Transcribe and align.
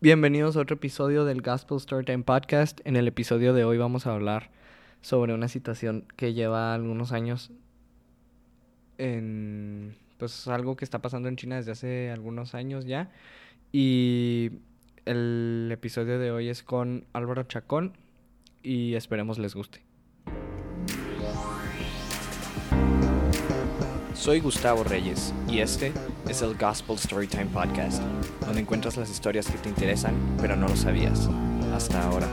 Bienvenidos 0.00 0.56
a 0.56 0.60
otro 0.60 0.76
episodio 0.76 1.24
del 1.24 1.42
Gospel 1.42 1.80
Storytime 1.80 2.22
Podcast. 2.22 2.80
En 2.84 2.94
el 2.94 3.08
episodio 3.08 3.52
de 3.52 3.64
hoy 3.64 3.78
vamos 3.78 4.06
a 4.06 4.14
hablar 4.14 4.52
sobre 5.00 5.34
una 5.34 5.48
situación 5.48 6.04
que 6.14 6.34
lleva 6.34 6.72
algunos 6.72 7.10
años 7.10 7.50
en 8.96 9.96
pues 10.16 10.46
algo 10.46 10.76
que 10.76 10.84
está 10.84 11.00
pasando 11.00 11.28
en 11.28 11.34
China 11.34 11.56
desde 11.56 11.72
hace 11.72 12.10
algunos 12.12 12.54
años 12.54 12.84
ya 12.84 13.10
y 13.72 14.52
el 15.04 15.68
episodio 15.72 16.20
de 16.20 16.30
hoy 16.30 16.48
es 16.48 16.62
con 16.62 17.04
Álvaro 17.12 17.42
Chacón 17.42 17.94
y 18.62 18.94
esperemos 18.94 19.40
les 19.40 19.56
guste. 19.56 19.87
Soy 24.18 24.40
Gustavo 24.40 24.82
Reyes 24.82 25.32
y 25.48 25.60
este 25.60 25.92
es 26.28 26.42
el 26.42 26.56
Gospel 26.56 26.98
Storytime 26.98 27.46
Podcast, 27.46 28.02
donde 28.40 28.62
encuentras 28.62 28.96
las 28.96 29.08
historias 29.08 29.48
que 29.48 29.56
te 29.58 29.68
interesan 29.68 30.12
pero 30.40 30.56
no 30.56 30.66
lo 30.66 30.74
sabías 30.74 31.28
hasta 31.72 32.02
ahora. 32.02 32.26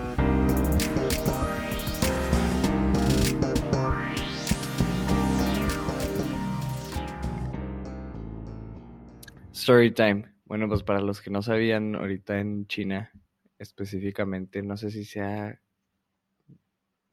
Storytime. 9.54 10.26
Bueno, 10.46 10.68
pues 10.68 10.82
para 10.82 11.02
los 11.02 11.22
que 11.22 11.30
no 11.30 11.44
sabían, 11.44 11.96
ahorita 11.96 12.40
en 12.40 12.66
China 12.66 13.12
específicamente, 13.60 14.64
no 14.64 14.76
sé 14.76 14.90
si 14.90 15.06
sea, 15.06 15.62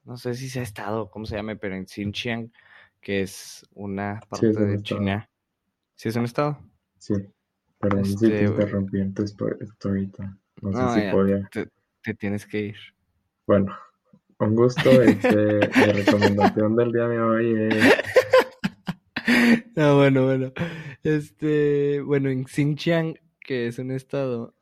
no 0.05 0.17
sé 0.17 0.33
si 0.33 0.49
se 0.49 0.61
ha 0.61 0.63
estado, 0.63 1.11
¿cómo 1.11 1.27
se 1.27 1.37
llame? 1.37 1.57
Pero 1.57 1.77
en 1.77 1.87
Xinjiang 1.87 2.51
que 3.03 3.23
es 3.23 3.67
una 3.75 4.21
parte 4.31 4.53
de 4.53 4.81
China. 4.83 5.29
¿Sí 5.97 6.09
es 6.09 6.17
un 6.17 6.25
estado? 6.25 6.59
Sí, 6.99 7.15
pero 7.79 8.03
si 8.05 8.17
te 8.17 8.45
este, 8.45 8.45
interrumpí 8.45 9.01
en 9.01 9.13
tu 9.13 9.25
ahorita. 9.85 10.39
No 10.63 10.95
sé 10.95 11.01
si 11.01 11.11
podía. 11.11 11.51
Te, 11.51 12.15
tienes 12.15 12.47
que 12.47 12.61
ir. 12.61 12.77
Bueno, 13.47 13.77
un 14.39 14.55
gusto. 14.55 14.91
Este, 14.91 15.59
la 15.87 15.93
recomendación 15.93 16.77
del 16.77 16.93
día 16.93 17.09
de 17.09 17.21
hoy 17.21 17.55
es. 17.69 17.95
No, 19.75 19.97
bueno, 19.97 20.27
bueno. 20.27 20.53
Este, 21.03 22.01
bueno, 22.03 22.29
en 22.29 22.45
Xinjiang, 22.45 23.15
que 23.41 23.69
es 23.69 23.79
un 23.79 23.91
estado, 23.91 24.55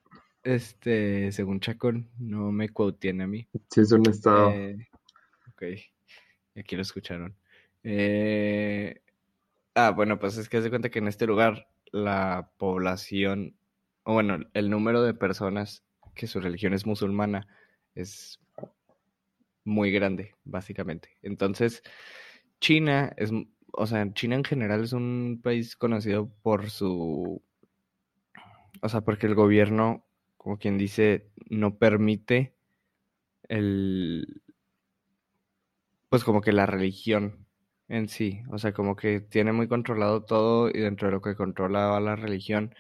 este, 0.45 1.33
según 1.33 1.59
Chacón, 1.59 2.09
no 2.19 2.53
me 2.53 2.69
tiene 2.99 3.25
a 3.25 3.27
mí. 3.27 3.49
Sí, 3.71 3.81
es 3.81 3.91
un 3.91 4.09
estado. 4.09 4.51
Eh, 4.51 4.89
ok, 5.49 5.63
aquí 6.57 6.77
lo 6.77 6.83
escucharon. 6.83 7.35
Eh, 7.83 9.01
ah, 9.75 9.91
bueno, 9.91 10.19
pues 10.19 10.37
es 10.37 10.49
que 10.49 10.63
se 10.63 10.71
cuenta 10.71 10.91
que 10.91 10.99
en 10.99 11.09
este 11.09 11.27
lugar 11.27 11.69
la 11.93 12.51
población, 12.59 13.57
o 14.05 14.15
bueno, 14.15 14.39
el 14.55 14.71
número 14.71 15.03
de 15.03 15.15
personas 15.15 15.85
que 16.15 16.27
su 16.27 16.41
religión 16.41 16.75
es 16.75 16.87
musulmana 16.87 17.47
es 17.95 18.41
muy 19.65 19.91
grande, 19.91 20.35
básicamente. 20.45 21.17
Entonces, 21.23 21.83
China 22.61 23.13
es, 23.17 23.31
o 23.73 23.87
sea, 23.87 24.13
China 24.13 24.37
en 24.37 24.45
general 24.45 24.85
es 24.85 24.93
un 24.93 25.41
país 25.43 25.77
conocido 25.77 26.31
por 26.43 26.71
su, 26.71 27.43
o 28.83 28.89
sea, 28.89 29.01
porque 29.03 29.27
el 29.27 29.35
gobierno, 29.35 30.05
como 30.37 30.59
quien 30.59 30.79
dice, 30.79 31.31
no 31.49 31.77
permite 31.79 32.55
el, 33.49 34.43
pues 36.09 36.25
como 36.25 36.41
que 36.41 36.53
la 36.53 36.67
religión 36.67 37.47
en 37.91 38.09
sí, 38.09 38.43
o 38.51 38.59
sea, 38.59 38.73
como 38.73 38.95
que 38.97 39.21
tiene 39.21 39.53
muy 39.53 39.67
controlado 39.69 40.23
todo 40.23 40.71
y 40.71 40.75
dentro 40.79 41.09
de 41.09 41.13
lo 41.13 41.21
que 41.21 41.35
controla 41.35 41.99
la 42.01 42.17
religión. 42.17 42.75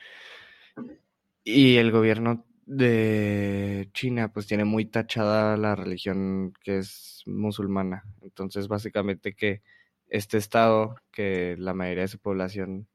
Y 1.44 1.76
el 1.76 1.90
gobierno 1.90 2.46
de 2.64 3.90
China 3.92 4.32
pues 4.32 4.46
tiene 4.46 4.64
muy 4.64 4.84
tachada 4.86 5.56
la 5.56 5.74
religión 5.74 6.54
que 6.62 6.78
es 6.78 7.24
musulmana. 7.26 8.04
Entonces 8.22 8.68
básicamente 8.68 9.34
que 9.34 9.62
este 10.08 10.38
estado, 10.38 10.94
que 11.10 11.56
la 11.58 11.74
mayoría 11.74 12.02
de 12.02 12.08
su 12.08 12.20
población 12.20 12.86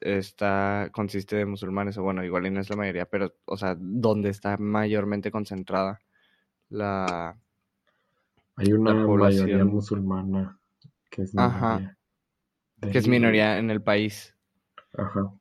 está 0.00 0.90
consiste 0.92 1.36
de 1.36 1.46
musulmanes, 1.46 1.96
o 1.96 2.02
bueno, 2.02 2.22
igual 2.24 2.46
y 2.46 2.50
no 2.50 2.60
es 2.60 2.68
la 2.68 2.76
mayoría, 2.76 3.06
pero 3.06 3.34
o 3.46 3.56
sea, 3.56 3.76
donde 3.78 4.28
está 4.28 4.58
mayormente 4.58 5.30
concentrada 5.30 6.00
la... 6.68 7.38
Hay 8.56 8.72
una 8.74 8.92
mayoría 8.94 9.64
musulmana 9.64 10.58
que 11.12 11.22
es 11.22 11.34
minoría. 11.34 11.98
Que 12.80 12.98
es 12.98 13.06
minoría 13.06 13.58
en 13.58 13.70
el 13.70 13.82
país. 13.82 14.34
Ajá. 14.94 15.32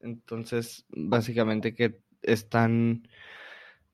Entonces, 0.00 0.84
básicamente 0.90 1.74
que 1.74 2.00
están, 2.22 3.08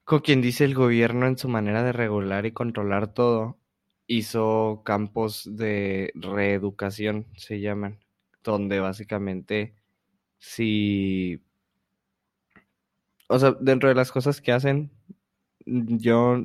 con 0.05 0.21
quien 0.21 0.41
dice 0.41 0.65
el 0.65 0.75
gobierno 0.75 1.27
en 1.27 1.39
su 1.39 1.49
manera 1.49 1.85
de 1.85 1.93
regular 1.93 2.47
y 2.47 2.53
controlar 2.53 3.13
todo, 3.13 3.59
hizo 4.07 4.83
campos 4.85 5.49
de 5.51 6.11
reeducación, 6.15 7.27
se 7.37 7.61
llaman, 7.61 8.01
donde 8.43 8.81
básicamente 8.81 9.75
si... 10.39 11.43
O 13.29 13.39
sea, 13.39 13.53
dentro 13.61 13.89
de 13.89 13.95
las 13.95 14.11
cosas 14.11 14.41
que 14.41 14.53
hacen, 14.53 14.91
yo 15.65 16.45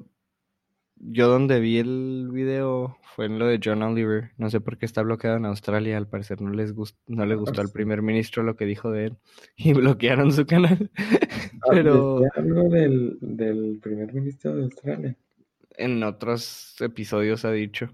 yo 0.99 1.27
donde 1.27 1.59
vi 1.59 1.77
el 1.77 2.29
video 2.31 2.97
fue 3.15 3.25
en 3.25 3.39
lo 3.39 3.47
de 3.47 3.59
John 3.63 3.81
Oliver. 3.81 4.31
No 4.37 4.49
sé 4.49 4.61
por 4.61 4.77
qué 4.77 4.85
está 4.85 5.01
bloqueado 5.01 5.37
en 5.37 5.45
Australia. 5.45 5.97
Al 5.97 6.07
parecer 6.07 6.41
no 6.41 6.51
les 6.51 6.73
gustó, 6.73 6.99
no 7.07 7.25
le 7.25 7.35
gustó 7.35 7.61
al 7.61 7.69
primer 7.69 8.01
ministro 8.01 8.43
lo 8.43 8.55
que 8.55 8.65
dijo 8.65 8.91
de 8.91 9.07
él 9.07 9.17
y 9.57 9.73
bloquearon 9.73 10.31
su 10.31 10.45
canal. 10.45 10.91
Ah, 10.97 11.69
pero 11.71 12.21
algo 12.35 12.69
del, 12.69 13.17
del 13.21 13.79
primer 13.81 14.13
ministro 14.13 14.55
de 14.55 14.63
Australia. 14.63 15.17
En 15.77 16.03
otros 16.03 16.75
episodios 16.81 17.45
ha 17.45 17.51
dicho. 17.51 17.89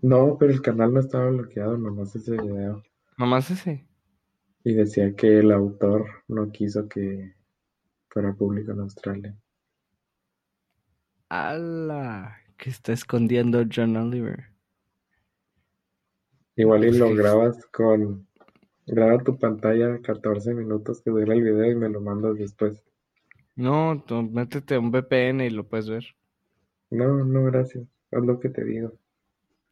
No, 0.00 0.36
pero 0.38 0.52
el 0.52 0.62
canal 0.62 0.92
no 0.92 1.00
estaba 1.00 1.30
bloqueado, 1.30 1.76
nomás 1.78 2.16
ese 2.16 2.32
video. 2.32 2.82
Nomás 3.18 3.50
ese. 3.50 3.86
Y 4.64 4.74
decía 4.74 5.14
que 5.14 5.38
el 5.38 5.52
autor 5.52 6.06
no 6.28 6.50
quiso 6.50 6.88
que 6.88 7.34
fuera 8.08 8.32
público 8.34 8.72
en 8.72 8.80
Australia. 8.80 9.36
¡Hala! 11.34 12.36
¿Qué 12.58 12.68
está 12.68 12.92
escondiendo 12.92 13.64
John 13.74 13.96
Oliver? 13.96 14.50
Igual 16.56 16.84
y 16.84 16.90
lo 16.98 17.14
grabas 17.14 17.64
con... 17.72 18.28
Graba 18.86 19.16
tu 19.24 19.38
pantalla 19.38 19.98
14 20.02 20.52
minutos 20.52 21.00
que 21.00 21.10
dura 21.10 21.32
el 21.32 21.42
video 21.42 21.70
y 21.70 21.74
me 21.74 21.88
lo 21.88 22.02
mandas 22.02 22.36
después. 22.36 22.84
No, 23.56 24.04
tú 24.06 24.22
métete 24.22 24.76
un 24.76 24.90
VPN 24.90 25.40
y 25.40 25.48
lo 25.48 25.66
puedes 25.66 25.88
ver. 25.88 26.04
No, 26.90 27.24
no, 27.24 27.44
gracias. 27.44 27.88
Haz 28.10 28.26
lo 28.26 28.38
que 28.38 28.50
te 28.50 28.62
digo. 28.62 28.92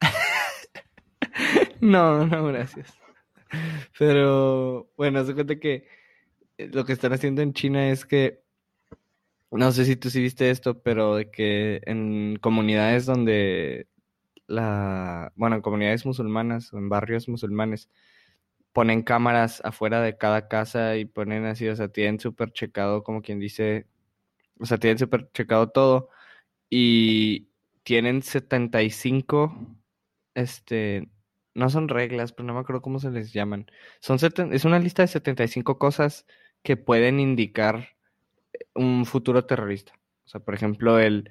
no, 1.79 2.25
no, 2.25 2.47
gracias. 2.47 2.91
Pero, 3.99 4.89
bueno, 4.97 5.23
se 5.25 5.35
cuenta 5.35 5.59
que 5.59 5.85
lo 6.57 6.85
que 6.85 6.93
están 6.93 7.13
haciendo 7.13 7.43
en 7.43 7.53
China 7.53 7.91
es 7.91 8.03
que 8.03 8.40
no 9.51 9.71
sé 9.71 9.85
si 9.85 9.95
tú 9.95 10.09
sí 10.09 10.21
viste 10.21 10.49
esto, 10.49 10.81
pero 10.81 11.15
de 11.15 11.29
que 11.31 11.81
en 11.85 12.37
comunidades 12.41 13.05
donde 13.05 13.87
la, 14.47 15.33
bueno, 15.35 15.57
en 15.57 15.61
comunidades 15.61 16.05
musulmanas 16.05 16.73
o 16.73 16.77
en 16.77 16.89
barrios 16.89 17.29
musulmanes 17.29 17.89
ponen 18.73 19.03
cámaras 19.03 19.61
afuera 19.65 20.01
de 20.01 20.17
cada 20.17 20.47
casa 20.47 20.97
y 20.97 21.05
ponen 21.05 21.45
así, 21.45 21.67
o 21.69 21.75
sea, 21.75 21.89
tienen 21.89 22.19
súper 22.19 22.51
checado, 22.53 23.03
como 23.03 23.21
quien 23.21 23.39
dice, 23.39 23.87
o 24.59 24.65
sea, 24.65 24.77
tienen 24.77 24.99
súper 24.99 25.31
checado 25.33 25.69
todo 25.71 26.09
y 26.69 27.49
tienen 27.83 28.23
75, 28.23 29.53
este, 30.35 31.09
no 31.55 31.69
son 31.69 31.89
reglas, 31.89 32.33
pero 32.33 32.47
no 32.47 32.53
me 32.53 32.61
acuerdo 32.61 32.81
cómo 32.81 32.99
se 32.99 33.11
les 33.11 33.33
llaman. 33.33 33.67
Son 34.01 34.17
es 34.53 34.65
una 34.65 34.79
lista 34.79 35.03
de 35.03 35.07
75 35.09 35.77
cosas 35.79 36.25
que 36.63 36.77
pueden 36.77 37.19
indicar 37.19 37.89
un 38.75 39.05
futuro 39.05 39.45
terrorista. 39.45 39.93
O 40.25 40.29
sea, 40.29 40.41
por 40.41 40.53
ejemplo, 40.53 40.99
el, 40.99 41.29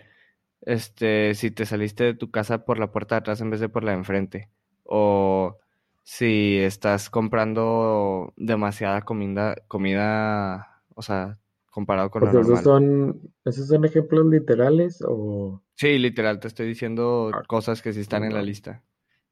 este, 0.63 1.35
si 1.35 1.51
te 1.51 1.67
saliste 1.67 2.05
de 2.05 2.15
tu 2.15 2.31
casa 2.31 2.65
por 2.65 2.79
la 2.79 2.93
puerta 2.93 3.15
de 3.15 3.21
atrás 3.21 3.41
en 3.41 3.51
vez 3.51 3.61
de 3.61 3.69
por 3.69 3.85
la 3.85 3.93
de 3.93 3.99
enfrente. 3.99 4.51
O 4.85 5.59
si 6.03 6.59
estás 6.59 7.11
comprando 7.11 8.33
demasiada 8.37 9.03
comida, 9.03 9.57
comida, 9.69 10.83
o 10.95 11.03
sea, 11.03 11.39
comparado 11.71 12.11
con 12.11 12.23
lo 12.23 12.33
normal. 12.33 12.53
¿esos 12.53 12.65
son, 12.65 13.21
¿Esos 13.45 13.69
son 13.69 13.85
ejemplos 13.85 14.27
literales 14.27 15.03
o...? 15.07 15.63
Sí, 15.75 15.99
literal, 15.99 16.41
te 16.41 16.49
estoy 16.49 16.67
diciendo 16.67 17.31
ah, 17.33 17.43
cosas 17.47 17.81
que 17.81 17.93
sí 17.93 18.01
están 18.01 18.25
en 18.25 18.35
la 18.35 18.43
lista. 18.43 18.83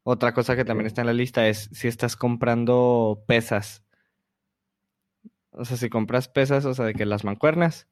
Otra 0.03 0.33
cosa 0.33 0.57
que 0.57 0.65
también 0.65 0.87
está 0.87 1.03
en 1.03 1.09
la 1.09 1.13
lista 1.13 1.49
es 1.49 1.69
si 1.73 1.89
estás 1.89 2.17
comprando 2.17 3.25
pesas 3.27 3.85
o 5.59 5.65
sea, 5.65 5.77
si 5.77 5.91
compras 5.91 6.29
pesas, 6.29 6.65
o 6.65 6.73
sea, 6.73 6.85
de 6.85 6.95
que 6.95 7.05
las 7.05 7.25
mancuernas. 7.25 7.89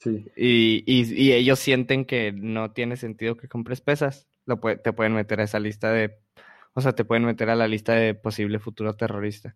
Sí. 0.00 0.26
Y, 0.36 0.82
y, 0.84 1.32
ellos 1.32 1.60
sienten 1.60 2.04
que 2.04 2.32
no 2.32 2.72
tiene 2.72 2.96
sentido 2.96 3.36
que 3.36 3.48
compres 3.48 3.80
pesas, 3.80 4.26
lo 4.46 4.58
te 4.58 4.92
pueden 4.92 5.14
meter 5.14 5.40
a 5.40 5.44
esa 5.44 5.60
lista 5.60 5.90
de. 5.92 6.18
O 6.74 6.80
sea, 6.80 6.92
te 6.92 7.04
pueden 7.04 7.24
meter 7.24 7.50
a 7.50 7.54
la 7.54 7.68
lista 7.68 7.92
de 7.92 8.14
posible 8.14 8.58
futuro 8.58 8.94
terrorista. 8.94 9.54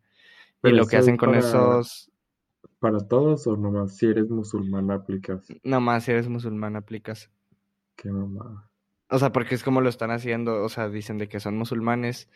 y 0.62 0.70
lo 0.70 0.86
que 0.86 0.98
hacen 0.98 1.16
con 1.16 1.34
esos. 1.34 2.12
para 2.78 2.98
todos 3.00 3.46
o 3.48 3.56
nomás 3.56 3.96
si 3.96 4.06
eres 4.06 4.30
musulmán 4.30 4.92
aplicas? 4.92 5.48
Nomás 5.64 6.04
si 6.04 6.12
eres 6.12 6.28
musulmán 6.28 6.76
aplicas. 6.76 7.30
Qué 7.96 8.10
mamada. 8.12 8.70
O 9.08 9.18
sea, 9.18 9.32
porque 9.32 9.56
es 9.56 9.64
como 9.64 9.80
lo 9.80 9.88
están 9.88 10.12
haciendo, 10.12 10.62
o 10.62 10.68
sea, 10.68 10.88
dicen 10.88 11.18
de 11.18 11.28
que 11.28 11.40
son 11.40 11.56
musulmanes, 11.56 12.28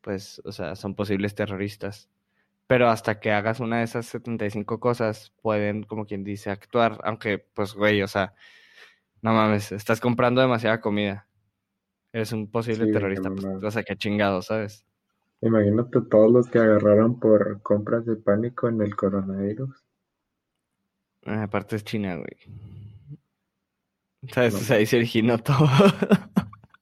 pues, 0.00 0.40
o 0.44 0.50
sea, 0.50 0.74
son 0.74 0.94
posibles 0.94 1.34
terroristas. 1.36 2.08
Pero 2.72 2.88
hasta 2.88 3.20
que 3.20 3.30
hagas 3.30 3.60
una 3.60 3.80
de 3.80 3.84
esas 3.84 4.06
75 4.06 4.80
cosas, 4.80 5.34
pueden, 5.42 5.82
como 5.82 6.06
quien 6.06 6.24
dice, 6.24 6.48
actuar. 6.48 6.98
Aunque, 7.04 7.38
pues, 7.38 7.74
güey, 7.74 8.00
o 8.00 8.08
sea, 8.08 8.32
no 9.20 9.34
mames, 9.34 9.72
estás 9.72 10.00
comprando 10.00 10.40
demasiada 10.40 10.80
comida. 10.80 11.28
Eres 12.14 12.32
un 12.32 12.50
posible 12.50 12.86
Sí, 12.86 12.92
terrorista, 12.92 13.28
pues, 13.28 13.44
o 13.44 13.70
sea, 13.70 13.82
qué 13.82 13.94
chingado, 13.94 14.40
¿sabes? 14.40 14.86
Imagínate 15.42 16.00
todos 16.10 16.32
los 16.32 16.48
que 16.48 16.60
agarraron 16.60 17.20
por 17.20 17.60
compras 17.60 18.06
de 18.06 18.16
pánico 18.16 18.70
en 18.70 18.80
el 18.80 18.96
coronavirus. 18.96 19.84
Ah, 21.26 21.42
Aparte 21.42 21.76
es 21.76 21.84
China, 21.84 22.16
güey. 22.16 22.38
¿Sabes? 24.32 24.54
No. 24.54 24.60
O 24.60 24.62
sea, 24.62 24.76
ahí 24.78 24.86
se 24.86 24.96
originó 24.96 25.36
todo. 25.36 25.68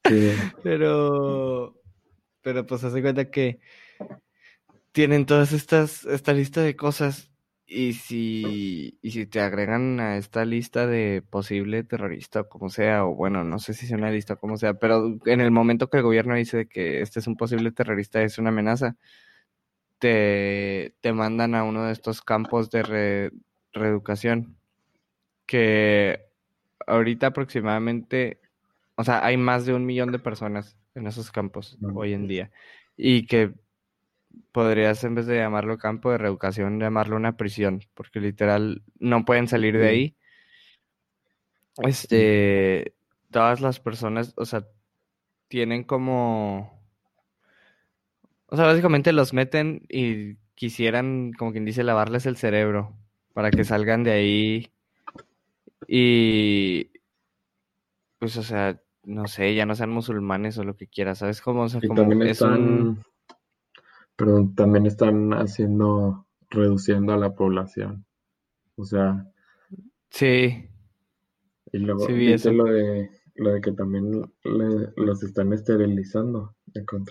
Sí, 0.04 0.31
Pero, 0.62 1.75
pero 2.43 2.64
pues 2.64 2.84
hace 2.84 3.02
cuenta 3.02 3.28
que 3.28 3.58
tienen 4.92 5.26
todas 5.26 5.52
estas, 5.52 6.04
esta 6.06 6.32
lista 6.32 6.62
de 6.62 6.76
cosas 6.76 7.31
y 7.66 7.92
si, 7.94 8.98
y 9.02 9.12
si 9.12 9.26
te 9.26 9.40
agregan 9.40 10.00
a 10.00 10.16
esta 10.16 10.44
lista 10.44 10.87
de 10.87 11.22
posible 11.31 11.84
terrorista 11.84 12.40
o 12.42 12.48
como 12.48 12.69
sea, 12.70 13.04
o 13.06 13.14
bueno, 13.14 13.44
no 13.44 13.58
sé 13.60 13.75
si 13.75 13.87
es 13.87 13.92
una 13.92 14.10
lista 14.10 14.34
o 14.34 14.38
como 14.38 14.56
sea, 14.56 14.75
pero 14.75 15.19
en 15.26 15.40
el 15.40 15.50
momento 15.52 15.88
que 15.88 15.98
el 15.98 16.02
gobierno 16.02 16.34
dice 16.34 16.66
que 16.69 17.00
este 17.02 17.20
es 17.20 17.26
un 17.28 17.37
posible 17.37 17.70
terrorista, 17.72 18.22
es 18.22 18.38
una 18.38 18.50
amenaza, 18.50 18.96
te, 19.98 20.94
te 21.00 21.12
mandan 21.12 21.54
a 21.54 21.64
uno 21.64 21.84
de 21.84 21.93
estos 21.93 22.22
campos 22.22 22.70
de 22.70 22.82
re- 22.82 23.31
reeducación 23.72 24.56
que 25.46 26.20
ahorita 26.86 27.28
aproximadamente, 27.28 28.40
o 28.96 29.04
sea, 29.04 29.25
hay 29.25 29.36
más 29.36 29.66
de 29.66 29.75
un 29.75 29.86
millón 29.86 30.12
de 30.12 30.19
personas 30.19 30.78
en 30.94 31.06
esos 31.06 31.31
campos 31.32 31.78
hoy 31.94 32.14
en 32.14 32.28
día. 32.28 32.50
Y 32.96 33.26
que 33.26 33.54
podrías, 34.52 35.02
en 35.04 35.14
vez 35.14 35.26
de 35.26 35.37
llamarlo 35.37 35.78
campo 35.78 36.10
de 36.10 36.19
reeducación, 36.19 36.81
llamarlo 36.81 37.16
una 37.16 37.37
prisión, 37.37 37.81
porque 37.94 38.20
literal 38.20 38.82
no 38.98 39.25
pueden 39.25 39.48
salir 39.48 39.76
de 39.78 39.88
ahí. 39.88 40.16
Este, 41.78 42.94
todas 43.31 43.60
las 43.60 43.81
personas, 43.81 44.34
o 44.37 44.44
sea, 44.44 44.66
tienen 45.48 45.84
como, 45.84 46.81
o 48.46 48.56
sea, 48.56 48.66
básicamente 48.66 49.12
los 49.12 49.32
meten 49.32 49.87
y 49.88 50.37
quisieran, 50.54 51.32
como 51.32 51.52
quien 51.52 51.64
dice, 51.64 51.84
lavarles 51.84 52.26
el 52.26 52.36
cerebro 52.36 52.96
para 53.32 53.50
que 53.50 53.64
salgan 53.64 54.02
de 54.02 54.12
ahí 54.12 54.72
y, 55.86 56.90
pues, 58.19 58.36
o 58.36 58.43
sea, 58.43 58.81
no 59.04 59.26
sé, 59.26 59.54
ya 59.54 59.66
no 59.66 59.75
sean 59.75 59.90
musulmanes 59.90 60.58
o 60.58 60.64
lo 60.64 60.76
que 60.76 60.86
quieras, 60.86 61.19
¿sabes 61.19 61.40
cómo? 61.40 61.62
O 61.62 61.69
sea, 61.69 61.81
como 61.81 62.22
es 62.22 62.40
un... 62.43 63.02
perdón, 64.20 64.55
también 64.55 64.87
están 64.87 65.32
haciendo, 65.32 66.26
reduciendo 66.50 67.12
a 67.12 67.17
la 67.17 67.34
población. 67.34 68.05
O 68.76 68.84
sea, 68.84 69.26
Sí, 70.11 70.69
y 71.72 71.78
luego 71.78 72.06
sí 72.06 72.12
vi 72.12 72.32
viste 72.32 72.49
eso. 72.49 72.52
lo 72.52 72.64
de, 72.64 73.11
lo 73.37 73.52
de 73.52 73.61
que 73.61 73.72
también 73.72 74.11
le- 74.44 74.93
los 74.96 75.22
están 75.22 75.52
esterilizando 75.52 76.55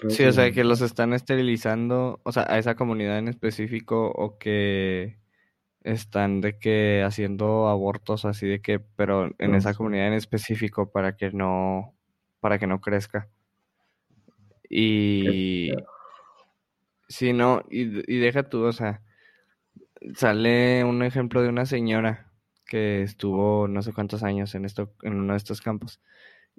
Sí, 0.09 0.23
o 0.23 0.31
sea, 0.31 0.51
que 0.51 0.63
los 0.63 0.81
están 0.81 1.13
esterilizando, 1.13 2.21
o 2.23 2.31
sea, 2.31 2.45
a 2.47 2.57
esa 2.57 2.75
comunidad 2.75 3.19
en 3.19 3.27
específico, 3.27 4.09
o 4.15 4.37
que 4.37 5.17
están 5.83 6.41
de 6.41 6.59
que 6.59 7.03
haciendo 7.05 7.67
abortos 7.69 8.25
así 8.25 8.47
de 8.47 8.61
que, 8.61 8.79
pero 8.79 9.31
en 9.39 9.55
esa 9.55 9.73
comunidad 9.73 10.07
en 10.07 10.13
específico 10.13 10.91
para 10.91 11.17
que 11.17 11.31
no, 11.31 11.95
para 12.41 12.59
que 12.59 12.67
no 12.67 12.81
crezca. 12.81 13.29
Y. 14.69 15.71
sí, 17.09 17.33
no, 17.33 17.63
y, 17.69 17.81
y 18.13 18.19
deja 18.19 18.43
tú, 18.49 18.63
o 18.63 18.71
sea, 18.73 19.03
sale 20.15 20.83
un 20.83 21.03
ejemplo 21.03 21.41
de 21.41 21.49
una 21.49 21.65
señora 21.65 22.31
que 22.65 23.01
estuvo 23.03 23.67
no 23.67 23.81
sé 23.81 23.93
cuántos 23.93 24.23
años 24.23 24.53
en 24.55 24.65
esto, 24.65 24.93
en 25.03 25.13
uno 25.15 25.33
de 25.33 25.37
estos 25.37 25.61
campos, 25.61 25.99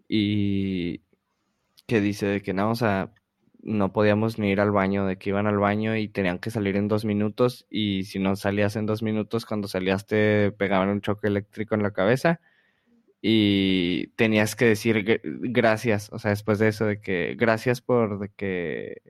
y 0.08 1.02
que 1.87 2.00
dice 2.02 2.26
de 2.26 2.43
que 2.43 2.55
no, 2.55 2.70
o 2.73 2.75
sea, 2.76 3.12
no 3.62 3.93
podíamos 3.93 4.38
ni 4.38 4.50
ir 4.50 4.61
al 4.61 4.73
baño, 4.73 5.06
de 5.06 5.19
que 5.19 5.31
iban 5.31 5.47
al 5.49 5.58
baño 5.58 5.97
y 5.97 6.08
tenían 6.08 6.38
que 6.41 6.50
salir 6.50 6.76
en 6.76 6.88
dos 6.88 7.05
minutos 7.06 7.67
y 7.70 8.05
si 8.05 8.19
no 8.20 8.37
salías 8.37 8.76
en 8.76 8.87
dos 8.87 9.02
minutos, 9.02 9.47
cuando 9.47 9.69
salías 9.69 10.06
te 10.06 10.52
pegaban 10.52 10.88
un 10.91 11.00
choque 11.02 11.29
eléctrico 11.29 11.75
en 11.76 11.82
la 11.82 11.93
cabeza 11.93 12.41
y 13.23 14.08
tenías 14.17 14.56
que 14.56 14.67
decir 14.67 15.05
gr- 15.05 15.20
gracias, 15.25 16.11
o 16.12 16.19
sea, 16.19 16.31
después 16.31 16.58
de 16.58 16.69
eso, 16.69 16.87
de 16.87 17.00
que 17.00 17.35
gracias 17.38 17.81
por, 17.82 18.19
de 18.20 18.31
que, 18.31 19.02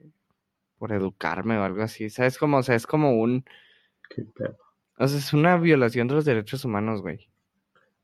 por 0.81 0.93
educarme 0.95 1.59
o 1.59 1.65
algo 1.65 1.85
así, 1.85 2.11
¿sabes? 2.11 2.39
Como, 2.39 2.59
o 2.59 2.65
sea, 2.65 2.77
es 2.77 2.89
como 2.89 3.13
un, 3.23 3.47
Qué 4.11 4.25
pedo. 4.25 4.59
o 4.99 5.09
sea, 5.09 5.19
es 5.19 5.33
una 5.33 5.57
violación 5.57 6.07
de 6.07 6.15
los 6.15 6.25
derechos 6.25 6.65
humanos, 6.65 7.03
güey. 7.03 7.29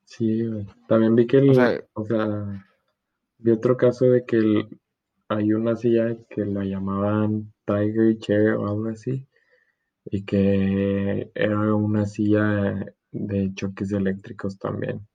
Sí, 0.05 0.47
güey. 0.47 0.67
También 0.89 1.15
vi 1.17 1.27
que 1.27 1.39
O 1.47 1.55
el, 1.55 1.55
sea, 1.55 1.81
o 1.95 2.05
sea, 2.05 2.67
vi 3.39 3.53
otro 3.53 3.77
caso 3.77 4.07
de 4.07 4.25
que 4.27 4.37
el- 4.39 4.81
hay 5.29 5.53
una 5.55 5.77
silla 5.77 6.17
que 6.31 6.45
la 6.47 6.65
llamaban 6.65 7.53
Tiger 7.67 8.19
Chair 8.19 8.51
o 8.55 8.69
algo 8.69 8.89
así, 8.89 9.27
y 10.07 10.25
que 10.25 11.31
era 11.35 11.75
una 11.75 12.07
silla 12.07 12.87
de 13.13 13.55
choques 13.55 13.93
eléctricos 13.93 14.59
también, 14.59 15.07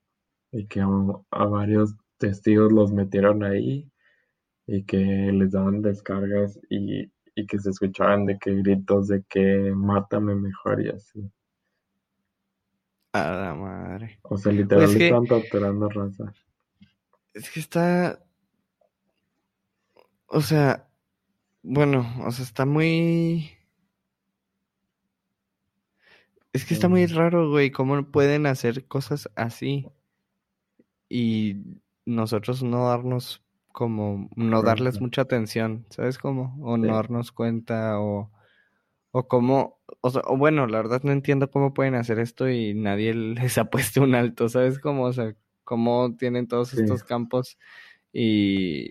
y 0.51 0.67
que 0.67 0.81
a, 0.81 0.87
a 1.31 1.45
varios 1.47 1.95
testigos 2.19 2.71
los 2.73 2.91
metieron 2.93 3.43
ahí 3.43 3.89
y 4.67 4.83
que 4.85 4.97
les 4.97 5.51
daban 5.51 5.81
descargas 5.81 6.59
y, 6.69 7.11
y 7.35 7.45
que 7.47 7.59
se 7.59 7.69
escuchaban 7.69 8.25
de 8.25 8.37
que 8.39 8.53
gritos 8.55 9.07
de 9.07 9.23
que 9.23 9.71
mátame 9.75 10.35
mejor 10.35 10.81
y 10.81 10.89
así. 10.89 11.31
a 13.13 13.31
la 13.31 13.53
madre. 13.53 14.19
O 14.23 14.37
sea, 14.37 14.51
Pues 14.51 14.55
literal 14.57 14.83
es 14.83 14.95
que, 14.97 15.09
torturando 15.27 15.89
raza. 15.89 16.33
es 17.33 17.49
que 17.51 17.59
está, 17.59 18.23
o 20.27 20.41
sea, 20.41 20.89
bueno, 21.63 22.05
o 22.25 22.31
sea, 22.31 22.43
está 22.45 22.65
muy... 22.65 23.51
Es 26.53 26.65
que 26.65 26.73
está 26.73 26.89
muy 26.89 27.05
Mm, 27.05 27.15
raro, 27.15 27.49
güey, 27.49 27.71
cómo 27.71 28.03
pueden 28.11 28.45
hacer 28.45 28.85
cosas 28.87 29.29
así 29.35 29.87
y 31.09 31.57
nosotros 32.05 32.63
no 32.63 32.87
darnos 32.87 33.41
como, 33.71 34.29
no 34.35 34.61
darles 34.61 35.01
mucha 35.01 35.21
atención, 35.21 35.85
¿sabes 35.89 36.17
cómo? 36.17 36.57
O 36.61 36.77
no 36.77 36.95
darnos 36.95 37.31
cuenta 37.31 37.99
o, 37.99 38.31
o 39.11 39.27
cómo, 39.27 39.79
o 40.01 40.09
sea, 40.09 40.21
o 40.25 40.37
bueno, 40.37 40.67
la 40.67 40.77
verdad 40.77 41.01
no 41.03 41.11
entiendo 41.11 41.49
cómo 41.51 41.73
pueden 41.73 41.95
hacer 41.95 42.19
esto 42.19 42.49
y 42.49 42.73
nadie 42.73 43.13
les 43.13 43.57
ha 43.57 43.65
puesto 43.65 44.01
un 44.03 44.15
alto, 44.15 44.49
¿sabes 44.49 44.79
cómo? 44.79 45.03
O 45.03 45.13
sea, 45.13 45.35
cómo 45.63 46.15
tienen 46.17 46.47
todos 46.47 46.69
sí. 46.69 46.81
estos 46.81 47.03
campos 47.03 47.57
y, 48.13 48.89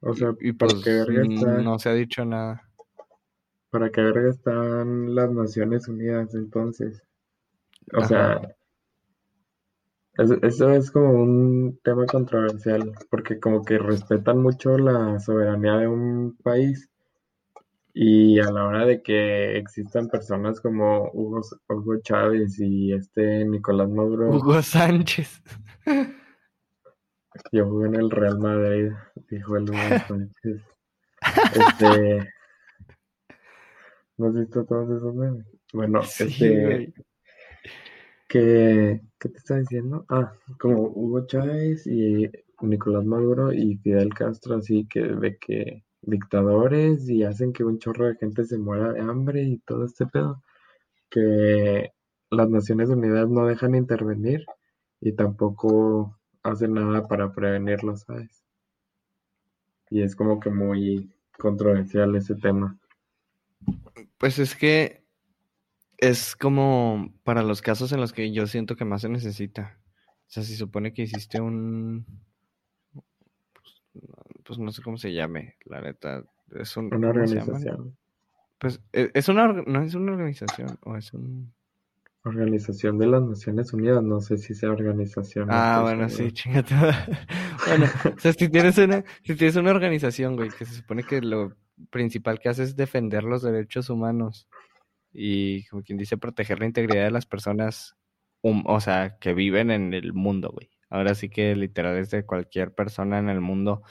O 0.00 0.12
y, 0.12 0.16
sea, 0.16 0.34
y 0.40 0.52
¿para 0.52 0.74
qué 0.84 1.02
pues 1.04 1.30
está? 1.30 1.58
no 1.58 1.78
se 1.78 1.88
ha 1.88 1.94
dicho 1.94 2.24
nada. 2.24 2.70
¿Para 3.70 3.90
qué 3.90 4.02
verga 4.02 4.30
están 4.30 5.14
las 5.14 5.30
Naciones 5.30 5.86
Unidas 5.88 6.34
entonces? 6.34 7.02
O 7.92 8.04
sea. 8.04 8.56
Es- 10.18 10.38
eso 10.42 10.70
es 10.72 10.90
como 10.90 11.10
un 11.22 11.78
tema 11.82 12.06
controversial, 12.06 12.92
porque 13.10 13.38
como 13.40 13.64
que 13.64 13.78
respetan 13.78 14.42
mucho 14.42 14.76
la 14.78 15.18
soberanía 15.20 15.76
de 15.78 15.88
un 15.88 16.36
país 16.42 16.88
y 17.92 18.38
a 18.38 18.50
la 18.52 18.66
hora 18.66 18.86
de 18.86 19.02
que 19.02 19.56
existan 19.58 20.08
personas 20.08 20.60
como 20.60 21.10
Hugo, 21.12 21.40
Hugo 21.68 21.96
Chávez 22.02 22.58
y 22.60 22.92
este 22.92 23.44
Nicolás 23.44 23.88
Maduro, 23.88 24.30
Hugo 24.30 24.62
Sánchez. 24.62 25.42
yo 27.52 27.66
jugué 27.68 27.88
en 27.88 27.94
el 27.96 28.10
Real 28.10 28.38
Madrid, 28.38 28.90
dijo 29.28 29.56
el 29.56 29.64
Hugo 29.64 29.74
Sánchez. 30.08 30.62
Este, 31.54 32.28
¿no 34.18 34.26
has 34.28 34.34
visto 34.34 34.64
todos 34.64 34.96
esos 34.96 35.14
memes? 35.14 35.46
Bueno, 35.72 36.02
Sí, 36.02 36.24
este, 36.24 36.64
güey. 36.64 36.94
que, 38.28 39.00
¿qué 39.20 39.28
te 39.28 39.38
está 39.38 39.58
diciendo? 39.58 40.04
Ah, 40.08 40.32
como 40.58 40.88
Hugo 40.88 41.26
Chávez 41.26 41.86
y 41.86 42.30
Nicolás 42.62 43.04
Maduro 43.04 43.52
y 43.52 43.76
Fidel 43.76 44.12
Castro, 44.14 44.56
así 44.56 44.86
que 44.86 45.00
de 45.02 45.36
que 45.36 45.84
dictadores 46.02 47.08
y 47.08 47.22
hacen 47.22 47.52
que 47.52 47.62
un 47.62 47.78
chorro 47.78 48.06
de 48.06 48.16
gente 48.16 48.44
se 48.44 48.58
muera 48.58 48.92
de 48.92 49.00
hambre 49.00 49.42
y 49.42 49.58
todo 49.58 49.84
este 49.84 50.06
pedo, 50.06 50.42
que 51.10 51.92
las 52.30 52.48
Naciones 52.48 52.88
Unidas 52.88 53.28
no 53.28 53.46
dejan 53.46 53.74
intervenir 53.74 54.44
y 55.00 55.12
tampoco 55.12 56.18
hacen 56.42 56.74
nada 56.74 57.06
para 57.06 57.32
prevenirlo, 57.32 57.96
¿sabes? 57.96 58.42
Y 59.90 60.02
es 60.02 60.16
como 60.16 60.40
que 60.40 60.50
muy 60.50 61.12
controversial 61.38 62.14
ese 62.16 62.36
tema. 62.36 62.78
Pues 64.16 64.38
es 64.38 64.54
que 64.54 65.02
es 66.00 66.34
como 66.34 67.12
para 67.24 67.42
los 67.42 67.60
casos 67.60 67.92
en 67.92 68.00
los 68.00 68.12
que 68.12 68.32
yo 68.32 68.46
siento 68.46 68.74
que 68.74 68.84
más 68.84 69.02
se 69.02 69.08
necesita. 69.08 69.78
O 70.06 70.32
sea, 70.32 70.42
si 70.42 70.56
supone 70.56 70.92
que 70.94 71.02
hiciste 71.02 71.40
un... 71.40 72.06
Pues, 73.52 73.82
pues 74.44 74.58
no 74.58 74.72
sé 74.72 74.82
cómo 74.82 74.96
se 74.96 75.12
llame, 75.12 75.56
la 75.66 75.82
neta. 75.82 76.24
Es 76.54 76.76
un, 76.76 76.92
Una 76.94 77.10
organización. 77.10 77.96
Pues 78.58 78.80
e- 78.92 79.10
es 79.14 79.28
una, 79.28 79.48
no 79.48 79.82
es 79.82 79.94
una 79.94 80.12
organización, 80.12 80.78
o 80.82 80.96
es 80.96 81.12
un... 81.12 81.52
Organización 82.22 82.98
de 82.98 83.06
las 83.06 83.22
Naciones 83.22 83.72
Unidas, 83.72 84.02
no 84.02 84.20
sé 84.20 84.36
si 84.36 84.54
sea 84.54 84.70
organización. 84.70 85.48
Ah, 85.50 85.80
bueno, 85.82 86.08
sí, 86.08 86.32
chingate. 86.32 86.74
Bueno, 87.66 87.84
o 88.16 88.18
sea, 88.18 88.32
si 88.32 88.48
tienes 88.48 88.78
una, 88.78 89.04
si 89.22 89.34
tienes 89.36 89.54
una 89.56 89.70
organización, 89.70 90.34
güey, 90.34 90.48
que 90.48 90.64
se 90.64 90.76
supone 90.76 91.02
que 91.02 91.20
lo 91.20 91.54
principal 91.90 92.38
que 92.38 92.48
hace 92.48 92.62
es 92.62 92.74
defender 92.74 93.22
los 93.22 93.42
derechos 93.42 93.90
humanos 93.90 94.48
y, 95.12 95.66
como 95.66 95.82
quien 95.82 95.98
dice, 95.98 96.16
proteger 96.18 96.58
la 96.60 96.66
integridad 96.66 97.04
de 97.04 97.10
las 97.10 97.26
personas, 97.26 97.96
hum- 98.42 98.64
o 98.66 98.80
sea, 98.80 99.18
que 99.18 99.34
viven 99.34 99.70
en 99.70 99.94
el 99.94 100.12
mundo, 100.12 100.50
güey. 100.52 100.70
Ahora 100.88 101.14
sí 101.14 101.28
que 101.30 101.54
literal 101.56 101.96
es 101.98 102.10
de 102.10 102.26
cualquier 102.26 102.74
persona 102.74 103.18
en 103.18 103.28
el 103.28 103.40
mundo, 103.40 103.82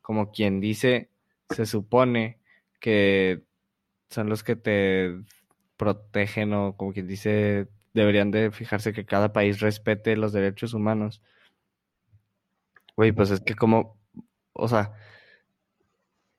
como 0.00 0.30
quien 0.32 0.60
dice, 0.60 1.10
se 1.50 1.66
supone 1.66 2.40
que 2.80 3.44
son 4.10 4.28
los 4.28 4.42
que 4.42 4.56
te 4.56 5.14
protegen 5.76 6.52
o 6.54 6.76
como 6.76 6.92
quien 6.92 7.06
dice, 7.06 7.68
deberían 7.94 8.30
de 8.30 8.50
fijarse 8.50 8.92
que 8.92 9.04
cada 9.06 9.32
país 9.32 9.60
respete 9.60 10.16
los 10.16 10.32
derechos 10.32 10.74
humanos. 10.74 11.22
Güey, 12.96 13.12
pues 13.12 13.30
es 13.30 13.40
que 13.40 13.54
como, 13.54 13.98
o 14.52 14.68
sea, 14.68 14.94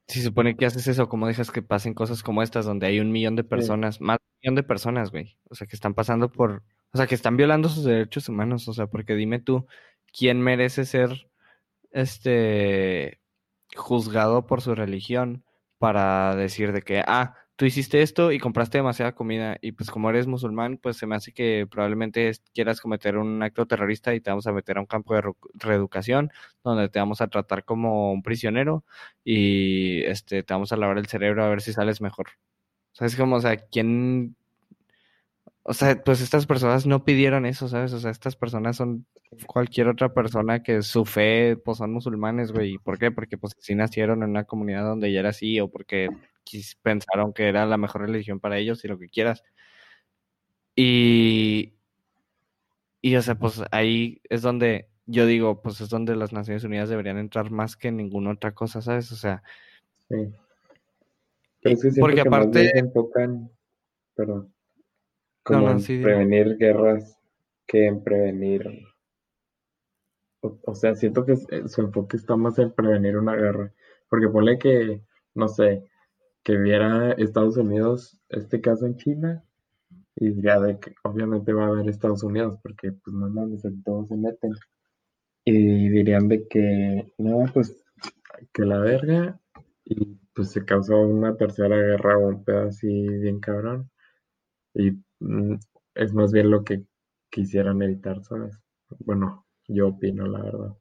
si 0.10 0.24
supone 0.24 0.58
que 0.58 0.66
haces 0.66 0.88
eso, 0.88 1.08
¿cómo 1.08 1.28
dejas 1.28 1.51
que 1.51 1.62
pasen 1.62 1.94
cosas 1.94 2.24
como 2.24 2.42
estas 2.42 2.66
donde 2.66 2.88
hay 2.88 3.00
un 3.00 3.12
millón 3.12 3.36
de 3.36 3.44
personas, 3.44 4.01
más 4.01 4.18
de 4.18 4.24
un 4.25 4.39
millón 4.42 4.56
de 4.56 4.63
personas, 4.63 5.12
güey? 5.12 5.38
O 5.50 5.56
sea, 5.56 5.68
que 5.68 5.75
están 5.75 5.94
pasando 5.94 6.32
por, 6.32 6.63
o 6.92 6.98
sea, 6.98 7.06
que 7.06 7.13
están 7.13 7.38
violando 7.38 7.70
sus 7.70 7.84
derechos 7.84 8.28
humanos, 8.28 8.68
o 8.68 8.74
sea, 8.74 8.88
porque 8.88 9.13
dime 9.16 9.39
tú, 9.39 9.68
¿quién 10.12 10.42
merece 10.42 10.86
ser, 10.86 11.30
este, 11.92 13.22
juzgado 13.75 14.48
por 14.48 14.62
su 14.62 14.74
religión 14.74 15.46
para 15.78 16.36
decir 16.36 16.74
de 16.74 16.82
que, 16.82 17.04
ah, 17.06 17.36
tú 17.60 17.66
hiciste 17.66 18.01
esto 18.01 18.32
y 18.32 18.39
compraste 18.39 18.80
demasiada 18.80 19.13
comida 19.16 19.58
y 19.62 19.74
pues 19.74 19.92
como 19.92 20.10
eres 20.10 20.28
musulmán, 20.28 20.78
pues 20.78 20.98
se 20.98 21.06
me 21.08 21.16
hace 21.16 21.34
que 21.34 21.68
probablemente 21.70 22.30
es- 22.30 22.42
quieras 22.54 22.82
cometer 22.82 23.18
un 23.18 23.44
acto 23.44 23.68
terrorista 23.68 24.16
y 24.16 24.22
te 24.22 24.32
vamos 24.32 24.48
a 24.48 24.54
meter 24.54 24.78
a 24.78 24.82
un 24.82 24.88
campo 24.88 25.13
de 25.16 25.24
reeducación 25.56 26.32
donde 26.63 26.89
te 26.89 27.00
vamos 27.00 27.22
a 27.22 27.28
tratar 27.28 27.66
como 27.66 28.12
un 28.13 28.24
prisionero 28.24 28.86
y 29.25 30.04
este 30.06 30.44
te 30.44 30.54
vamos 30.54 30.72
a 30.74 30.78
lavar 30.78 30.98
el 31.00 31.08
cerebro 31.08 31.44
a 31.44 31.50
ver 31.50 31.62
si 31.62 31.74
sales 31.74 32.01
mejor. 32.01 32.28
¿Sabes 32.94 33.16
cómo? 33.18 33.38
O 33.38 33.42
sea, 33.42 33.58
¿quién? 33.58 34.38
O 35.70 35.74
sea, 35.76 36.02
pues 36.04 36.20
estas 36.20 36.48
personas 36.48 36.88
no 36.88 37.06
pidieron 37.06 37.46
eso, 37.46 37.68
¿sabes? 37.68 37.94
O 37.94 38.00
sea, 38.00 38.10
estas 38.10 38.36
personas 38.36 38.76
son 38.76 39.06
cualquier 39.46 39.88
otra 39.88 40.16
persona 40.16 40.64
que 40.64 40.82
su 40.82 41.06
fe, 41.06 41.58
pues 41.64 41.78
son 41.78 41.94
musulmanes, 41.94 42.52
güey. 42.52 42.74
¿Y 42.74 42.78
por 42.80 42.98
qué? 42.98 43.12
Porque 43.12 43.38
pues 43.38 43.54
así 43.56 43.76
nacieron 43.76 44.24
en 44.24 44.32
una 44.32 44.46
comunidad 44.46 44.84
donde 44.84 45.12
ya 45.12 45.20
era 45.20 45.30
así 45.30 45.60
o 45.60 45.70
porque 45.70 46.10
pensaron 46.82 47.34
que 47.34 47.48
era 47.48 47.68
la 47.68 47.78
mejor 47.78 48.02
religión 48.02 48.40
para 48.40 48.58
ellos 48.58 48.84
y 48.84 48.88
lo 48.88 48.98
que 48.98 49.10
quieras. 49.10 49.44
Y, 50.76 51.76
y 53.02 53.16
o 53.16 53.22
sea, 53.22 53.36
pues 53.36 53.62
ahí 53.70 54.22
es 54.24 54.42
donde 54.42 54.90
yo 55.06 55.28
digo, 55.28 55.62
pues 55.62 55.82
es 55.82 55.90
donde 55.90 56.16
las 56.16 56.34
Naciones 56.34 56.64
Unidas 56.64 56.90
deberían 56.90 57.20
entrar 57.20 57.52
más 57.52 57.76
que 57.76 57.90
en 57.90 57.98
ninguna 57.98 58.32
otra 58.32 58.56
cosa, 58.56 58.82
¿sabes? 58.82 59.12
O 59.12 59.16
sea, 59.16 59.44
Sí. 60.10 60.34
Pero 61.62 61.76
es 61.76 61.82
que 61.84 62.00
porque 62.00 62.22
aparte, 62.22 62.72
enfocan, 62.76 63.52
perdón, 64.16 64.52
como 65.43 65.67
no, 65.67 65.72
en 65.72 65.79
sí, 65.79 65.98
dime. 65.98 66.03
prevenir 66.03 66.58
guerras 66.58 67.17
que 67.67 67.88
en 67.88 68.03
prevenir. 68.03 68.67
O, 70.41 70.60
o 70.65 70.75
sea, 70.75 70.96
siento 70.96 71.25
que 71.25 71.34
eh, 71.34 71.67
su 71.67 71.81
enfoque 71.81 72.17
está 72.17 72.36
más 72.36 72.58
en 72.60 72.72
prevenir 72.72 73.17
una 73.17 73.36
guerra. 73.36 73.74
Porque 74.10 74.27
ponle 74.29 74.58
que, 74.58 75.01
no 75.36 75.48
sé, 75.48 75.89
que 76.43 76.58
viera 76.58 77.12
Estados 77.13 77.58
Unidos 77.58 78.19
este 78.29 78.62
caso 78.62 78.86
en 78.86 78.98
China 78.98 79.43
y 80.15 80.31
diría 80.31 80.60
de 80.60 80.79
que 80.79 80.93
obviamente 81.03 81.53
va 81.53 81.65
a 81.65 81.67
haber 81.67 81.88
Estados 81.88 82.24
Unidos 82.24 82.60
porque 82.62 82.91
pues 82.91 83.15
no 83.15 83.29
mames, 83.29 83.63
todos 83.86 84.10
se 84.10 84.17
meten. 84.17 84.51
Y 85.46 85.89
dirían 85.89 86.27
de 86.27 86.48
que, 86.48 87.13
no, 87.17 87.46
pues 87.53 87.75
que 88.53 88.63
la 88.63 88.79
verga 88.79 89.39
y 89.86 90.17
pues 90.34 90.51
se 90.51 90.65
causó 90.65 91.00
una 91.00 91.36
tercera 91.38 91.75
guerra 91.75 92.17
o 92.17 92.27
un 92.29 92.43
pedo 92.43 92.67
así 92.67 92.88
bien 92.88 93.39
cabrón. 93.39 93.89
Y 94.74 94.91
es 95.96 96.14
más 96.14 96.32
bien 96.32 96.50
lo 96.50 96.64
que 96.64 96.84
quisieran 97.30 97.82
evitar, 97.82 98.24
¿sabes? 98.24 98.58
Bueno, 99.00 99.46
yo 99.68 99.90
opino, 99.90 100.26
la 100.28 100.42
verdad. 100.42 100.78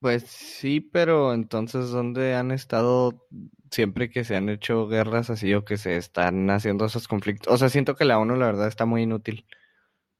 Pues 0.00 0.24
sí, 0.24 0.80
pero 0.80 1.32
entonces, 1.32 1.90
¿dónde 1.90 2.34
han 2.34 2.50
estado 2.50 3.26
siempre 3.70 4.10
que 4.10 4.24
se 4.24 4.36
han 4.36 4.50
hecho 4.50 4.86
guerras 4.86 5.30
así 5.30 5.54
o 5.54 5.64
que 5.64 5.78
se 5.78 5.96
están 5.96 6.50
haciendo 6.50 6.84
esos 6.84 7.08
conflictos? 7.08 7.52
O 7.52 7.56
sea, 7.56 7.70
siento 7.70 7.96
que 7.96 8.04
la 8.04 8.18
ONU, 8.18 8.36
la 8.36 8.46
verdad, 8.46 8.68
está 8.68 8.84
muy 8.84 9.02
inútil. 9.02 9.46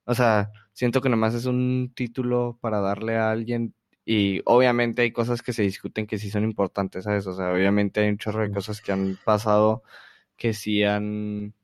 O 0.06 0.14
sea, 0.14 0.52
siento 0.72 1.00
que 1.02 1.08
nomás 1.10 1.34
es 1.34 1.46
un 1.46 1.92
título 1.94 2.58
para 2.62 2.80
darle 2.80 3.16
a 3.16 3.30
alguien 3.30 3.74
y 4.04 4.42
obviamente 4.44 5.02
hay 5.02 5.12
cosas 5.12 5.42
que 5.42 5.52
se 5.52 5.62
discuten 5.62 6.06
que 6.06 6.18
sí 6.18 6.30
son 6.30 6.44
importantes, 6.44 7.04
¿sabes? 7.04 7.26
O 7.26 7.34
sea, 7.34 7.52
obviamente 7.52 8.00
hay 8.00 8.08
un 8.10 8.18
chorro 8.18 8.42
de 8.42 8.52
cosas 8.52 8.80
que 8.80 8.92
han 8.92 9.18
pasado 9.24 9.82
que 10.36 10.54
sí 10.54 10.82
han, 10.84 11.54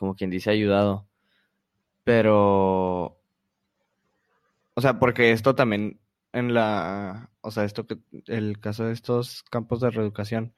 como 0.00 0.16
quien 0.16 0.30
dice, 0.30 0.50
ayudado. 0.50 1.08
Pero, 2.04 3.18
o 4.74 4.80
sea, 4.80 4.98
porque 4.98 5.32
esto 5.32 5.54
también 5.54 6.00
en 6.32 6.54
la, 6.54 7.30
o 7.40 7.50
sea, 7.50 7.64
esto 7.64 7.86
que, 7.86 7.98
el 8.26 8.60
caso 8.60 8.84
de 8.86 8.92
estos 8.92 9.42
campos 9.44 9.80
de 9.80 9.90
reeducación, 9.90 10.54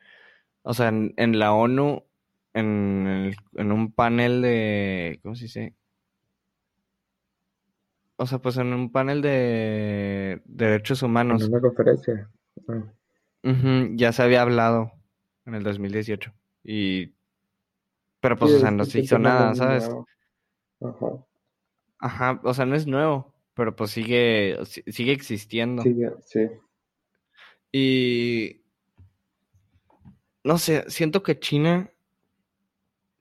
o 0.62 0.74
sea, 0.74 0.88
en, 0.88 1.14
en 1.18 1.38
la 1.38 1.54
ONU, 1.54 2.04
en, 2.54 3.06
el- 3.08 3.36
en 3.56 3.72
un 3.72 3.92
panel 3.92 4.42
de, 4.42 5.20
¿cómo 5.22 5.34
se 5.36 5.44
dice? 5.44 5.76
O 8.16 8.26
sea, 8.26 8.38
pues 8.38 8.56
en 8.58 8.72
un 8.72 8.92
panel 8.92 9.20
de 9.22 10.42
derechos 10.44 11.02
En 11.02 11.06
humanos, 11.10 11.42
una 11.42 11.60
conferencia. 11.60 12.30
Ujú, 13.44 13.96
ya 13.96 14.12
se 14.12 14.22
había 14.22 14.42
hablado 14.42 14.92
en 15.46 15.54
el 15.54 15.64
2018 15.64 16.32
y, 16.62 17.14
pero 18.22 18.36
Sí, 18.36 18.40
pues, 18.40 18.54
o 18.54 18.58
sea, 18.60 18.70
no 18.70 18.84
se 18.86 19.00
hizo 19.00 19.18
nada, 19.18 19.52
es 19.52 19.58
¿sabes? 19.58 19.84
nuevo. 19.88 20.06
Ajá. 20.80 21.26
Ajá, 21.98 22.40
o 22.44 22.54
sea, 22.54 22.64
no 22.64 22.74
es 22.74 22.86
nuevo, 22.86 23.34
pero 23.52 23.76
pues 23.76 23.90
sigue, 23.90 24.58
si- 24.64 24.82
sigue 24.90 25.12
existiendo. 25.12 25.82
Sí, 25.82 25.94
ya- 25.98 26.14
sí. 26.24 26.48
Y 27.72 28.62
no 30.44 30.58
sé, 30.58 30.84
siento 30.88 31.22
que 31.22 31.38
China, 31.38 31.90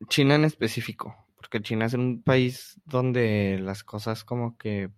China 0.07 0.35
en 0.35 0.45
específico, 0.45 1.15
porque 1.35 1.61
China 1.61 1.85
es 1.85 1.93
un 1.93 2.23
país 2.23 2.79
donde 2.85 3.59
las 3.61 3.83
cosas 3.83 4.23
como 4.23 4.57
que 4.57 4.89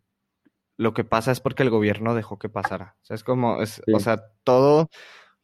lo 0.78 0.94
que 0.94 1.04
pasa 1.04 1.32
es 1.32 1.40
porque 1.40 1.64
el 1.64 1.70
gobierno 1.70 2.16
dejó 2.16 2.40
que 2.40 2.50
pasara. 2.50 2.96
O 3.04 3.06
sea, 3.06 3.16
es 3.16 3.24
como, 3.24 3.62
es, 3.62 3.82
o 3.94 4.00
sea, 4.00 4.24
todo, 4.44 4.90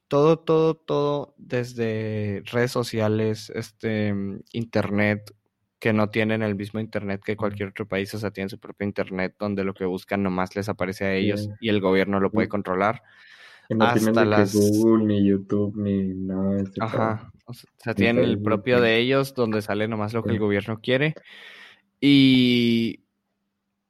todo, 0.09 0.39
todo, 0.39 0.75
todo, 0.75 1.35
desde 1.37 2.43
redes 2.51 2.71
sociales, 2.71 3.49
este, 3.55 4.13
mm, 4.13 4.41
internet, 4.51 5.33
que 5.79 5.93
no 5.93 6.09
tienen 6.09 6.41
el 6.43 6.55
mismo 6.55 6.81
internet 6.81 7.21
que 7.23 7.37
cualquier 7.37 7.69
otro 7.69 7.87
país, 7.87 8.13
o 8.13 8.17
sea, 8.17 8.31
tienen 8.31 8.49
su 8.49 8.59
propio 8.59 8.85
internet 8.85 9.35
donde 9.39 9.63
lo 9.63 9.73
que 9.73 9.85
buscan 9.85 10.21
nomás 10.21 10.53
les 10.57 10.67
aparece 10.67 11.05
a 11.05 11.13
ellos 11.13 11.43
Sí. 11.43 11.49
y 11.61 11.69
el 11.69 11.79
gobierno 11.79 12.19
lo 12.19 12.31
puede 12.31 12.49
controlar. 12.49 13.01
no 13.69 13.93
tienen 13.93 14.09
Hasta 14.09 14.21
de 14.21 14.25
que 14.25 14.29
las 14.31 14.55
Google, 14.55 15.05
ni 15.05 15.27
YouTube, 15.27 15.75
ni 15.77 16.07
nada 16.15 16.55
de 16.55 16.63
pedo. 16.63 16.83
Ajá, 16.85 17.31
o 17.45 17.53
sea, 17.53 17.93
tienen 17.93 18.23
el 18.23 18.41
propio 18.41 18.81
de 18.81 18.97
ellos 18.97 19.35
donde 19.35 19.61
sale 19.61 19.87
nomás 19.87 20.11
lo 20.11 20.23
que 20.23 20.31
el 20.31 20.39
gobierno 20.39 20.79
quiere 20.81 21.13
y 22.01 23.03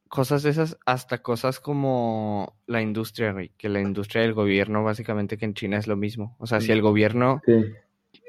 cosas 0.10 0.44
de 0.44 0.50
esas, 0.50 0.78
hasta 0.86 1.20
cosas 1.20 1.60
como 1.60 2.58
la 2.66 2.82
industria, 2.82 3.32
güey, 3.32 3.52
que 3.58 3.70
la 3.70 3.80
industria 3.80 4.24
del 4.24 4.34
gobierno 4.34 4.84
básicamente 4.84 5.38
que 5.38 5.46
en 5.46 5.54
China 5.54 5.78
es 5.78 5.88
lo 5.88 5.96
mismo. 5.96 6.36
O 6.40 6.48
sea, 6.48 6.60
si 6.60 6.72
el 6.72 6.82
gobierno, 6.82 7.42
Sí, 7.46 7.54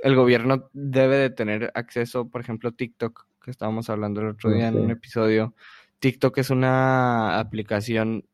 el 0.03 0.15
gobierno 0.15 0.69
debe 0.73 1.17
de 1.17 1.31
tener 1.31 1.73
acceso, 1.75 2.29
por 2.29 2.41
ejemplo, 2.41 2.73
TikTok, 2.73 3.27
que 3.43 3.51
estábamos 3.51 3.91
hablando 3.91 4.21
el 4.21 4.29
otro 4.29 4.51
no 4.51 4.57
día 4.57 4.69
en 4.69 4.79
un 4.79 4.91
episodio, 4.91 5.55
TikTok 5.99 6.39
es 6.39 6.51
una 6.51 7.39
aplicación 7.39 8.25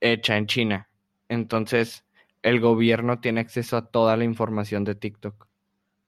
hecha 0.00 0.36
en 0.36 0.46
China. 0.46 0.88
Entonces, 1.28 2.04
el 2.42 2.60
gobierno 2.60 3.20
tiene 3.20 3.40
acceso 3.40 3.76
a 3.76 3.86
toda 3.86 4.16
la 4.16 4.24
información 4.24 4.84
de 4.84 4.94
TikTok, 4.94 5.46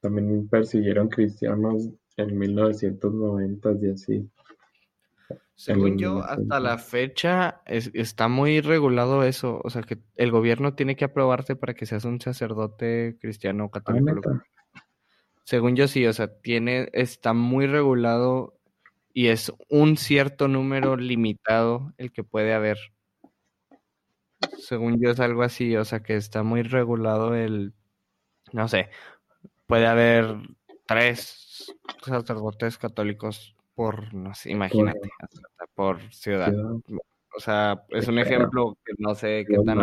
También 0.00 0.48
persiguieron 0.48 1.08
cristianos 1.08 1.88
en 2.16 2.38
1990 2.38 3.72
y 3.80 3.90
así. 3.90 4.30
Según 5.56 5.98
yo, 5.98 6.22
hasta 6.22 6.58
la 6.58 6.78
fecha 6.78 7.62
está 7.66 8.28
muy 8.28 8.60
regulado 8.60 9.22
eso. 9.22 9.60
O 9.62 9.70
sea, 9.70 9.82
que 9.82 9.98
el 10.16 10.30
gobierno 10.30 10.74
tiene 10.74 10.96
que 10.96 11.04
aprobarte 11.04 11.54
para 11.54 11.74
que 11.74 11.86
seas 11.86 12.04
un 12.04 12.20
sacerdote 12.20 13.16
cristiano 13.20 13.64
ah, 13.66 13.70
católico. 13.70 14.42
Según 15.44 15.76
yo, 15.76 15.86
sí, 15.86 16.06
o 16.06 16.12
sea, 16.12 16.40
tiene, 16.40 16.88
está 16.92 17.34
muy 17.34 17.66
regulado 17.66 18.58
y 19.14 19.28
es 19.28 19.52
un 19.70 19.96
cierto 19.96 20.48
número 20.48 20.96
limitado 20.96 21.94
el 21.96 22.12
que 22.12 22.24
puede 22.24 22.52
haber. 22.52 22.76
Según 24.58 25.00
yo, 25.00 25.10
es 25.10 25.20
algo 25.20 25.44
así, 25.44 25.76
o 25.76 25.84
sea, 25.84 26.00
que 26.02 26.16
está 26.16 26.42
muy 26.42 26.62
regulado 26.62 27.34
el. 27.34 27.72
No 28.52 28.68
sé, 28.68 28.90
puede 29.66 29.86
haber 29.86 30.36
tres 30.86 31.72
sacerdotes 32.02 32.76
católicos 32.76 33.56
por, 33.74 34.12
no 34.12 34.34
sé, 34.34 34.50
imagínate, 34.50 35.08
por 35.74 36.02
ciudad. 36.12 36.52
O 37.36 37.40
sea, 37.40 37.84
es 37.90 38.08
un 38.08 38.18
ejemplo 38.18 38.76
que 38.84 38.92
no 38.98 39.14
sé 39.14 39.44
qué 39.48 39.56
tan 39.64 39.78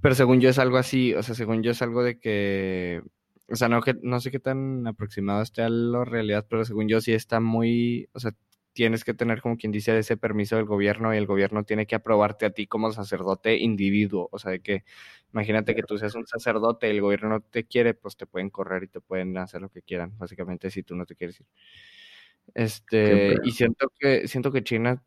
pero 0.00 0.14
según 0.14 0.40
yo 0.40 0.48
es 0.48 0.58
algo 0.58 0.76
así, 0.76 1.12
o 1.14 1.22
sea, 1.22 1.34
según 1.34 1.62
yo 1.62 1.72
es 1.72 1.82
algo 1.82 2.04
de 2.04 2.20
que, 2.20 3.02
o 3.48 3.56
sea, 3.56 3.68
no 3.68 3.80
que 3.80 3.94
no 4.02 4.20
sé 4.20 4.30
qué 4.30 4.40
tan 4.40 4.86
aproximado 4.86 5.42
esté 5.42 5.62
a 5.62 5.68
la 5.70 6.04
realidad, 6.04 6.46
pero 6.48 6.64
según 6.64 6.88
yo 6.88 7.00
sí 7.00 7.12
está 7.12 7.40
muy, 7.40 8.08
o 8.12 8.20
sea, 8.20 8.32
tienes 8.74 9.04
que 9.04 9.14
tener 9.14 9.40
como 9.42 9.56
quien 9.56 9.72
dice 9.72 9.98
ese 9.98 10.16
permiso 10.16 10.56
del 10.56 10.66
gobierno 10.66 11.12
y 11.12 11.16
el 11.16 11.26
gobierno 11.26 11.64
tiene 11.64 11.86
que 11.86 11.96
aprobarte 11.96 12.46
a 12.46 12.50
ti 12.50 12.66
como 12.66 12.92
sacerdote 12.92 13.56
individuo, 13.56 14.28
o 14.30 14.38
sea, 14.38 14.52
de 14.52 14.60
que 14.60 14.84
imagínate 15.32 15.74
que 15.74 15.82
tú 15.82 15.98
seas 15.98 16.14
un 16.14 16.26
sacerdote 16.26 16.86
y 16.86 16.90
el 16.90 17.00
gobierno 17.00 17.28
no 17.30 17.40
te 17.40 17.64
quiere, 17.64 17.94
pues 17.94 18.16
te 18.16 18.26
pueden 18.26 18.50
correr 18.50 18.84
y 18.84 18.88
te 18.88 19.00
pueden 19.00 19.36
hacer 19.38 19.62
lo 19.62 19.70
que 19.70 19.82
quieran, 19.82 20.16
básicamente 20.18 20.70
si 20.70 20.82
tú 20.82 20.94
no 20.94 21.06
te 21.06 21.16
quieres 21.16 21.40
ir. 21.40 21.46
Este, 22.54 23.34
y 23.44 23.50
siento 23.50 23.90
que 23.98 24.28
siento 24.28 24.52
que 24.52 24.62
China, 24.62 25.02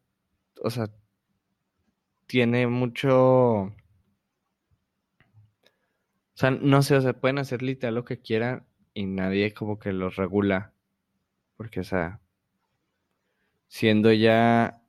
o 0.61 0.69
sea, 0.69 0.87
tiene 2.27 2.67
mucho 2.67 3.73
sea, 6.41 6.51
no 6.51 6.81
sé, 6.81 6.95
o 6.95 7.01
sea, 7.01 7.13
pueden 7.13 7.37
hacer 7.37 7.61
literal 7.61 7.95
lo 7.95 8.05
que 8.05 8.19
quieran 8.19 8.65
y 8.93 9.05
nadie 9.05 9.53
como 9.53 9.79
que 9.79 9.93
los 9.93 10.15
regula. 10.15 10.73
Porque, 11.55 11.81
o 11.81 11.83
sea, 11.83 12.19
siendo 13.67 14.11
ya, 14.11 14.81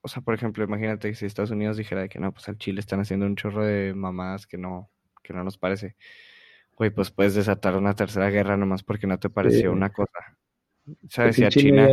o 0.00 0.08
sea, 0.08 0.22
por 0.22 0.34
ejemplo, 0.34 0.64
imagínate 0.64 1.08
que 1.08 1.14
si 1.14 1.26
Estados 1.26 1.50
Unidos 1.50 1.76
dijera 1.76 2.08
que 2.08 2.18
no, 2.18 2.32
pues 2.32 2.48
al 2.48 2.58
Chile 2.58 2.80
están 2.80 3.00
haciendo 3.00 3.26
un 3.26 3.36
chorro 3.36 3.64
de 3.64 3.94
mamadas 3.94 4.46
que 4.46 4.58
no, 4.58 4.90
que 5.22 5.32
no 5.32 5.44
nos 5.44 5.56
parece. 5.56 5.96
Güey, 6.76 6.90
pues 6.90 7.10
puedes 7.10 7.34
desatar 7.34 7.76
una 7.76 7.94
tercera 7.94 8.30
guerra 8.30 8.56
nomás 8.56 8.82
porque 8.82 9.06
no 9.06 9.18
te 9.18 9.30
pareció 9.30 9.72
una 9.72 9.90
cosa. 9.90 10.36
¿Sabes? 11.08 11.36
Si 11.36 11.44
a 11.44 11.48
China... 11.50 11.88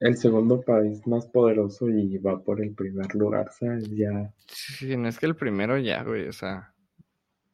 el 0.00 0.16
segundo 0.16 0.60
país 0.62 1.06
más 1.06 1.26
poderoso 1.26 1.88
y 1.88 2.18
va 2.18 2.42
por 2.42 2.62
el 2.62 2.74
primer 2.74 3.14
lugar, 3.14 3.52
¿sabes? 3.52 3.88
Ya. 3.90 4.32
Sí, 4.48 4.96
no 4.96 5.08
es 5.08 5.18
que 5.18 5.26
el 5.26 5.36
primero 5.36 5.78
ya, 5.78 6.02
güey, 6.02 6.26
o 6.26 6.32
sea. 6.32 6.73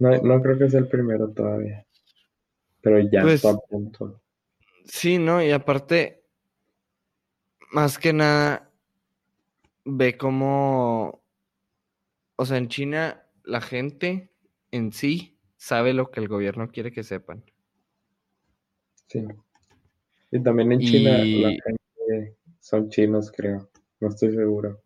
No, 0.01 0.11
no 0.23 0.43
creo 0.43 0.59
que 0.59 0.69
sea 0.69 0.81
el 0.81 0.89
primero 0.89 1.31
todavía. 1.31 1.87
Pero 2.81 2.99
ya 2.99 3.23
pues 3.23 3.35
está 3.35 3.51
a 3.51 3.59
punto. 3.59 4.21
Sí, 4.87 5.19
no, 5.19 5.43
y 5.43 5.51
aparte, 5.53 6.25
más 7.71 7.99
que 7.99 8.13
nada, 8.13 8.71
ve 9.85 10.17
cómo, 10.17 11.23
o 12.37 12.47
sea, 12.47 12.57
en 12.57 12.69
China 12.69 13.27
la 13.45 13.61
gente 13.61 14.33
en 14.71 14.93
sí 14.93 15.39
sabe 15.57 15.93
lo 15.93 16.11
que 16.11 16.21
el 16.21 16.29
gobierno 16.29 16.69
quiere 16.69 16.91
que 16.91 17.05
sepan. 17.05 17.45
Sí. 19.07 19.27
Y 20.31 20.43
también 20.43 20.73
en 20.73 20.81
China 20.81 21.19
la 21.19 21.51
gente 21.51 22.37
son 22.61 22.89
chinos, 22.89 23.31
creo. 23.31 23.69
No 24.01 24.09
estoy 24.09 24.35
seguro. 24.35 24.83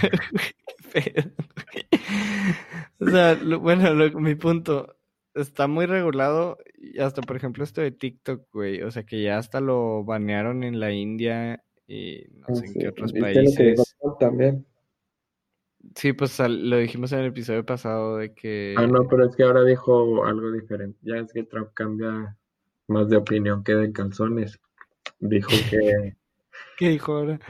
o 2.98 3.10
sea, 3.10 3.38
bueno, 3.58 4.20
mi 4.20 4.34
punto, 4.34 4.96
está 5.34 5.66
muy 5.66 5.86
regulado. 5.86 6.58
Y 6.76 7.00
hasta, 7.00 7.22
por 7.22 7.36
ejemplo, 7.36 7.64
esto 7.64 7.80
de 7.80 7.92
TikTok, 7.92 8.48
güey. 8.52 8.82
O 8.82 8.90
sea, 8.90 9.04
que 9.04 9.22
ya 9.22 9.38
hasta 9.38 9.60
lo 9.60 10.04
banearon 10.04 10.64
en 10.64 10.80
la 10.80 10.92
India 10.92 11.62
y 11.86 12.24
no 12.32 12.54
sé 12.54 12.66
en 12.66 12.74
qué 12.74 12.88
otros 12.88 13.12
países. 13.12 13.96
también. 14.18 14.66
Sí, 15.94 16.12
pues 16.12 16.38
lo 16.38 16.76
dijimos 16.76 17.12
en 17.12 17.20
el 17.20 17.26
episodio 17.26 17.64
pasado 17.64 18.18
de 18.18 18.34
que... 18.34 18.74
Ah, 18.76 18.86
no, 18.86 19.08
pero 19.08 19.26
es 19.26 19.34
que 19.34 19.44
ahora 19.44 19.64
dijo 19.64 20.24
algo 20.24 20.52
diferente. 20.52 20.98
Ya 21.02 21.16
es 21.16 21.32
que 21.32 21.42
Trump 21.42 21.70
cambia 21.72 22.36
más 22.86 23.08
de 23.08 23.16
opinión 23.16 23.64
que 23.64 23.74
de 23.74 23.92
calzones. 23.92 24.60
Dijo 25.18 25.50
que... 25.70 26.16
¿Qué 26.76 26.90
dijo 26.90 27.14
ahora? 27.14 27.40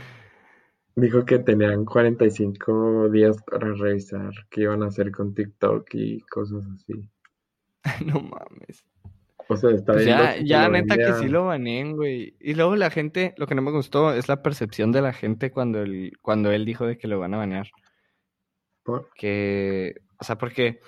Dijo 0.97 1.25
que 1.25 1.39
tenían 1.39 1.85
45 1.85 3.09
días 3.11 3.43
para 3.43 3.73
revisar 3.75 4.33
qué 4.51 4.63
iban 4.63 4.83
a 4.83 4.87
hacer 4.87 5.11
con 5.13 5.35
TikTok 5.35 5.87
y 5.95 6.21
cosas 6.23 6.65
así. 6.75 7.09
no 8.07 8.21
mames. 8.21 8.85
O 9.49 9.57
sea, 9.57 9.71
está 9.71 9.95
pues 9.95 10.07
ya, 10.07 10.37
ya 10.41 10.69
neta 10.69 10.97
que 10.97 11.13
sí 11.15 11.29
lo 11.29 11.47
baneen, 11.47 11.97
güey. 11.97 12.37
Y 12.39 12.55
luego 12.55 12.77
la 12.77 12.91
gente, 12.91 13.35
lo 13.37 13.49
que 13.49 13.57
no 13.57 13.63
me 13.63 13.73
gustó 13.73 14.13
es 14.15 14.29
la 14.29 14.43
percepción 14.43 14.93
de 14.93 15.03
la 15.03 15.13
gente 15.13 15.51
cuando 15.51 15.83
él, 15.83 16.13
cuando 16.23 16.53
él 16.53 16.65
dijo 16.65 16.87
de 16.87 16.97
que 16.99 17.09
lo 17.09 17.19
van 17.19 17.35
a 17.35 17.39
banear. 17.39 17.69
¿Por? 18.85 19.11
Que, 19.15 19.97
o 20.19 20.25
sea, 20.25 20.39
porque 20.39 20.81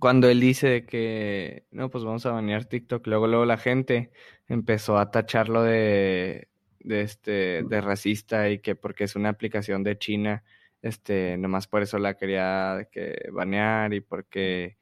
cuando 0.00 0.28
él 0.28 0.40
dice 0.40 0.68
de 0.68 0.86
que, 0.86 1.66
no, 1.70 1.90
pues 1.90 2.02
vamos 2.02 2.26
a 2.26 2.32
banear 2.32 2.64
TikTok, 2.64 3.06
luego, 3.06 3.28
luego 3.28 3.44
la 3.44 3.56
gente 3.56 4.10
empezó 4.48 4.98
a 4.98 5.12
tacharlo 5.12 5.62
de, 5.62 6.48
de 6.86 7.02
este, 7.02 7.62
de 7.64 7.80
racista 7.80 8.48
y 8.48 8.60
que 8.60 8.76
porque 8.76 9.04
es 9.04 9.16
una 9.16 9.30
aplicación 9.30 9.82
de 9.82 9.98
China, 9.98 10.44
este, 10.82 11.36
nomás 11.36 11.66
por 11.66 11.82
eso 11.82 11.98
la 11.98 12.16
quería 12.16 12.88
que 12.92 13.28
banear 13.32 13.92
y 13.92 14.00
porque 14.00 14.78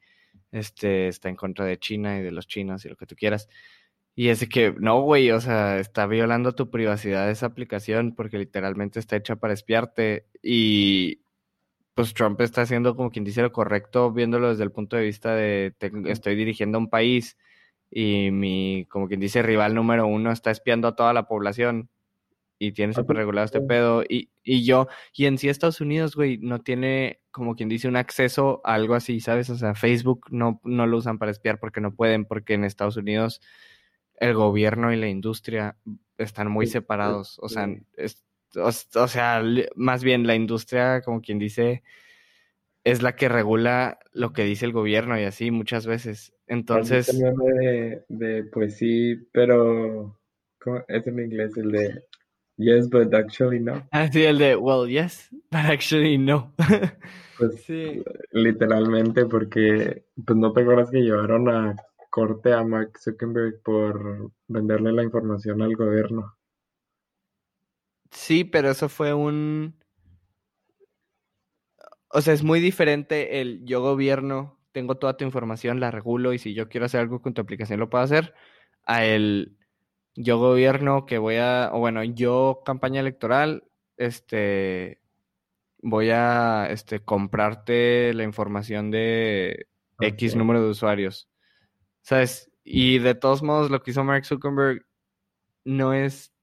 este, 0.51 1.07
está 1.07 1.29
en 1.29 1.35
contra 1.35 1.65
de 1.65 1.79
China 1.79 2.17
y 2.19 2.23
de 2.23 2.31
los 2.31 2.47
chinos 2.47 2.85
y 2.85 2.89
lo 2.89 2.95
que 2.95 3.07
tú 3.07 3.15
quieras. 3.15 3.49
Y 4.15 4.29
es 4.29 4.47
que, 4.47 4.73
no, 4.79 5.01
güey, 5.01 5.31
o 5.31 5.41
sea, 5.41 5.79
está 5.79 6.05
violando 6.07 6.53
tu 6.55 6.69
privacidad 6.71 7.29
esa 7.29 7.47
aplicación 7.47 8.15
porque 8.15 8.37
literalmente 8.37 8.99
está 8.99 9.17
hecha 9.17 9.35
para 9.37 9.53
espiarte 9.53 10.27
y 10.41 11.21
pues 11.95 12.13
Trump 12.13 12.39
está 12.41 12.61
haciendo 12.61 12.95
como 12.95 13.11
quien 13.11 13.25
dice 13.25 13.41
lo 13.41 13.51
correcto, 13.51 14.11
viéndolo 14.11 14.49
desde 14.49 14.63
el 14.63 14.71
punto 14.71 14.95
de 14.97 15.03
vista 15.03 15.35
de 15.35 15.73
estoy 16.05 16.35
dirigiendo 16.35 16.77
un 16.77 16.89
país 16.89 17.37
y 17.91 18.31
mi, 18.31 18.85
como 18.89 19.07
quien 19.07 19.19
dice, 19.19 19.41
rival 19.43 19.73
número 19.75 20.07
uno 20.07 20.31
está 20.31 20.51
espiando 20.51 20.87
a 20.89 20.95
toda 20.95 21.13
la 21.13 21.27
población 21.27 21.89
y 22.65 22.71
tiene 22.71 22.93
súper 22.93 23.17
regulado 23.17 23.45
este 23.45 23.61
pedo. 23.61 24.03
Y, 24.07 24.29
y 24.43 24.65
yo, 24.65 24.87
y 25.13 25.25
en 25.25 25.37
sí 25.37 25.49
Estados 25.49 25.81
Unidos, 25.81 26.15
güey, 26.15 26.37
no 26.37 26.59
tiene, 26.59 27.19
como 27.31 27.55
quien 27.55 27.69
dice, 27.69 27.87
un 27.87 27.95
acceso 27.95 28.61
a 28.63 28.73
algo 28.73 28.95
así, 28.95 29.19
¿sabes? 29.19 29.49
O 29.49 29.55
sea, 29.55 29.75
Facebook 29.75 30.27
no, 30.31 30.61
no 30.63 30.87
lo 30.87 30.97
usan 30.97 31.17
para 31.17 31.31
espiar 31.31 31.59
porque 31.59 31.81
no 31.81 31.95
pueden, 31.95 32.25
porque 32.25 32.53
en 32.53 32.63
Estados 32.63 32.97
Unidos 32.97 33.41
el 34.19 34.33
gobierno 34.33 34.93
y 34.93 34.97
la 34.97 35.07
industria 35.07 35.77
están 36.17 36.49
muy 36.49 36.67
separados. 36.67 37.37
O 37.39 37.49
sea, 37.49 37.67
o, 38.55 39.07
sea, 39.07 39.43
más 39.75 40.03
bien 40.03 40.27
la 40.27 40.35
industria, 40.35 41.01
como 41.01 41.21
quien 41.21 41.39
dice, 41.39 41.83
es 42.83 43.01
la 43.01 43.15
que 43.15 43.29
regula 43.29 43.99
lo 44.13 44.31
que 44.33 44.43
dice 44.43 44.65
el 44.65 44.71
gobierno 44.71 45.19
y 45.19 45.23
así 45.23 45.51
muchas 45.51 45.85
veces. 45.85 46.33
Entonces... 46.47 47.07
De, 47.07 48.03
de, 48.07 48.43
pues 48.45 48.77
sí, 48.77 49.15
pero 49.31 50.17
es 50.87 51.07
en 51.07 51.19
inglés 51.19 51.57
el 51.57 51.71
de 51.71 52.03
yes, 52.57 52.89
but 52.89 53.13
actually 53.13 53.59
no. 53.59 53.87
Ah, 53.91 54.09
sí, 54.11 54.23
el 54.23 54.37
de 54.37 54.55
well, 54.55 54.87
yes, 54.87 55.29
but 55.51 55.65
actually 55.65 56.17
no. 56.17 56.53
pues 57.37 57.63
sí. 57.65 58.03
literalmente 58.31 59.25
porque 59.25 60.05
pues 60.25 60.37
no 60.37 60.53
te 60.53 60.61
acuerdas 60.61 60.89
que 60.89 61.01
llevaron 61.01 61.49
a 61.49 61.75
corte 62.09 62.53
a 62.53 62.63
Mark 62.63 62.97
Zuckerberg 62.97 63.61
por 63.61 64.31
venderle 64.47 64.93
la 64.93 65.03
información 65.03 65.61
al 65.61 65.75
gobierno. 65.75 66.37
Sí, 68.11 68.45
pero 68.45 68.69
eso 68.69 68.87
fue 68.87 69.13
un... 69.13 69.75
O 72.07 72.21
sea, 72.21 72.33
es 72.33 72.43
muy 72.43 72.61
diferente 72.61 73.41
el 73.41 73.65
yo 73.65 73.81
gobierno, 73.81 74.57
tengo 74.71 74.95
toda 74.95 75.17
tu 75.17 75.25
información, 75.25 75.81
la 75.81 75.91
regulo 75.91 76.31
y 76.31 76.39
si 76.39 76.53
yo 76.53 76.69
quiero 76.69 76.85
hacer 76.85 77.01
algo 77.01 77.21
con 77.21 77.33
tu 77.33 77.41
aplicación 77.41 77.81
lo 77.81 77.89
puedo 77.89 78.05
hacer, 78.05 78.33
a 78.85 79.03
el 79.03 79.57
yo 80.15 80.39
gobierno 80.39 81.05
que 81.05 81.17
voy 81.17 81.35
a, 81.35 81.69
o 81.73 81.79
bueno, 81.79 82.03
yo 82.03 82.61
campaña 82.65 83.01
electoral, 83.01 83.63
este, 83.97 85.01
voy 85.79 86.09
a, 86.11 86.67
este, 86.69 87.01
comprarte 87.01 88.13
la 88.13 88.23
información 88.23 88.91
de 88.91 89.67
X 89.99 90.35
número 90.35 90.63
de 90.63 90.69
usuarios. 90.69 91.29
¿Sabes? 92.01 92.51
Y 92.63 92.99
de 92.99 93.15
todos 93.15 93.43
modos, 93.43 93.69
lo 93.69 93.83
que 93.83 93.91
hizo 93.91 94.03
Mark 94.03 94.25
Zuckerberg 94.25 94.85
no 95.65 95.93
es, 95.93 96.33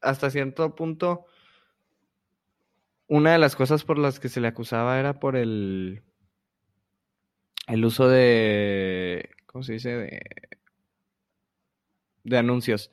hasta 0.00 0.30
cierto 0.30 0.74
punto, 0.74 1.26
una 3.06 3.32
de 3.32 3.38
las 3.38 3.56
cosas 3.56 3.84
por 3.84 3.98
las 3.98 4.20
que 4.20 4.28
se 4.28 4.40
le 4.40 4.48
acusaba 4.48 4.98
era 4.98 5.18
por 5.18 5.36
el, 5.36 6.02
el 7.66 7.84
uso 7.84 8.08
de, 8.08 9.30
¿cómo 9.46 9.62
se 9.62 9.74
dice? 9.74 9.90
De, 9.90 10.20
de 12.24 12.38
anuncios. 12.38 12.90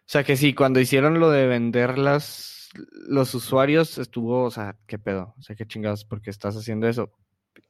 O 0.00 0.12
sea 0.12 0.24
que 0.24 0.36
sí, 0.36 0.54
cuando 0.54 0.80
hicieron 0.80 1.20
lo 1.20 1.30
de 1.30 1.46
vender 1.46 1.98
las, 1.98 2.70
los 3.08 3.34
usuarios, 3.34 3.98
estuvo, 3.98 4.44
o 4.44 4.50
sea, 4.50 4.76
¿qué 4.86 4.98
pedo? 4.98 5.34
O 5.38 5.42
sea, 5.42 5.56
qué 5.56 5.66
chingados, 5.66 6.04
porque 6.04 6.30
estás 6.30 6.56
haciendo 6.56 6.88
eso. 6.88 7.12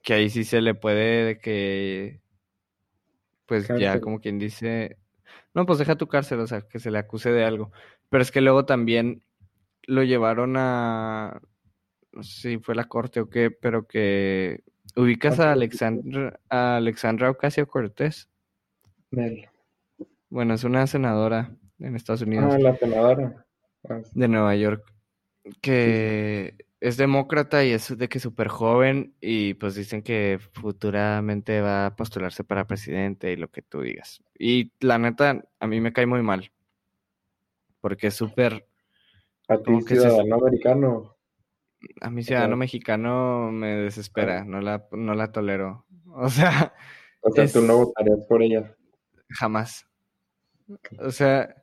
Que 0.02 0.14
ahí 0.14 0.30
sí 0.30 0.44
se 0.44 0.60
le 0.60 0.74
puede 0.74 1.24
de 1.24 1.38
que 1.38 2.20
pues 3.50 3.66
ya 3.80 4.00
como 4.00 4.20
quien 4.20 4.38
dice, 4.38 4.96
no, 5.54 5.66
pues 5.66 5.80
deja 5.80 5.96
tu 5.96 6.06
cárcel, 6.06 6.38
o 6.38 6.46
sea, 6.46 6.60
que 6.60 6.78
se 6.78 6.92
le 6.92 6.98
acuse 6.98 7.32
de 7.32 7.44
algo. 7.44 7.72
Pero 8.08 8.22
es 8.22 8.30
que 8.30 8.40
luego 8.40 8.64
también 8.64 9.24
lo 9.88 10.04
llevaron 10.04 10.54
a, 10.56 11.40
no 12.12 12.22
sé 12.22 12.50
si 12.50 12.58
fue 12.58 12.76
la 12.76 12.84
corte 12.84 13.20
o 13.20 13.28
qué, 13.28 13.50
pero 13.50 13.88
que 13.88 14.62
ubicas 14.94 15.40
a 15.40 15.50
Alexandra, 15.50 16.38
a 16.48 16.76
Alexandra 16.76 17.28
Ocasio 17.28 17.66
Cortés. 17.66 18.28
Bueno, 20.30 20.54
es 20.54 20.62
una 20.62 20.86
senadora 20.86 21.56
en 21.80 21.96
Estados 21.96 22.22
Unidos. 22.22 22.54
Ah, 22.54 22.58
la 22.58 22.76
senadora. 22.76 23.44
Ah, 23.88 24.00
de 24.12 24.28
Nueva 24.28 24.54
York. 24.54 24.94
Que 25.60 26.54
es 26.80 26.96
demócrata 26.96 27.64
y 27.64 27.72
es 27.72 27.96
de 27.96 28.08
que 28.08 28.20
súper 28.20 28.48
joven 28.48 29.14
y 29.20 29.54
pues 29.54 29.74
dicen 29.74 30.02
que 30.02 30.38
futuramente 30.52 31.60
va 31.60 31.86
a 31.86 31.96
postularse 31.96 32.44
para 32.44 32.66
presidente 32.66 33.32
y 33.32 33.36
lo 33.36 33.50
que 33.50 33.62
tú 33.62 33.82
digas. 33.82 34.22
Y 34.38 34.72
la 34.80 34.98
neta, 34.98 35.44
a 35.58 35.66
mí 35.66 35.80
me 35.80 35.92
cae 35.92 36.06
muy 36.06 36.22
mal. 36.22 36.52
Porque 37.80 38.08
es 38.08 38.14
súper... 38.14 38.66
A 39.48 39.58
ti, 39.58 39.80
ciudadano 39.82 40.36
americano. 40.36 41.16
A 42.00 42.10
mi 42.10 42.22
ciudadano 42.22 42.56
mexicano 42.56 43.50
me 43.50 43.74
desespera, 43.74 44.44
no 44.44 44.60
la, 44.60 44.86
no 44.92 45.14
la 45.14 45.32
tolero. 45.32 45.86
O 46.12 46.28
sea... 46.28 46.74
O 47.20 47.30
sea, 47.30 47.46
tú 47.46 47.62
no 47.62 47.76
votarías 47.76 48.26
por 48.26 48.42
ella. 48.42 48.74
Jamás. 49.28 49.89
O 50.98 51.10
sea, 51.10 51.54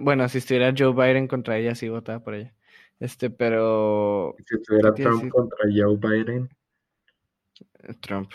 bueno, 0.00 0.28
si 0.28 0.38
estuviera 0.38 0.74
Joe 0.76 0.92
Biden 0.92 1.28
contra 1.28 1.58
ella, 1.58 1.74
sí 1.74 1.88
votaba 1.88 2.20
por 2.20 2.34
ella. 2.34 2.54
Este, 2.98 3.30
pero. 3.30 4.34
Si 4.46 4.54
estuviera 4.54 4.94
Trump 4.94 5.28
contra 5.30 5.58
Joe 5.74 5.96
Biden. 5.96 6.48
Trump. 8.00 8.30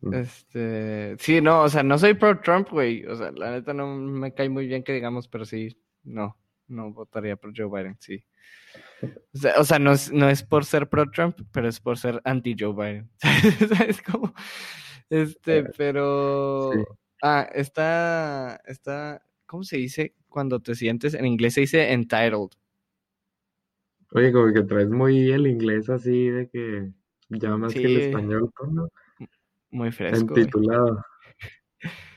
Mm. 0.00 0.14
Este. 0.14 1.16
Sí, 1.18 1.40
no, 1.40 1.62
o 1.62 1.68
sea, 1.68 1.82
no 1.82 1.98
soy 1.98 2.14
pro 2.14 2.40
Trump, 2.40 2.70
güey. 2.70 3.04
O 3.06 3.16
sea, 3.16 3.30
la 3.32 3.52
neta 3.52 3.72
no 3.72 3.86
me 3.94 4.32
cae 4.32 4.48
muy 4.48 4.66
bien 4.66 4.82
que 4.82 4.92
digamos, 4.92 5.28
pero 5.28 5.44
sí, 5.44 5.76
no. 6.02 6.36
No 6.68 6.92
votaría 6.92 7.36
por 7.36 7.52
Joe 7.54 7.68
Biden, 7.68 7.96
sí. 8.00 8.24
O 9.58 9.64
sea, 9.64 9.78
no, 9.78 9.92
es, 9.92 10.12
no 10.12 10.28
es 10.28 10.42
por 10.42 10.64
ser 10.64 10.88
pro 10.88 11.10
Trump, 11.10 11.38
pero 11.52 11.68
es 11.68 11.80
por 11.80 11.98
ser 11.98 12.20
anti 12.24 12.56
Joe 12.58 12.72
Biden. 12.72 13.10
¿Sabes 13.76 14.00
cómo? 14.00 14.32
Este, 15.10 15.58
eh, 15.58 15.64
pero. 15.76 16.70
Ah, 17.22 17.48
está. 17.54 18.60
Está. 18.66 19.24
¿Cómo 19.46 19.62
se 19.62 19.76
dice 19.76 20.14
cuando 20.28 20.60
te 20.60 20.74
sientes? 20.74 21.14
En 21.14 21.24
inglés 21.24 21.54
se 21.54 21.60
dice 21.62 21.92
entitled. 21.92 22.50
Oye, 24.10 24.32
como 24.32 24.52
que 24.52 24.62
traes 24.62 24.90
muy 24.90 25.30
el 25.30 25.46
inglés 25.46 25.88
así 25.88 26.28
de 26.28 26.48
que 26.48 26.90
ya 27.30 27.56
más 27.56 27.72
que 27.72 27.84
el 27.84 27.96
español, 27.96 28.50
¿no? 28.70 28.88
Muy 29.70 29.90
fresco. 29.90 30.36
Entitulado. 30.36 31.04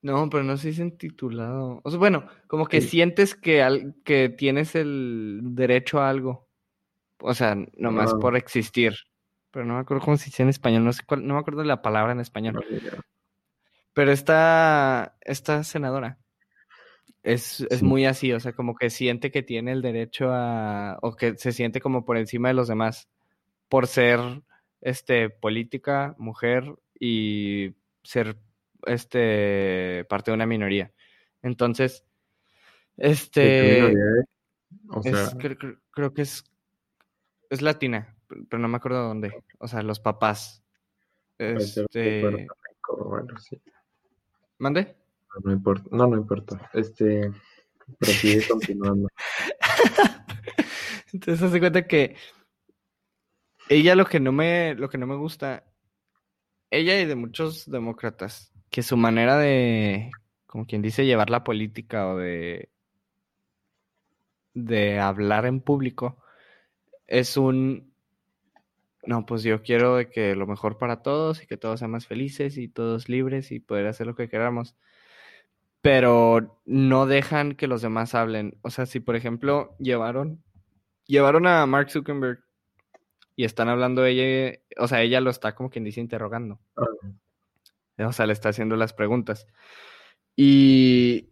No, 0.00 0.28
pero 0.28 0.44
no 0.44 0.58
se 0.58 0.68
dice 0.68 0.82
entitulado. 0.82 1.80
O 1.82 1.88
sea, 1.88 1.98
bueno, 1.98 2.26
como 2.46 2.66
que 2.66 2.82
sientes 2.82 3.34
que, 3.34 3.94
que 4.04 4.28
tienes 4.28 4.74
el 4.74 5.40
derecho 5.42 5.98
a 5.98 6.10
algo. 6.10 6.46
O 7.20 7.32
sea, 7.32 7.56
nomás 7.78 8.12
por 8.12 8.36
existir. 8.36 8.92
Pero 9.50 9.64
no 9.64 9.72
me 9.72 9.80
acuerdo 9.80 10.04
cómo 10.04 10.18
se 10.18 10.26
dice 10.26 10.42
en 10.42 10.50
español. 10.50 10.84
No 10.84 10.92
sé 10.92 11.04
cuál, 11.06 11.26
no 11.26 11.32
me 11.32 11.40
acuerdo 11.40 11.62
de 11.62 11.68
la 11.68 11.80
palabra 11.80 12.12
en 12.12 12.20
español. 12.20 12.62
Pero 13.94 14.10
esta, 14.12 15.16
esta 15.20 15.62
senadora 15.62 16.18
es, 17.22 17.66
es 17.70 17.82
muy 17.82 18.04
así, 18.04 18.32
o 18.32 18.40
sea, 18.40 18.52
como 18.52 18.74
que 18.74 18.90
siente 18.90 19.30
que 19.30 19.42
tiene 19.42 19.72
el 19.72 19.82
derecho 19.82 20.30
a, 20.30 20.98
o 21.00 21.16
que 21.16 21.36
se 21.38 21.52
siente 21.52 21.80
como 21.80 22.04
por 22.04 22.18
encima 22.18 22.48
de 22.48 22.54
los 22.54 22.68
demás 22.68 23.08
por 23.68 23.86
ser, 23.86 24.20
este, 24.82 25.30
política, 25.30 26.14
mujer 26.18 26.74
y 27.00 27.74
ser, 28.02 28.36
este, 28.86 30.04
parte 30.08 30.30
de 30.30 30.34
una 30.34 30.46
minoría. 30.46 30.92
Entonces, 31.42 32.04
este, 32.96 33.94
creo, 35.92 36.12
que 36.12 36.22
es, 36.22 36.44
es 37.48 37.62
latina, 37.62 38.16
pero 38.48 38.60
no 38.60 38.68
me 38.68 38.76
acuerdo 38.76 39.00
de 39.00 39.08
dónde, 39.08 39.42
o 39.58 39.66
sea, 39.66 39.82
los 39.82 40.00
papás. 40.00 40.62
Este, 41.38 42.46
¿Mande? 44.64 44.96
No, 45.44 45.52
importa, 45.52 45.90
no, 45.92 46.06
no 46.06 46.16
importa. 46.16 46.70
Este, 46.72 47.30
pero 47.98 48.12
sigue 48.12 48.46
continuando. 48.48 49.08
Entonces 51.12 51.50
se 51.52 51.60
cuenta 51.60 51.86
que 51.86 52.16
ella 53.68 53.94
lo 53.94 54.06
que 54.06 54.20
no 54.20 54.32
me, 54.32 54.74
lo 54.74 54.88
que 54.88 54.96
no 54.96 55.06
me 55.06 55.16
gusta, 55.16 55.70
ella 56.70 56.98
y 56.98 57.04
de 57.04 57.14
muchos 57.14 57.70
demócratas, 57.70 58.54
que 58.70 58.82
su 58.82 58.96
manera 58.96 59.36
de, 59.36 60.10
como 60.46 60.64
quien 60.64 60.80
dice, 60.80 61.04
llevar 61.04 61.28
la 61.28 61.44
política 61.44 62.08
o 62.08 62.16
de, 62.16 62.70
de 64.54 64.98
hablar 64.98 65.44
en 65.44 65.60
público, 65.60 66.24
es 67.06 67.36
un 67.36 67.93
no, 69.06 69.26
pues 69.26 69.42
yo 69.42 69.62
quiero 69.62 69.96
de 69.96 70.08
que 70.08 70.34
lo 70.34 70.46
mejor 70.46 70.78
para 70.78 71.02
todos 71.02 71.42
y 71.42 71.46
que 71.46 71.56
todos 71.56 71.80
sean 71.80 71.90
más 71.90 72.06
felices 72.06 72.58
y 72.58 72.68
todos 72.68 73.08
libres 73.08 73.52
y 73.52 73.60
poder 73.60 73.86
hacer 73.86 74.06
lo 74.06 74.14
que 74.14 74.28
queramos 74.28 74.76
pero 75.84 76.62
no 76.64 77.04
dejan 77.04 77.56
que 77.56 77.66
los 77.66 77.82
demás 77.82 78.14
hablen. 78.14 78.58
O 78.62 78.70
sea, 78.70 78.86
si 78.86 79.00
por 79.00 79.16
ejemplo 79.16 79.76
llevaron, 79.78 80.42
llevaron 81.04 81.46
a 81.46 81.66
Mark 81.66 81.90
Zuckerberg 81.90 82.42
y 83.36 83.44
están 83.44 83.68
hablando 83.68 84.06
ella, 84.06 84.58
o 84.78 84.88
sea, 84.88 85.02
ella 85.02 85.20
lo 85.20 85.28
está 85.28 85.54
como 85.54 85.68
quien 85.68 85.84
dice 85.84 86.00
interrogando. 86.00 86.58
O 87.98 88.12
sea, 88.14 88.24
le 88.24 88.32
está 88.32 88.48
haciendo 88.48 88.76
las 88.76 88.94
preguntas. 88.94 89.46
Y, 90.34 91.28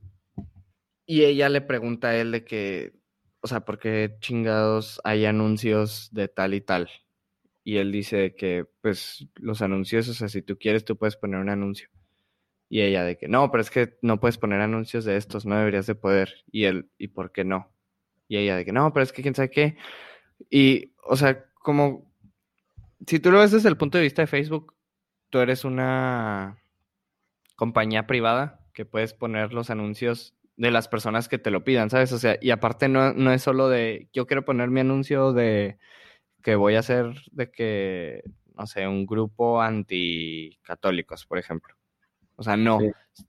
y 1.06 1.24
ella 1.24 1.48
le 1.48 1.62
pregunta 1.62 2.08
a 2.08 2.16
él 2.16 2.30
de 2.30 2.44
que, 2.44 2.92
o 3.40 3.46
sea, 3.46 3.60
¿por 3.64 3.78
qué 3.78 4.18
chingados 4.20 5.00
hay 5.02 5.24
anuncios 5.24 6.10
de 6.12 6.28
tal 6.28 6.52
y 6.52 6.60
tal? 6.60 6.90
Y 7.64 7.76
él 7.76 7.92
dice 7.92 8.34
que, 8.34 8.66
pues, 8.80 9.28
los 9.36 9.62
anuncios, 9.62 10.08
o 10.08 10.14
sea, 10.14 10.28
si 10.28 10.42
tú 10.42 10.58
quieres, 10.58 10.84
tú 10.84 10.96
puedes 10.96 11.16
poner 11.16 11.40
un 11.40 11.48
anuncio. 11.48 11.88
Y 12.68 12.80
ella 12.80 13.04
de 13.04 13.18
que, 13.18 13.28
no, 13.28 13.50
pero 13.50 13.60
es 13.60 13.70
que 13.70 13.98
no 14.02 14.18
puedes 14.18 14.38
poner 14.38 14.60
anuncios 14.60 15.04
de 15.04 15.16
estos, 15.16 15.46
no 15.46 15.56
deberías 15.56 15.86
de 15.86 15.94
poder. 15.94 16.44
Y 16.50 16.64
él, 16.64 16.90
¿y 16.98 17.08
por 17.08 17.30
qué 17.30 17.44
no? 17.44 17.72
Y 18.28 18.38
ella 18.38 18.56
de 18.56 18.64
que, 18.64 18.72
no, 18.72 18.92
pero 18.92 19.04
es 19.04 19.12
que 19.12 19.22
quién 19.22 19.34
sabe 19.34 19.50
qué. 19.50 19.76
Y, 20.50 20.94
o 21.04 21.16
sea, 21.16 21.44
como, 21.54 22.10
si 23.06 23.20
tú 23.20 23.30
lo 23.30 23.38
ves 23.40 23.52
desde 23.52 23.68
el 23.68 23.76
punto 23.76 23.98
de 23.98 24.04
vista 24.04 24.22
de 24.22 24.26
Facebook, 24.26 24.74
tú 25.30 25.38
eres 25.38 25.64
una 25.64 26.58
compañía 27.56 28.06
privada 28.06 28.60
que 28.72 28.84
puedes 28.84 29.14
poner 29.14 29.52
los 29.52 29.70
anuncios 29.70 30.34
de 30.56 30.70
las 30.70 30.88
personas 30.88 31.28
que 31.28 31.38
te 31.38 31.50
lo 31.50 31.64
pidan, 31.64 31.90
¿sabes? 31.90 32.12
O 32.12 32.18
sea, 32.18 32.38
y 32.40 32.50
aparte 32.50 32.88
no, 32.88 33.12
no 33.12 33.32
es 33.32 33.42
solo 33.42 33.68
de, 33.68 34.08
yo 34.12 34.26
quiero 34.26 34.44
poner 34.44 34.70
mi 34.70 34.80
anuncio 34.80 35.32
de 35.32 35.78
que 36.42 36.56
voy 36.56 36.74
a 36.74 36.80
hacer 36.80 37.14
de 37.30 37.50
que, 37.50 38.22
no 38.56 38.66
sé, 38.66 38.86
un 38.86 39.06
grupo 39.06 39.62
anticatólicos, 39.62 41.26
por 41.26 41.38
ejemplo. 41.38 41.74
O 42.36 42.42
sea, 42.42 42.56
no. 42.56 42.78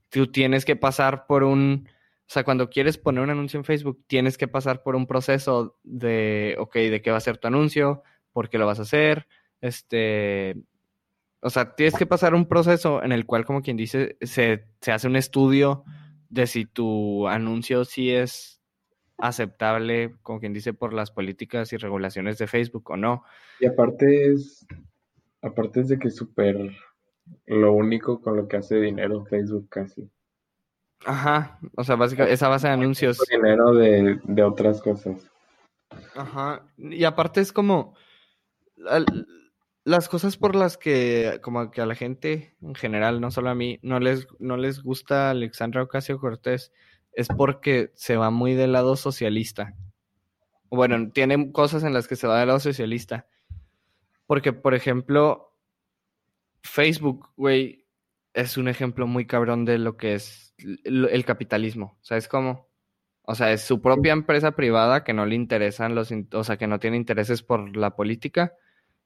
Tú 0.10 0.28
tienes 0.28 0.66
que 0.66 0.76
pasar 0.76 1.26
por 1.28 1.44
un. 1.44 1.88
O 2.22 2.34
sea, 2.34 2.44
cuando 2.44 2.70
quieres 2.70 2.98
poner 2.98 3.24
un 3.24 3.30
anuncio 3.30 3.58
en 3.58 3.66
Facebook, 3.66 4.04
tienes 4.08 4.38
que 4.38 4.48
pasar 4.48 4.82
por 4.82 4.96
un 4.96 5.06
proceso 5.06 5.78
de, 5.84 6.56
ok, 6.58 6.74
de 6.76 7.02
qué 7.02 7.12
va 7.12 7.18
a 7.18 7.22
ser 7.22 7.38
tu 7.38 7.48
anuncio, 7.48 8.02
por 8.32 8.50
qué 8.50 8.58
lo 8.58 8.66
vas 8.66 8.80
a 8.80 8.84
hacer, 8.84 9.28
este. 9.62 10.56
O 11.42 11.50
sea, 11.50 11.76
tienes 11.76 11.96
que 11.96 12.06
pasar 12.06 12.34
un 12.34 12.48
proceso 12.48 13.04
en 13.04 13.12
el 13.12 13.26
cual, 13.26 13.46
como 13.46 13.62
quien 13.62 13.76
dice, 13.76 14.18
se, 14.22 14.66
se 14.80 14.92
hace 14.94 15.08
un 15.08 15.18
estudio 15.18 15.84
de 16.30 16.48
si 16.48 16.66
tu 16.66 17.28
anuncio 17.28 17.84
sí 17.84 18.10
es 18.12 18.63
aceptable, 19.18 20.16
como 20.22 20.40
quien 20.40 20.54
dice, 20.54 20.74
por 20.74 20.94
las 20.94 21.12
políticas 21.12 21.72
y 21.74 21.78
regulaciones 21.78 22.38
de 22.38 22.48
Facebook 22.48 22.92
o 22.92 22.98
no. 22.98 23.24
Y 23.60 23.66
aparte 23.66 24.32
es, 24.32 24.66
aparte 25.42 25.82
es 25.82 25.90
de 25.90 26.00
que 26.00 26.10
es 26.10 26.16
súper 26.16 26.72
lo 27.46 27.74
único 27.74 28.22
con 28.22 28.36
lo 28.36 28.48
que 28.48 28.58
hace 28.58 28.80
dinero 28.80 29.26
Facebook 29.26 29.70
casi. 29.70 30.10
Ajá, 31.06 31.60
o 31.76 31.84
sea, 31.84 31.96
básicamente 31.96 32.34
esa 32.34 32.48
base 32.48 32.68
de 32.68 32.74
anuncios. 32.74 33.20
Dinero 33.30 33.74
de, 33.74 34.20
de 34.24 34.44
otras 34.44 34.82
cosas. 34.82 35.30
Ajá, 36.16 36.66
y 36.78 37.04
aparte 37.04 37.42
es 37.42 37.52
como 37.52 37.96
las 39.86 40.10
cosas 40.10 40.38
por 40.38 40.56
las 40.56 40.78
que 40.78 41.40
como 41.42 41.72
que 41.72 41.82
a 41.82 41.86
la 41.86 41.96
gente 41.96 42.56
en 42.62 42.76
general, 42.76 43.22
no 43.22 43.32
solo 43.32 43.50
a 43.50 43.56
mí, 43.56 43.80
no 43.82 44.00
les, 44.00 44.28
no 44.40 44.58
les 44.58 44.82
gusta 44.82 45.30
Alexandra 45.30 45.84
Ocasio 45.84 46.20
Cortés 46.20 46.72
es 47.16 47.28
porque 47.28 47.92
se 47.96 48.18
va 48.18 48.30
muy 48.30 48.54
del 48.54 48.72
lado 48.72 48.96
socialista. 48.96 49.76
Bueno, 50.70 51.12
tiene 51.12 51.52
cosas 51.52 51.84
en 51.84 51.94
las 51.94 52.08
que 52.08 52.16
se 52.16 52.28
va 52.28 52.40
del 52.40 52.48
lado 52.48 52.60
socialista. 52.60 53.28
Porque, 54.26 54.54
por 54.54 54.74
ejemplo, 54.74 55.54
Facebook, 56.64 57.30
güey, 57.36 57.86
es 58.34 58.58
un 58.58 58.68
ejemplo 58.68 59.06
muy 59.06 59.26
cabrón 59.28 59.66
de 59.66 59.78
lo 59.78 59.98
que 59.98 60.16
es 60.16 60.56
el 60.84 61.26
capitalismo. 61.26 61.98
¿Sabes 62.02 62.28
cómo? 62.28 62.68
O 63.26 63.36
sea, 63.36 63.54
es 63.54 63.62
su 63.62 63.82
propia 63.82 64.12
empresa 64.12 64.52
privada 64.52 65.04
que 65.04 65.14
no 65.14 65.26
le 65.26 65.36
interesan 65.36 65.96
los, 65.96 66.12
o 66.34 66.44
sea, 66.44 66.58
que 66.58 66.68
no 66.68 66.80
tiene 66.80 66.98
intereses 66.98 67.42
por 67.42 67.76
la 67.76 67.96
política 67.96 68.54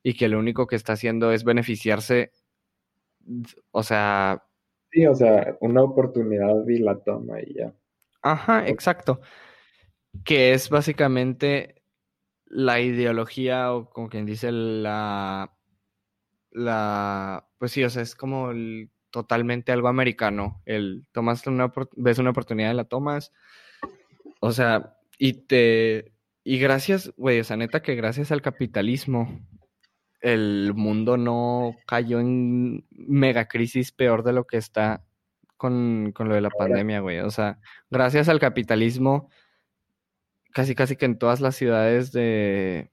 y 0.02 0.16
que 0.16 0.28
lo 0.28 0.40
único 0.40 0.66
que 0.66 0.76
está 0.76 0.94
haciendo 0.94 1.32
es 1.32 1.44
beneficiarse, 1.44 2.32
o 3.72 3.84
sea... 3.84 4.44
Sí, 4.92 5.06
o 5.06 5.14
sea, 5.14 5.58
una 5.60 5.84
oportunidad 5.84 6.66
y 6.68 6.80
la 6.80 6.96
toma 6.96 7.42
y 7.42 7.54
ya. 7.56 7.74
Ajá, 8.32 8.68
exacto. 8.68 9.22
Que 10.26 10.54
es 10.54 10.70
básicamente 10.70 11.84
la 12.46 12.80
ideología 12.80 13.74
o 13.74 13.90
como 13.90 14.10
quien 14.10 14.26
dice 14.26 14.52
la 14.52 15.54
la 16.52 17.48
pues 17.58 17.72
sí, 17.72 17.84
o 17.84 17.90
sea, 17.90 18.02
es 18.04 18.16
como 18.16 18.52
totalmente 19.12 19.72
algo 19.72 19.88
americano. 19.88 20.62
El 20.66 21.08
tomas 21.12 21.46
una 21.48 21.72
ves 21.96 22.20
una 22.20 22.32
oportunidad 22.32 22.72
y 22.72 22.76
la 22.76 22.86
tomas. 22.86 23.32
O 24.42 24.52
sea, 24.52 24.98
y 25.18 25.34
te 25.48 26.14
y 26.44 26.60
gracias, 26.60 27.14
güey, 27.18 27.40
o 27.40 27.44
sea, 27.44 27.58
neta 27.58 27.82
que 27.82 27.96
gracias 27.96 28.32
al 28.32 28.42
capitalismo 28.42 29.42
el 30.22 30.74
mundo 30.74 31.18
no 31.18 31.76
cayó 31.88 32.20
en 32.20 32.86
mega 32.92 33.48
crisis 33.48 33.92
peor 33.92 34.24
de 34.24 34.34
lo 34.34 34.46
que 34.48 34.58
está 34.58 35.07
con, 35.58 36.12
con 36.14 36.30
lo 36.30 36.36
de 36.36 36.42
la 36.42 36.50
pandemia, 36.50 37.00
güey. 37.02 37.20
O 37.20 37.32
sea, 37.32 37.60
gracias 37.90 38.30
al 38.30 38.40
capitalismo, 38.40 39.30
casi 40.54 40.76
casi 40.76 40.96
que 40.96 41.06
en 41.06 41.18
todas 41.18 41.42
las 41.42 41.56
ciudades 41.56 42.12
de, 42.12 42.92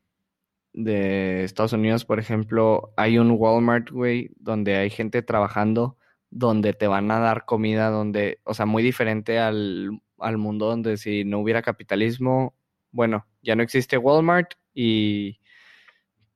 de 0.73 1.45
Estados 1.45 1.73
Unidos, 1.73 2.05
por 2.05 2.19
ejemplo, 2.19 2.93
hay 2.97 3.19
un 3.19 3.33
Walmart, 3.33 3.91
güey, 3.91 4.31
donde 4.39 4.77
hay 4.77 4.91
gente 4.91 5.23
trabajando, 5.23 5.99
donde 6.31 6.73
te 6.75 6.89
van 6.89 7.11
a 7.11 7.21
dar 7.21 7.45
comida, 7.47 7.91
donde, 7.91 8.41
o 8.45 8.55
sea, 8.55 8.67
muy 8.67 8.83
diferente 8.83 9.39
al, 9.39 10.01
al 10.19 10.39
mundo 10.39 10.67
donde 10.67 10.97
si 10.97 11.25
no 11.25 11.41
hubiera 11.41 11.63
capitalismo, 11.63 12.55
bueno, 12.91 13.27
ya 13.43 13.57
no 13.57 13.63
existe 13.63 13.99
Walmart 13.99 14.55
y 14.75 15.41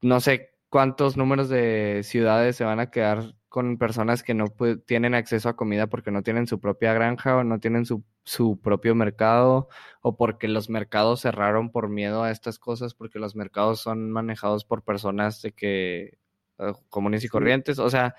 no 0.02 0.20
sé 0.20 0.50
cuántos 0.68 1.16
números 1.16 1.48
de 1.48 2.02
ciudades 2.04 2.56
se 2.56 2.64
van 2.64 2.80
a 2.80 2.90
quedar 2.90 3.34
con 3.48 3.78
personas 3.78 4.22
que 4.22 4.34
no 4.34 4.46
tienen 4.84 5.14
acceso 5.14 5.48
a 5.48 5.56
comida 5.56 5.86
porque 5.86 6.10
no 6.10 6.22
tienen 6.22 6.46
su 6.46 6.60
propia 6.60 6.92
granja 6.92 7.36
o 7.36 7.44
no 7.44 7.60
tienen 7.60 7.86
su, 7.86 8.04
su, 8.24 8.60
propio 8.60 8.94
mercado 8.94 9.68
o 10.02 10.16
porque 10.16 10.48
los 10.48 10.68
mercados 10.68 11.22
cerraron 11.22 11.70
por 11.70 11.88
miedo 11.88 12.22
a 12.22 12.30
estas 12.30 12.58
cosas 12.58 12.94
porque 12.94 13.18
los 13.18 13.34
mercados 13.34 13.80
son 13.80 14.10
manejados 14.10 14.64
por 14.64 14.84
personas 14.84 15.40
de 15.40 15.52
que 15.52 16.18
eh, 16.58 16.72
comunes 16.90 17.24
y 17.24 17.28
corrientes. 17.28 17.78
O 17.78 17.88
sea, 17.88 18.14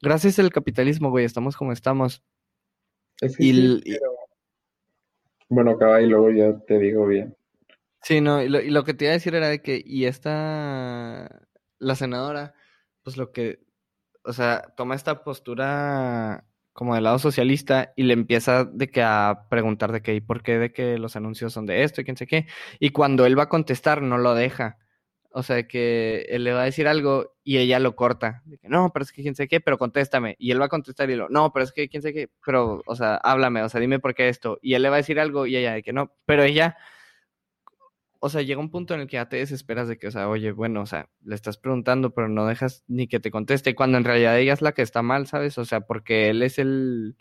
gracias 0.00 0.38
al 0.38 0.52
capitalismo, 0.52 1.10
güey, 1.10 1.24
estamos 1.24 1.56
como 1.56 1.72
estamos. 1.72 2.22
y, 3.38 3.82
Bueno, 5.48 5.72
acaba 5.72 6.00
y 6.00 6.06
luego 6.06 6.30
ya 6.30 6.56
te 6.66 6.78
digo 6.78 7.06
bien. 7.06 7.36
Sí, 8.02 8.20
no, 8.20 8.40
y 8.42 8.48
lo, 8.48 8.60
y 8.60 8.70
lo 8.70 8.84
que 8.84 8.94
te 8.94 9.06
iba 9.06 9.10
a 9.10 9.14
decir 9.14 9.34
era 9.34 9.48
de 9.48 9.60
que, 9.60 9.82
y 9.84 10.04
esta, 10.04 11.48
la 11.78 11.94
senadora, 11.96 12.54
pues 13.02 13.16
lo 13.16 13.32
que 13.32 13.67
o 14.28 14.32
sea, 14.32 14.74
toma 14.76 14.94
esta 14.94 15.24
postura 15.24 16.44
como 16.74 16.94
del 16.94 17.04
lado 17.04 17.18
socialista 17.18 17.92
y 17.96 18.04
le 18.04 18.12
empieza 18.12 18.64
de 18.64 18.88
que 18.88 19.02
a 19.02 19.46
preguntar 19.48 19.90
de 19.90 20.02
qué 20.02 20.14
y 20.14 20.20
por 20.20 20.42
qué 20.42 20.58
de 20.58 20.72
que 20.72 20.98
los 20.98 21.16
anuncios 21.16 21.52
son 21.52 21.66
de 21.66 21.82
esto 21.82 22.00
y 22.00 22.04
quién 22.04 22.16
sé 22.16 22.26
qué. 22.26 22.46
Y 22.78 22.90
cuando 22.90 23.26
él 23.26 23.38
va 23.38 23.44
a 23.44 23.48
contestar, 23.48 24.02
no 24.02 24.18
lo 24.18 24.34
deja. 24.34 24.78
O 25.30 25.42
sea, 25.42 25.66
que 25.66 26.26
él 26.28 26.44
le 26.44 26.52
va 26.52 26.62
a 26.62 26.66
decir 26.66 26.86
algo 26.88 27.34
y 27.42 27.58
ella 27.58 27.80
lo 27.80 27.96
corta. 27.96 28.42
No, 28.62 28.90
pero 28.92 29.02
es 29.02 29.12
que 29.12 29.22
quién 29.22 29.34
sé 29.34 29.48
qué, 29.48 29.60
pero 29.60 29.78
contéstame. 29.78 30.36
Y 30.38 30.50
él 30.50 30.60
va 30.60 30.66
a 30.66 30.68
contestar 30.68 31.10
y 31.10 31.16
lo, 31.16 31.28
no, 31.30 31.52
pero 31.52 31.64
es 31.64 31.72
que 31.72 31.88
quién 31.88 32.02
sé 32.02 32.12
qué, 32.12 32.28
pero, 32.44 32.82
o 32.86 32.96
sea, 32.96 33.16
háblame, 33.16 33.62
o 33.62 33.68
sea, 33.68 33.80
dime 33.80 33.98
por 33.98 34.14
qué 34.14 34.28
esto. 34.28 34.58
Y 34.62 34.74
él 34.74 34.82
le 34.82 34.90
va 34.90 34.96
a 34.96 34.98
decir 34.98 35.18
algo 35.18 35.46
y 35.46 35.56
ella 35.56 35.72
de 35.72 35.82
que 35.82 35.92
no, 35.92 36.12
pero 36.26 36.44
ella 36.44 36.76
o 38.20 38.28
sea, 38.28 38.42
llega 38.42 38.60
un 38.60 38.70
punto 38.70 38.94
en 38.94 39.00
el 39.00 39.06
que 39.06 39.14
ya 39.14 39.28
te 39.28 39.36
desesperas 39.36 39.88
de 39.88 39.96
que, 39.98 40.08
o 40.08 40.10
sea, 40.10 40.28
oye, 40.28 40.50
bueno, 40.52 40.82
o 40.82 40.86
sea, 40.86 41.08
le 41.24 41.34
estás 41.34 41.56
preguntando, 41.56 42.10
pero 42.10 42.28
no 42.28 42.46
dejas 42.46 42.84
ni 42.88 43.06
que 43.06 43.20
te 43.20 43.30
conteste, 43.30 43.74
cuando 43.74 43.98
en 43.98 44.04
realidad 44.04 44.38
ella 44.38 44.52
es 44.52 44.62
la 44.62 44.72
que 44.72 44.82
está 44.82 45.02
mal, 45.02 45.26
¿sabes? 45.26 45.56
O 45.58 45.64
sea, 45.64 45.82
porque 45.82 46.28
él 46.30 46.42
es 46.42 46.58
el, 46.58 47.16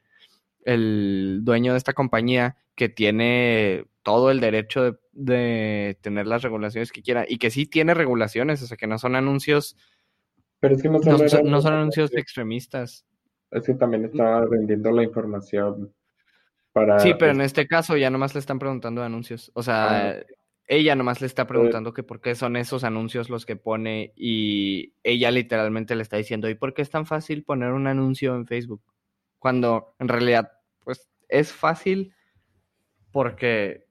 el 0.65 1.41
dueño 1.43 1.73
de 1.73 1.77
esta 1.77 1.93
compañía 1.93 2.57
que 2.75 2.89
tiene 2.89 3.85
todo 4.01 4.31
el 4.31 4.39
derecho 4.39 4.83
de, 4.83 4.97
de, 5.11 5.97
tener 6.01 6.25
las 6.25 6.41
regulaciones 6.41 6.91
que 6.91 7.03
quiera 7.03 7.25
y 7.27 7.37
que 7.37 7.51
sí 7.51 7.67
tiene 7.67 7.93
regulaciones, 7.93 8.61
o 8.63 8.67
sea, 8.67 8.77
que 8.77 8.87
no 8.87 8.97
son 8.97 9.15
anuncios. 9.15 9.77
Pero 10.59 10.75
es 10.75 10.81
que 10.81 10.89
no 10.89 10.99
son, 11.01 11.49
no, 11.49 11.61
son 11.61 11.73
anuncios 11.73 12.11
extremistas. 12.15 13.05
Es 13.51 13.63
que 13.65 13.75
también 13.75 14.05
está 14.05 14.41
vendiendo 14.45 14.91
la 14.91 15.03
información 15.03 15.93
para. 16.73 16.99
Sí, 16.99 17.13
pero 17.17 17.31
en 17.31 17.41
este 17.41 17.67
caso 17.67 17.95
ya 17.97 18.09
nomás 18.09 18.33
le 18.33 18.39
están 18.39 18.57
preguntando 18.57 19.03
anuncios. 19.03 19.51
O 19.53 19.61
sea, 19.61 20.09
ah, 20.09 20.15
ella 20.67 20.95
nomás 20.95 21.21
le 21.21 21.27
está 21.27 21.47
preguntando 21.47 21.93
que 21.93 22.03
por 22.03 22.19
qué 22.19 22.35
son 22.35 22.57
esos 22.57 22.83
anuncios 22.83 23.29
los 23.29 23.45
que 23.45 23.55
pone 23.55 24.13
y 24.15 24.93
ella 25.03 25.31
literalmente 25.31 25.95
le 25.95 26.03
está 26.03 26.17
diciendo, 26.17 26.49
¿y 26.49 26.55
por 26.55 26.73
qué 26.73 26.81
es 26.81 26.89
tan 26.89 27.05
fácil 27.05 27.43
poner 27.43 27.71
un 27.71 27.87
anuncio 27.87 28.35
en 28.35 28.45
Facebook? 28.45 28.81
Cuando 29.39 29.95
en 29.99 30.09
realidad, 30.09 30.51
pues 30.83 31.09
es 31.29 31.53
fácil 31.53 32.13
porque, 33.11 33.87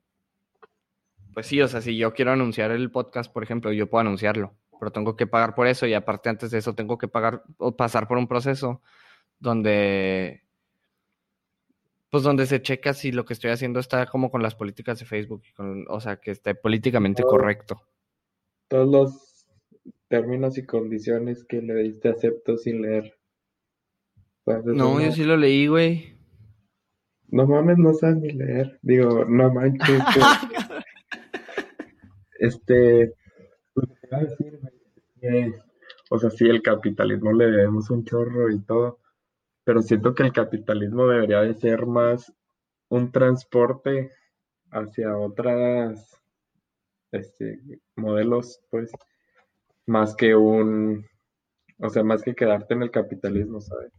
pues 1.32 1.46
sí, 1.46 1.60
o 1.62 1.68
sea, 1.68 1.80
si 1.80 1.96
yo 1.96 2.12
quiero 2.12 2.32
anunciar 2.32 2.70
el 2.70 2.90
podcast, 2.90 3.32
por 3.32 3.42
ejemplo, 3.42 3.72
yo 3.72 3.88
puedo 3.88 4.02
anunciarlo, 4.02 4.54
pero 4.78 4.92
tengo 4.92 5.16
que 5.16 5.26
pagar 5.26 5.54
por 5.54 5.66
eso 5.68 5.86
y 5.86 5.94
aparte 5.94 6.28
antes 6.28 6.50
de 6.50 6.58
eso 6.58 6.74
tengo 6.74 6.98
que 6.98 7.08
pagar 7.08 7.42
o 7.56 7.74
pasar 7.74 8.06
por 8.06 8.18
un 8.18 8.28
proceso 8.28 8.82
donde 9.38 10.45
pues 12.16 12.24
donde 12.24 12.46
se 12.46 12.62
checa 12.62 12.94
si 12.94 13.12
lo 13.12 13.26
que 13.26 13.34
estoy 13.34 13.50
haciendo 13.50 13.78
está 13.78 14.06
como 14.06 14.30
con 14.30 14.42
las 14.42 14.54
políticas 14.54 14.98
de 14.98 15.04
Facebook, 15.04 15.42
o 15.86 16.00
sea, 16.00 16.16
que 16.16 16.30
esté 16.30 16.54
políticamente 16.54 17.22
correcto. 17.22 17.82
Todos 18.68 18.88
los 18.88 19.46
términos 20.08 20.56
y 20.56 20.64
condiciones 20.64 21.44
que 21.44 21.60
le 21.60 21.74
diste 21.74 22.08
acepto 22.08 22.56
sin 22.56 22.80
leer. 22.80 23.18
no, 24.46 24.98
yo 24.98 25.12
sí 25.12 25.24
lo 25.24 25.36
leí, 25.36 25.66
güey. 25.66 26.16
No 27.28 27.46
mames, 27.46 27.76
no 27.76 27.92
sabes 27.92 28.16
ni 28.16 28.30
leer. 28.30 28.78
Digo, 28.80 29.26
no 29.26 29.52
manches. 29.52 30.00
este, 32.38 33.12
lo 33.74 33.82
que 33.82 33.94
te 33.94 34.06
iba 34.06 34.16
a 34.16 34.20
decir, 34.22 34.60
que, 35.20 35.52
o 36.08 36.18
sea, 36.18 36.30
sí, 36.30 36.46
el 36.46 36.62
capitalismo 36.62 37.30
le 37.34 37.50
debemos 37.50 37.90
un 37.90 38.06
chorro 38.06 38.50
y 38.50 38.58
todo, 38.60 39.00
pero 39.66 39.82
siento 39.82 40.14
que 40.14 40.22
el 40.22 40.32
capitalismo 40.32 41.08
debería 41.08 41.40
de 41.42 41.52
ser 41.54 41.86
más 41.86 42.32
un 42.88 43.10
transporte 43.10 44.12
hacia 44.70 45.18
otras, 45.18 46.22
este, 47.12 47.60
modelos, 47.96 48.60
pues, 48.70 48.92
más 49.86 50.14
que 50.16 50.36
un, 50.36 51.06
o 51.78 51.90
sea, 51.90 52.04
más 52.04 52.22
que 52.22 52.34
quedarte 52.36 52.74
en 52.74 52.82
el 52.82 52.92
capitalismo, 52.92 53.60
¿sabes? 53.60 53.92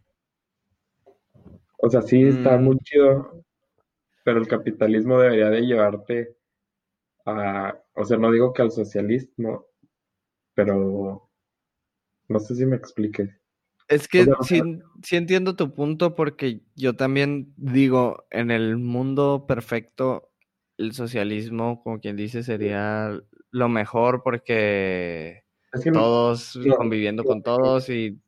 O 1.78 1.88
sea, 1.90 2.02
sí 2.02 2.22
está 2.24 2.56
Mm, 2.58 2.64
muy 2.64 2.78
chido, 2.80 3.44
pero 4.24 4.38
el 4.40 4.48
capitalismo 4.48 5.20
debería 5.20 5.50
de 5.50 5.62
llevarte 5.62 6.36
a, 7.26 7.78
o 7.94 8.04
sea, 8.04 8.18
no 8.18 8.32
digo 8.32 8.52
que 8.52 8.62
al 8.62 8.72
socialismo, 8.72 9.66
pero 10.54 11.30
no 12.28 12.38
sé 12.40 12.54
si 12.54 12.64
me 12.66 12.76
expliques. 12.76 13.30
Es 13.88 14.06
que 14.06 14.26
sí, 14.42 14.60
sí 15.02 15.16
entiendo 15.16 15.56
tu 15.56 15.74
punto 15.74 16.14
porque 16.14 16.60
yo 16.76 16.94
también 16.94 17.54
digo, 17.56 18.26
en 18.30 18.50
el 18.50 18.76
mundo 18.76 19.46
perfecto, 19.48 20.30
el 20.76 20.92
socialismo, 20.92 21.82
como 21.82 21.98
quien 21.98 22.16
dice, 22.16 22.42
sería 22.42 23.18
lo 23.50 23.68
mejor 23.68 24.22
porque 24.22 25.44
es 25.72 25.84
que 25.84 25.90
no, 25.90 26.00
todos 26.00 26.58
conviviendo 26.76 27.24
con 27.24 27.42
todos 27.42 27.88
y... 27.88 28.18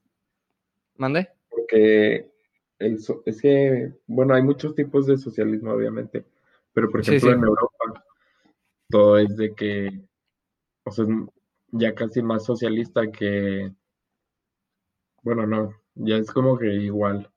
¿Mande? 0.96 1.30
porque 1.50 2.30
es 2.78 3.40
que, 3.40 3.92
bueno, 4.06 4.34
hay 4.34 4.42
muchos 4.42 4.74
tipos 4.74 5.06
de 5.06 5.16
socialismo, 5.18 5.72
obviamente, 5.72 6.24
pero 6.72 6.90
por 6.90 7.00
ejemplo 7.00 7.30
sí. 7.30 7.36
en 7.36 7.44
Europa 7.44 8.04
todo 8.88 9.18
es 9.18 9.36
de 9.36 9.54
que, 9.54 9.90
o 10.84 10.90
sea, 10.90 11.06
ya 11.72 11.94
casi 11.94 12.22
más 12.22 12.44
socialista 12.44 13.10
que, 13.10 13.70
bueno, 15.22 15.46
no, 15.46 15.74
ya 15.94 16.16
es 16.16 16.30
como 16.30 16.58
que 16.58 16.72
igual, 16.74 17.30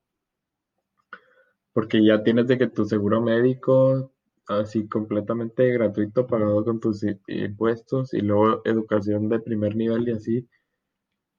porque 1.74 2.04
ya 2.04 2.24
tienes 2.24 2.48
de 2.48 2.58
que 2.58 2.68
tu 2.68 2.86
seguro 2.86 3.22
médico, 3.22 4.14
así 4.48 4.88
completamente 4.88 5.72
gratuito, 5.72 6.28
pagado 6.28 6.64
con 6.64 6.80
tus 6.80 7.04
impuestos, 7.28 8.14
y 8.14 8.22
luego 8.22 8.62
educación 8.66 9.30
de 9.30 9.40
primer 9.40 9.76
nivel 9.76 10.08
y 10.08 10.12
así, 10.12 10.50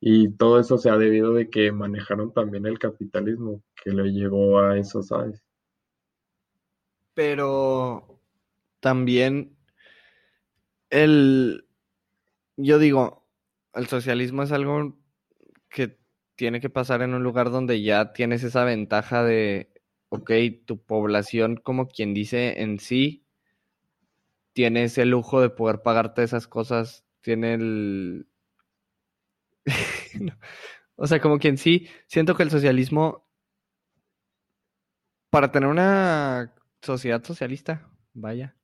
y 0.01 0.31
todo 0.37 0.61
eso 0.61 0.77
se 0.77 0.91
ha 0.91 0.99
debido 0.99 1.33
de 1.33 1.49
que 1.49 1.73
manejaron 1.73 2.33
también 2.33 2.67
el 2.67 2.79
capitalismo, 2.79 3.63
que 3.83 3.91
le 3.91 4.13
llegó 4.13 4.59
a 4.59 4.79
eso, 4.79 5.03
¿sabes? 5.03 5.43
Pero 7.15 8.21
también 8.81 9.57
el... 10.91 11.67
Yo 12.57 12.79
digo, 12.79 13.27
el 13.73 13.87
socialismo 13.87 14.43
es 14.43 14.53
algo 14.53 14.97
que 15.71 15.99
tiene 16.37 16.61
que 16.61 16.71
pasar 16.71 17.03
en 17.03 17.15
un 17.15 17.23
lugar 17.23 17.51
donde 17.51 17.83
ya 17.83 18.13
tienes 18.13 18.43
esa 18.45 18.65
ventaja 18.65 19.25
de, 19.25 19.73
ok, 20.09 20.31
tu 20.67 20.83
población, 20.83 21.57
como 21.57 21.89
quien 21.89 22.15
dice 22.15 22.63
en 22.63 22.79
sí, 22.79 23.27
tiene 24.53 24.85
ese 24.85 25.05
lujo 25.05 25.41
de 25.41 25.51
poder 25.51 25.83
pagarte 25.83 26.23
esas 26.23 26.47
cosas, 26.49 27.05
tiene 27.21 27.55
el... 27.55 28.27
No. 30.21 30.33
O 30.97 31.07
sea, 31.07 31.21
como 31.21 31.39
quien 31.39 31.59
sí, 31.59 31.89
siento 32.07 32.37
que 32.37 32.45
el 32.45 32.51
socialismo, 32.51 33.27
para 35.31 35.51
tener 35.51 35.69
una 35.69 36.55
sociedad 36.83 37.25
socialista, 37.25 37.91
vaya, 38.13 38.57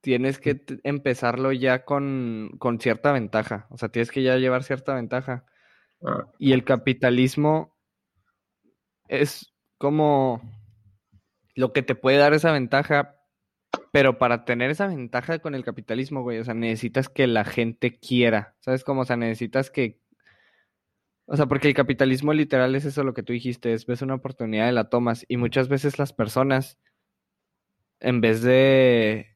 tienes 0.00 0.38
que 0.38 0.64
empezarlo 0.82 1.52
ya 1.52 1.84
con, 1.84 2.50
con 2.58 2.80
cierta 2.80 3.12
ventaja, 3.12 3.68
o 3.70 3.78
sea, 3.78 3.88
tienes 3.90 4.10
que 4.10 4.22
ya 4.22 4.36
llevar 4.36 4.64
cierta 4.64 4.94
ventaja. 4.94 5.46
Ah, 6.02 6.26
Y 6.38 6.52
el 6.52 6.64
capitalismo 6.64 7.74
es 9.08 9.52
como 9.78 10.40
lo 11.54 11.72
que 11.72 11.82
te 11.82 11.94
puede 11.94 12.18
dar 12.18 12.34
esa 12.34 12.52
ventaja, 12.52 13.16
pero 13.92 14.18
para 14.18 14.44
tener 14.44 14.70
esa 14.70 14.86
ventaja 14.88 15.38
con 15.38 15.54
el 15.54 15.64
capitalismo, 15.64 16.22
güey, 16.22 16.38
o 16.38 16.44
sea, 16.44 16.54
necesitas 16.54 17.08
que 17.08 17.26
la 17.26 17.44
gente 17.44 17.98
quiera, 17.98 18.56
¿sabes 18.60 18.84
cómo? 18.84 19.02
O 19.02 19.04
sea, 19.04 19.16
necesitas 19.16 19.70
que, 19.70 20.00
o 21.26 21.36
sea, 21.36 21.46
porque 21.46 21.68
el 21.68 21.74
capitalismo 21.74 22.32
literal 22.32 22.74
es 22.74 22.84
eso 22.84 23.02
lo 23.04 23.14
que 23.14 23.22
tú 23.22 23.32
dijiste, 23.32 23.72
es 23.72 23.86
ves 23.86 24.02
una 24.02 24.14
oportunidad 24.14 24.68
y 24.68 24.72
la 24.74 24.88
tomas, 24.90 25.24
y 25.28 25.36
muchas 25.36 25.68
veces 25.68 25.98
las 25.98 26.12
personas, 26.12 26.78
en 28.00 28.20
vez 28.20 28.42
de, 28.42 29.33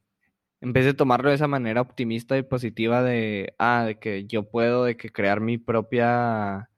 en 0.60 0.72
vez 0.72 0.84
de 0.84 0.94
tomarlo 0.94 1.30
de 1.30 1.36
esa 1.36 1.48
manera 1.48 1.80
optimista 1.80 2.38
y 2.38 2.42
positiva 2.42 3.02
de, 3.02 3.54
ah, 3.58 3.84
de 3.86 3.98
que 3.98 4.26
yo 4.26 4.48
puedo, 4.50 4.84
de 4.84 4.96
que 4.96 5.10
crear 5.10 5.40
mi 5.40 5.58
propia 5.58 6.68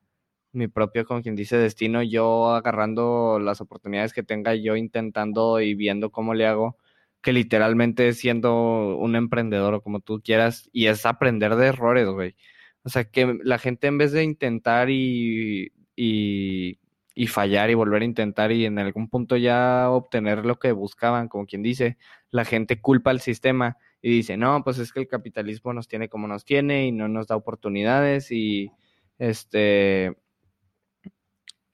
mi 0.52 0.68
propio, 0.68 1.04
como 1.06 1.22
quien 1.22 1.36
dice, 1.36 1.56
destino, 1.56 2.02
yo 2.02 2.50
agarrando 2.52 3.38
las 3.40 3.60
oportunidades 3.60 4.12
que 4.12 4.22
tenga, 4.22 4.54
yo 4.54 4.76
intentando 4.76 5.60
y 5.60 5.74
viendo 5.74 6.10
cómo 6.10 6.34
le 6.34 6.46
hago, 6.46 6.76
que 7.20 7.32
literalmente 7.32 8.12
siendo 8.14 8.96
un 8.98 9.16
emprendedor 9.16 9.74
o 9.74 9.82
como 9.82 10.00
tú 10.00 10.20
quieras, 10.22 10.68
y 10.72 10.86
es 10.86 11.06
aprender 11.06 11.56
de 11.56 11.66
errores, 11.68 12.08
güey. 12.08 12.36
O 12.82 12.88
sea, 12.88 13.04
que 13.04 13.38
la 13.44 13.58
gente 13.58 13.86
en 13.88 13.98
vez 13.98 14.12
de 14.12 14.24
intentar 14.24 14.90
y, 14.90 15.72
y, 15.96 16.78
y 17.14 17.26
fallar 17.26 17.70
y 17.70 17.74
volver 17.74 18.02
a 18.02 18.04
intentar 18.04 18.52
y 18.52 18.66
en 18.66 18.78
algún 18.78 19.08
punto 19.08 19.36
ya 19.36 19.90
obtener 19.90 20.44
lo 20.46 20.58
que 20.58 20.72
buscaban, 20.72 21.28
como 21.28 21.46
quien 21.46 21.62
dice, 21.62 21.98
la 22.30 22.44
gente 22.44 22.80
culpa 22.80 23.10
al 23.10 23.20
sistema 23.20 23.76
y 24.02 24.10
dice, 24.10 24.36
no, 24.36 24.62
pues 24.64 24.78
es 24.78 24.92
que 24.92 25.00
el 25.00 25.08
capitalismo 25.08 25.72
nos 25.72 25.88
tiene 25.88 26.08
como 26.08 26.28
nos 26.28 26.44
tiene 26.44 26.86
y 26.86 26.92
no 26.92 27.08
nos 27.08 27.26
da 27.26 27.36
oportunidades 27.36 28.30
y 28.30 28.70
este 29.18 30.16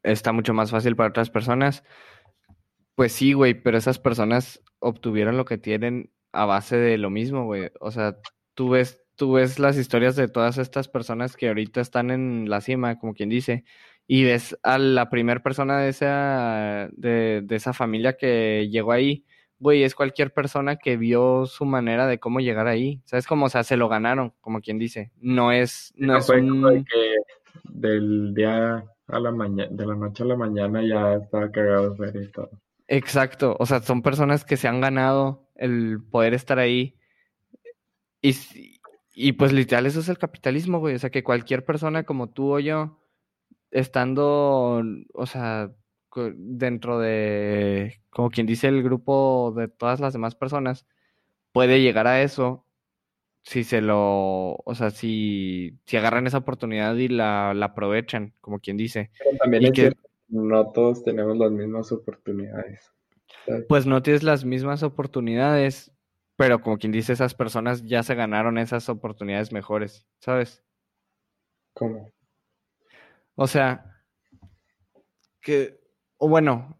está 0.03 0.33
mucho 0.33 0.55
más 0.55 0.70
fácil 0.70 0.96
para 0.96 1.11
otras 1.11 1.31
personas. 1.31 1.85
Pues 2.94 3.12
sí, 3.12 3.33
güey, 3.33 3.55
pero 3.55 3.77
esas 3.77 3.99
personas 3.99 4.62
obtuvieron 4.79 5.37
lo 5.37 5.44
que 5.44 5.59
tienen 5.59 6.11
a 6.33 6.46
base 6.46 6.77
de 6.77 6.99
lo 6.99 7.11
mismo, 7.11 7.44
güey. 7.44 7.70
O 7.81 7.90
sea, 7.90 8.18
tú 8.55 8.70
ves, 8.70 9.03
tú 9.16 9.33
ves 9.33 9.59
las 9.59 9.77
historias 9.77 10.16
de 10.16 10.29
todas 10.29 10.59
estas 10.59 10.88
personas 10.88 11.37
que 11.37 11.49
ahorita 11.49 11.81
están 11.81 12.11
en 12.11 12.49
la 12.49 12.61
cima, 12.61 12.99
como 12.99 13.14
quien 13.14 13.29
dice, 13.29 13.64
y 14.07 14.25
ves 14.25 14.57
a 14.62 14.79
la 14.79 15.11
primera 15.11 15.42
persona 15.42 15.79
de 15.81 15.88
esa, 15.88 16.88
de, 16.92 17.42
de 17.42 17.57
esa 17.57 17.73
familia 17.73 18.16
que 18.16 18.69
llegó 18.71 18.92
ahí, 18.92 19.25
güey, 19.59 19.83
es 19.83 19.95
cualquier 19.95 20.33
persona 20.33 20.77
que 20.77 20.97
vio 20.97 21.47
su 21.47 21.64
manera 21.64 22.07
de 22.07 22.19
cómo 22.19 22.40
llegar 22.40 22.66
ahí. 22.66 23.01
¿Sabes 23.05 23.27
cómo? 23.27 23.47
O 23.47 23.49
sea, 23.49 23.64
se 23.64 23.77
lo 23.77 23.88
ganaron, 23.88 24.33
como 24.40 24.61
quien 24.61 24.79
dice. 24.79 25.12
No 25.21 25.53
es, 25.53 25.92
no 25.97 26.14
no 26.14 26.19
es 26.19 26.27
fue 26.27 26.40
como 26.40 26.69
de 26.69 26.79
un 26.79 26.85
que 26.85 27.14
del 27.64 28.35
día 28.35 28.85
a 29.09 29.21
la 29.21 29.31
mañana, 29.31 29.69
de 29.71 29.87
la 29.87 29.95
noche 29.95 30.23
a 30.23 30.27
la 30.27 30.37
mañana 30.37 30.83
ya 30.87 31.14
estaba 31.14 31.51
cagado 31.51 31.97
y 32.14 32.29
todo. 32.29 32.51
Exacto, 32.88 33.57
o 33.59 33.66
sea, 33.66 33.83
son 33.83 34.03
personas 34.03 34.45
que 34.45 34.57
se 34.57 34.69
han 34.69 34.81
ganado 34.81 35.49
el 35.57 36.01
poder 36.11 36.35
estar 36.35 36.59
ahí 36.59 36.97
y, 38.23 38.35
y 39.12 39.33
pues 39.33 39.53
literal 39.53 39.87
eso 39.87 40.01
es 40.01 40.09
el 40.09 40.19
capitalismo, 40.19 40.79
güey, 40.79 40.95
o 40.95 40.99
sea, 40.99 41.11
que 41.11 41.25
cualquier 41.25 41.64
persona 41.64 42.05
como 42.05 42.29
tú 42.31 42.55
o 42.55 42.61
yo, 42.61 42.99
estando, 43.77 44.83
o 45.12 45.27
sea, 45.27 45.71
dentro 46.35 46.99
de, 46.99 48.01
como 48.11 48.31
quien 48.31 48.47
dice, 48.47 48.69
el 48.69 48.83
grupo 48.83 49.53
de 49.55 49.69
todas 49.69 50.01
las 50.01 50.12
demás 50.15 50.35
personas, 50.35 50.87
puede 51.53 51.83
llegar 51.83 52.07
a 52.07 52.23
eso 52.23 52.65
si 53.43 53.65
se 53.65 53.81
lo, 53.81 54.57
o 54.57 54.75
sea, 54.75 54.91
si, 54.91 55.79
si 55.85 55.97
agarran 55.97 56.27
esa 56.27 56.39
oportunidad 56.39 56.97
y 56.97 57.09
la, 57.09 57.55
la 57.55 57.67
aprovechan, 57.67 58.33
como 58.41 58.59
quien 58.59 58.77
dice, 58.77 59.11
Pero 59.19 59.37
también 59.37 59.62
y 59.62 59.67
es 59.67 59.73
que 59.73 59.81
cierto, 59.83 60.09
no 60.29 60.73
todos 60.73 61.05
tenemos 61.05 61.37
las 61.37 61.53
mismas 61.53 61.93
oportunidades. 61.93 62.93
¿sabes? 63.45 63.67
pues 63.69 63.87
no 63.87 64.03
tienes 64.03 64.23
las 64.23 64.45
mismas 64.45 64.83
oportunidades, 64.83 65.93
pero 66.37 66.61
como 66.61 66.79
quien 66.79 66.93
dice, 66.93 67.12
esas 67.12 67.35
personas 67.35 67.85
ya 67.85 68.03
se 68.03 68.15
ganaron 68.15 68.59
esas 68.59 68.89
oportunidades 68.89 69.53
mejores, 69.53 70.07
¿sabes? 70.19 70.65
¿Cómo? 71.74 72.11
O 73.37 73.47
sea, 73.47 73.84
que, 75.41 75.78
o 76.16 76.28
bueno, 76.28 76.76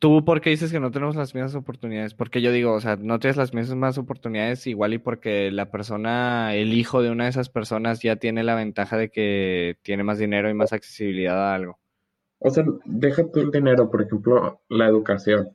tú 0.00 0.24
por 0.24 0.40
qué 0.40 0.50
dices 0.50 0.72
que 0.72 0.80
no 0.80 0.90
tenemos 0.90 1.16
las 1.16 1.34
mismas 1.34 1.54
oportunidades, 1.54 2.14
porque 2.14 2.42
yo 2.42 2.50
digo, 2.50 2.72
o 2.72 2.80
sea, 2.80 2.96
no 2.96 3.18
tienes 3.18 3.36
las 3.36 3.54
mismas 3.54 3.98
oportunidades 3.98 4.66
igual 4.66 4.94
y 4.94 4.98
porque 4.98 5.50
la 5.50 5.70
persona, 5.70 6.54
el 6.54 6.72
hijo 6.72 7.02
de 7.02 7.10
una 7.10 7.24
de 7.24 7.30
esas 7.30 7.48
personas 7.48 8.02
ya 8.02 8.16
tiene 8.16 8.42
la 8.42 8.54
ventaja 8.54 8.96
de 8.96 9.10
que 9.10 9.78
tiene 9.82 10.02
más 10.02 10.18
dinero 10.18 10.50
y 10.50 10.54
más 10.54 10.72
accesibilidad 10.72 11.50
a 11.50 11.54
algo. 11.54 11.78
O 12.40 12.50
sea, 12.50 12.64
deja 12.84 13.30
tú 13.30 13.40
el 13.40 13.50
dinero, 13.50 13.90
por 13.90 14.02
ejemplo, 14.02 14.62
la 14.68 14.86
educación. 14.86 15.50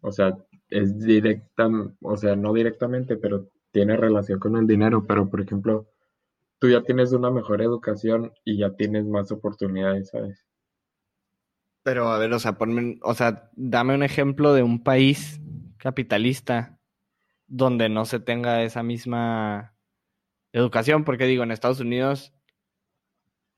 O 0.00 0.12
sea, 0.12 0.36
es 0.68 0.98
directa, 0.98 1.68
o 2.00 2.16
sea, 2.16 2.36
no 2.36 2.52
directamente, 2.52 3.16
pero 3.16 3.48
tiene 3.72 3.96
relación 3.96 4.38
con 4.38 4.56
el 4.56 4.66
dinero. 4.66 5.04
Pero, 5.06 5.28
por 5.28 5.40
ejemplo, 5.40 5.88
tú 6.60 6.68
ya 6.68 6.82
tienes 6.82 7.12
una 7.12 7.30
mejor 7.30 7.62
educación 7.62 8.32
y 8.44 8.58
ya 8.58 8.76
tienes 8.76 9.06
más 9.06 9.32
oportunidades, 9.32 10.10
¿sabes? 10.10 10.46
Pero 11.82 12.08
a 12.10 12.18
ver, 12.18 12.32
o 12.34 12.38
sea, 12.38 12.58
ponme, 12.58 12.98
o 13.02 13.14
sea, 13.14 13.50
dame 13.56 13.94
un 13.94 14.02
ejemplo 14.02 14.52
de 14.52 14.62
un 14.62 14.84
país 14.84 15.40
capitalista 15.78 16.78
donde 17.46 17.88
no 17.88 18.04
se 18.04 18.20
tenga 18.20 18.62
esa 18.62 18.82
misma 18.82 19.74
educación, 20.52 21.04
porque 21.04 21.24
digo, 21.26 21.42
en 21.42 21.50
Estados 21.50 21.80
Unidos, 21.80 22.34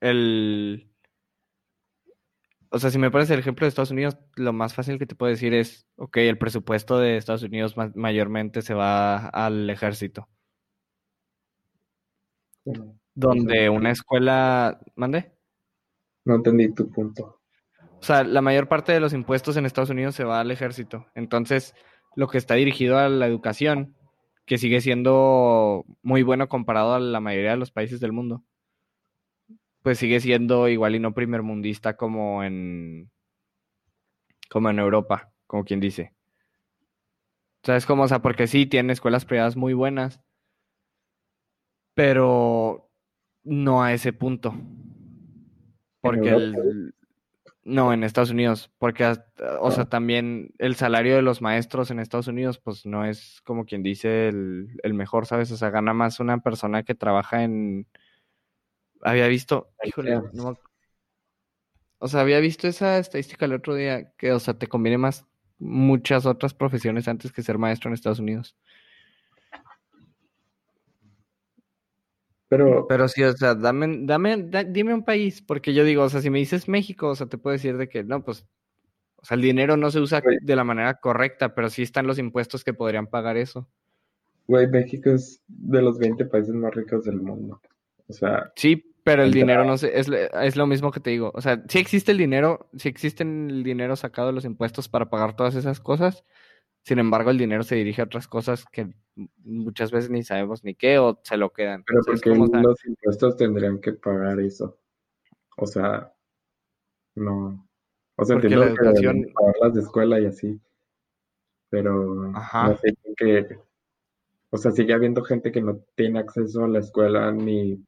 el... 0.00 0.88
O 2.70 2.78
sea, 2.78 2.90
si 2.90 2.98
me 2.98 3.10
pones 3.10 3.28
el 3.30 3.40
ejemplo 3.40 3.66
de 3.66 3.68
Estados 3.68 3.90
Unidos, 3.90 4.16
lo 4.36 4.52
más 4.52 4.74
fácil 4.74 4.98
que 4.98 5.06
te 5.06 5.14
puedo 5.14 5.30
decir 5.30 5.52
es, 5.52 5.86
ok, 5.96 6.18
el 6.18 6.38
presupuesto 6.38 6.98
de 6.98 7.16
Estados 7.16 7.42
Unidos 7.42 7.74
mayormente 7.94 8.62
se 8.62 8.72
va 8.72 9.26
al 9.28 9.68
ejército. 9.68 10.28
Donde 13.14 13.68
una 13.68 13.90
escuela... 13.90 14.80
¿Mande? 14.94 15.32
No 16.24 16.36
entendí 16.36 16.72
tu 16.72 16.90
punto. 16.90 17.40
O 18.00 18.04
sea, 18.04 18.24
la 18.24 18.42
mayor 18.42 18.68
parte 18.68 18.92
de 18.92 19.00
los 19.00 19.12
impuestos 19.12 19.56
en 19.56 19.66
Estados 19.66 19.90
Unidos 19.90 20.14
se 20.14 20.24
va 20.24 20.40
al 20.40 20.50
ejército. 20.50 21.06
Entonces, 21.14 21.74
lo 22.16 22.28
que 22.28 22.38
está 22.38 22.54
dirigido 22.54 22.98
a 22.98 23.08
la 23.08 23.26
educación, 23.26 23.96
que 24.44 24.58
sigue 24.58 24.80
siendo 24.80 25.84
muy 26.02 26.22
bueno 26.22 26.48
comparado 26.48 26.94
a 26.94 27.00
la 27.00 27.20
mayoría 27.20 27.52
de 27.52 27.56
los 27.56 27.70
países 27.70 28.00
del 28.00 28.12
mundo, 28.12 28.42
pues 29.82 29.98
sigue 29.98 30.20
siendo 30.20 30.68
igual 30.68 30.94
y 30.94 31.00
no 31.00 31.14
primermundista 31.14 31.96
como 31.96 32.42
en 32.44 33.10
como 34.48 34.68
en 34.68 34.78
Europa, 34.78 35.32
como 35.46 35.64
quien 35.64 35.80
dice. 35.80 36.12
¿Sabes 37.62 37.86
cómo? 37.86 38.02
O 38.02 38.08
sea, 38.08 38.20
porque 38.20 38.46
sí, 38.46 38.66
tiene 38.66 38.92
escuelas 38.92 39.24
privadas 39.24 39.56
muy 39.56 39.72
buenas, 39.72 40.20
pero 41.94 42.90
no 43.44 43.82
a 43.82 43.92
ese 43.92 44.12
punto. 44.12 44.54
Porque 46.00 46.30
el, 46.30 46.94
no, 47.64 47.92
en 47.92 48.02
Estados 48.02 48.30
Unidos, 48.30 48.72
porque, 48.78 49.04
o 49.60 49.70
sea, 49.70 49.84
ah. 49.84 49.88
también 49.88 50.52
el 50.58 50.74
salario 50.74 51.14
de 51.14 51.22
los 51.22 51.40
maestros 51.40 51.90
en 51.90 52.00
Estados 52.00 52.26
Unidos, 52.26 52.58
pues 52.58 52.86
no 52.86 53.04
es 53.04 53.40
como 53.44 53.64
quien 53.64 53.82
dice 53.82 54.28
el, 54.28 54.94
mejor, 54.94 55.26
¿sabes? 55.26 55.52
O 55.52 55.56
sea, 55.56 55.70
gana 55.70 55.94
más 55.94 56.18
una 56.18 56.38
persona 56.38 56.82
que 56.82 56.94
trabaja 56.94 57.44
en... 57.44 57.86
Había 59.00 59.28
visto, 59.28 59.72
híjole, 59.84 60.20
no, 60.32 60.56
o 62.04 62.08
sea, 62.08 62.20
había 62.22 62.40
visto 62.40 62.66
esa 62.66 62.98
estadística 62.98 63.44
el 63.44 63.52
otro 63.52 63.76
día, 63.76 64.12
que, 64.16 64.32
o 64.32 64.40
sea, 64.40 64.54
te 64.54 64.66
conviene 64.66 64.98
más 64.98 65.24
muchas 65.60 66.26
otras 66.26 66.52
profesiones 66.52 67.06
antes 67.06 67.30
que 67.30 67.44
ser 67.44 67.58
maestro 67.58 67.88
en 67.88 67.94
Estados 67.94 68.18
Unidos. 68.18 68.56
Pero, 72.52 72.86
pero 72.86 73.08
sí, 73.08 73.22
o 73.22 73.32
sea, 73.32 73.54
dame, 73.54 74.00
dame, 74.02 74.50
dime 74.68 74.92
un 74.92 75.06
país, 75.06 75.40
porque 75.40 75.72
yo 75.72 75.84
digo, 75.84 76.02
o 76.02 76.08
sea, 76.10 76.20
si 76.20 76.28
me 76.28 76.38
dices 76.38 76.68
México, 76.68 77.08
o 77.08 77.14
sea, 77.14 77.26
te 77.26 77.38
puedo 77.38 77.54
decir 77.54 77.78
de 77.78 77.88
que 77.88 78.04
no, 78.04 78.22
pues, 78.22 78.44
o 79.16 79.24
sea, 79.24 79.36
el 79.36 79.40
dinero 79.40 79.78
no 79.78 79.90
se 79.90 80.00
usa 80.00 80.22
de 80.42 80.54
la 80.54 80.62
manera 80.62 81.00
correcta, 81.00 81.54
pero 81.54 81.70
sí 81.70 81.80
están 81.80 82.06
los 82.06 82.18
impuestos 82.18 82.62
que 82.62 82.74
podrían 82.74 83.06
pagar 83.06 83.38
eso. 83.38 83.70
Güey, 84.48 84.66
México 84.68 85.08
es 85.08 85.42
de 85.48 85.80
los 85.80 85.98
20 85.98 86.26
países 86.26 86.52
más 86.52 86.74
ricos 86.74 87.04
del 87.06 87.22
mundo. 87.22 87.58
O 88.06 88.12
sea. 88.12 88.52
Sí, 88.54 88.94
pero 89.02 89.22
el 89.22 89.32
dinero 89.32 89.64
no 89.64 89.78
sé, 89.78 89.98
es, 89.98 90.10
es 90.10 90.54
lo 90.54 90.66
mismo 90.66 90.90
que 90.90 91.00
te 91.00 91.08
digo. 91.08 91.32
O 91.34 91.40
sea, 91.40 91.64
sí 91.70 91.78
existe 91.78 92.12
el 92.12 92.18
dinero, 92.18 92.68
sí 92.76 92.90
existe 92.90 93.22
el 93.22 93.62
dinero 93.62 93.96
sacado 93.96 94.26
de 94.26 94.34
los 94.34 94.44
impuestos 94.44 94.90
para 94.90 95.08
pagar 95.08 95.36
todas 95.36 95.54
esas 95.54 95.80
cosas, 95.80 96.22
sin 96.84 96.98
embargo, 96.98 97.30
el 97.30 97.38
dinero 97.38 97.62
se 97.62 97.76
dirige 97.76 98.02
a 98.02 98.04
otras 98.04 98.26
cosas 98.26 98.64
que 98.70 98.92
muchas 99.14 99.90
veces 99.90 100.10
ni 100.10 100.22
sabemos 100.22 100.64
ni 100.64 100.74
qué 100.74 100.98
o 100.98 101.20
se 101.22 101.36
lo 101.36 101.52
quedan. 101.52 101.84
Pero 101.84 102.00
porque 102.04 102.30
los 102.30 102.84
impuestos 102.84 103.36
tendrían 103.36 103.80
que 103.80 103.92
pagar 103.92 104.40
eso. 104.40 104.78
O 105.56 105.66
sea, 105.66 106.12
no. 107.14 107.68
O 108.16 108.24
sea, 108.24 108.36
entiendo 108.36 108.60
la 108.60 108.70
educación... 108.70 109.24
que 109.24 109.32
pagar 109.32 109.54
las 109.60 109.74
de 109.74 109.80
escuela 109.80 110.20
y 110.20 110.26
así. 110.26 110.60
Pero 111.70 112.28
no 112.32 112.76
sé 112.76 112.96
que. 113.16 113.58
O 114.50 114.58
sea, 114.58 114.70
sigue 114.70 114.92
habiendo 114.92 115.22
gente 115.22 115.50
que 115.50 115.62
no 115.62 115.80
tiene 115.94 116.18
acceso 116.18 116.64
a 116.64 116.68
la 116.68 116.80
escuela 116.80 117.32
ni. 117.32 117.82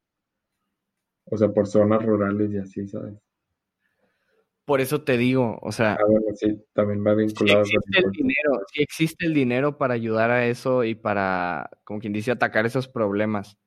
O 1.25 1.37
sea, 1.37 1.51
por 1.51 1.67
zonas 1.67 2.05
rurales 2.05 2.51
y 2.51 2.57
así, 2.57 2.87
¿sabes? 2.87 3.15
Por 4.65 4.81
eso 4.81 5.03
te 5.03 5.17
digo, 5.17 5.59
o 5.61 5.71
sea, 5.71 5.93
ah, 5.93 6.05
bueno, 6.07 6.25
sí, 6.33 6.59
también 6.73 7.05
va 7.05 7.13
vinculado. 7.13 7.63
Si 7.65 7.75
existe 7.75 7.99
el 8.03 8.11
dinero, 8.11 8.61
si 8.73 8.81
existe 8.81 9.25
el 9.27 9.33
dinero 9.35 9.77
para 9.77 9.93
ayudar 9.93 10.31
a 10.31 10.47
eso 10.47 10.83
y 10.83 10.95
para, 10.95 11.69
como 11.83 11.99
quien 11.99 12.13
dice, 12.13 12.31
atacar 12.31 12.65
esos 12.65 12.87
problemas. 12.87 13.59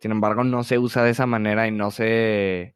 Sin 0.00 0.10
embargo, 0.10 0.42
no 0.42 0.64
se 0.64 0.78
usa 0.78 1.04
de 1.04 1.10
esa 1.10 1.26
manera 1.26 1.68
y 1.68 1.70
no 1.70 1.92
se, 1.92 2.74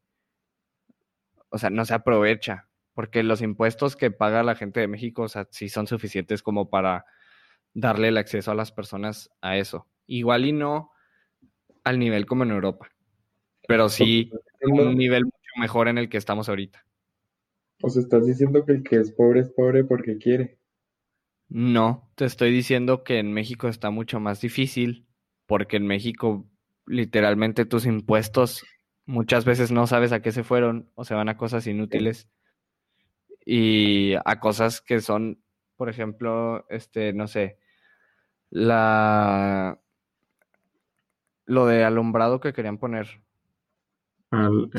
o 1.49 1.59
sea, 1.59 1.71
no 1.71 1.85
se 1.85 1.95
aprovecha, 1.95 2.69
porque 2.95 3.23
los 3.25 3.43
impuestos 3.43 3.97
que 3.97 4.13
paga 4.13 4.45
la 4.45 4.55
gente 4.55 4.79
de 4.79 4.89
México, 4.89 5.23
o 5.23 5.29
sea, 5.29 5.49
sí 5.51 5.69
son 5.69 5.89
suficientes 5.89 6.43
como 6.43 6.71
para 6.71 7.07
darle 7.75 8.09
el 8.09 8.19
acceso 8.19 8.53
a 8.53 8.55
las 8.55 8.71
personas 8.71 9.31
a 9.41 9.57
eso. 9.57 9.89
Igual 10.07 10.47
y 10.47 10.53
no 10.53 10.91
al 11.85 11.99
nivel 11.99 12.27
como 12.27 12.45
en 12.45 12.53
Europa, 12.53 12.89
pero 13.67 13.89
sí 13.89 14.31
un 14.61 14.97
nivel 14.97 15.25
mucho 15.25 15.61
mejor 15.61 15.89
en 15.89 15.99
el 15.99 16.09
que 16.09 16.19
estamos 16.19 16.49
ahorita. 16.49 16.85
O 17.83 17.91
sea, 17.91 18.01
estás 18.03 18.25
diciendo 18.25 18.65
que 18.65 18.73
el 18.73 18.83
que 18.83 18.97
es 18.97 19.13
pobre 19.13 19.41
es 19.41 19.51
pobre 19.51 19.85
porque 19.85 20.17
quiere. 20.17 20.59
No, 21.49 22.09
te 22.15 22.25
estoy 22.25 22.51
diciendo 22.51 23.05
que 23.05 23.19
en 23.19 23.33
México 23.33 23.69
está 23.69 23.91
mucho 23.91 24.21
más 24.21 24.41
difícil 24.41 25.07
porque 25.47 25.77
en 25.77 25.87
México 25.87 26.49
literalmente 26.87 27.67
tus 27.67 27.85
impuestos 27.85 28.65
muchas 29.05 29.45
veces 29.45 29.71
no 29.71 29.87
sabes 29.87 30.13
a 30.13 30.23
qué 30.23 30.33
se 30.33 30.45
fueron 30.45 30.91
o 30.95 31.05
se 31.05 31.15
van 31.15 31.29
a 31.29 31.37
cosas 31.37 31.67
inútiles 31.67 32.31
y 33.45 34.15
a 34.25 34.41
cosas 34.41 34.81
que 34.81 35.01
son, 35.01 35.43
por 35.77 35.89
ejemplo, 35.89 36.65
este, 36.71 37.13
no 37.13 37.27
sé, 37.27 37.59
la 38.49 39.81
lo 41.45 41.67
de 41.67 41.85
alumbrado 41.85 42.41
que 42.41 42.53
querían 42.53 42.79
poner. 42.79 43.23
Al, 44.31 44.71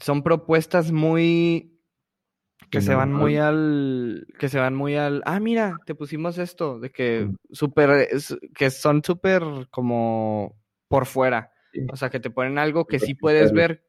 son 0.00 0.22
propuestas 0.22 0.92
muy 0.92 1.74
que 2.70 2.80
se 2.80 2.94
van 2.94 3.12
muy 3.12 3.36
al 3.36 4.26
que 4.38 4.48
se 4.48 4.58
van 4.58 4.74
muy 4.74 4.96
al 4.96 5.22
ah 5.24 5.40
mira 5.40 5.76
te 5.86 5.94
pusimos 5.94 6.38
esto 6.38 6.80
de 6.80 6.90
que 6.90 7.30
súper 7.50 8.08
que 8.54 8.70
son 8.70 9.02
súper 9.02 9.42
como 9.70 10.56
por 10.88 11.06
fuera 11.06 11.52
o 11.90 11.96
sea 11.96 12.10
que 12.10 12.20
te 12.20 12.30
ponen 12.30 12.58
algo 12.58 12.86
que 12.86 12.98
sí 12.98 13.14
puedes 13.14 13.52
ver 13.52 13.84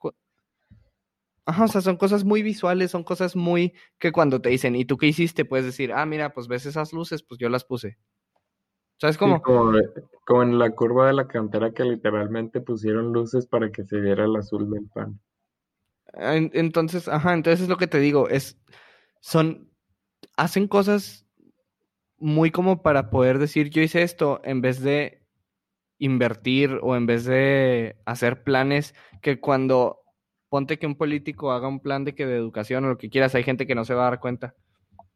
Ajá, 1.50 1.64
o 1.64 1.68
sea, 1.68 1.82
son 1.82 1.98
cosas 1.98 2.24
muy 2.24 2.44
visuales, 2.44 2.92
son 2.92 3.04
cosas 3.04 3.36
muy 3.36 3.74
que 3.98 4.12
cuando 4.12 4.40
te 4.40 4.50
dicen, 4.50 4.76
¿y 4.76 4.86
tú 4.86 4.98
qué 4.98 5.08
hiciste? 5.08 5.46
Puedes 5.46 5.66
decir, 5.66 5.92
ah, 5.92 6.06
mira, 6.06 6.32
pues 6.32 6.48
ves 6.48 6.68
esas 6.68 6.94
luces, 6.94 7.24
pues 7.24 7.40
yo 7.40 7.50
las 7.50 7.66
puse. 7.66 7.98
¿Sabes 8.98 9.18
cómo? 9.18 9.42
como, 9.42 9.72
como, 10.28 10.44
en 10.44 10.60
la 10.60 10.70
curva 10.70 11.08
de 11.08 11.14
la 11.14 11.28
cantera 11.28 11.72
que 11.72 11.86
literalmente 11.86 12.62
pusieron 12.62 13.14
luces 13.14 13.48
para 13.48 13.72
que 13.72 13.84
se 13.84 14.00
viera 14.00 14.26
el 14.26 14.36
azul 14.36 14.70
del 14.70 14.88
pan. 14.94 15.20
Entonces, 16.14 17.08
ajá, 17.08 17.34
entonces 17.34 17.62
es 17.62 17.70
lo 17.70 17.78
que 17.78 17.88
te 17.88 18.00
digo, 18.00 18.30
es, 18.30 18.60
son, 19.22 19.72
hacen 20.36 20.68
cosas 20.68 21.26
muy 22.18 22.52
como 22.52 22.82
para 22.82 23.10
poder 23.10 23.40
decir 23.40 23.70
yo 23.70 23.82
hice 23.82 24.02
esto 24.02 24.42
en 24.44 24.62
vez 24.62 24.82
de 24.82 25.24
invertir 26.00 26.80
o 26.82 26.96
en 26.96 27.06
vez 27.06 27.26
de 27.26 27.98
hacer 28.06 28.44
planes 28.44 28.96
que 29.22 29.40
cuando 29.40 30.00
ponte 30.50 30.80
que 30.80 30.88
un 30.88 30.96
político 30.96 31.52
haga 31.52 31.68
un 31.68 31.80
plan 31.80 32.04
de 32.04 32.16
que 32.16 32.26
de 32.26 32.36
educación 32.36 32.86
o 32.86 32.90
lo 32.90 32.98
que 32.98 33.10
quieras, 33.10 33.36
hay 33.36 33.44
gente 33.44 33.68
que 33.68 33.76
no 33.76 33.86
se 33.86 33.94
va 33.94 34.08
a 34.08 34.10
dar 34.12 34.20
cuenta. 34.20 34.56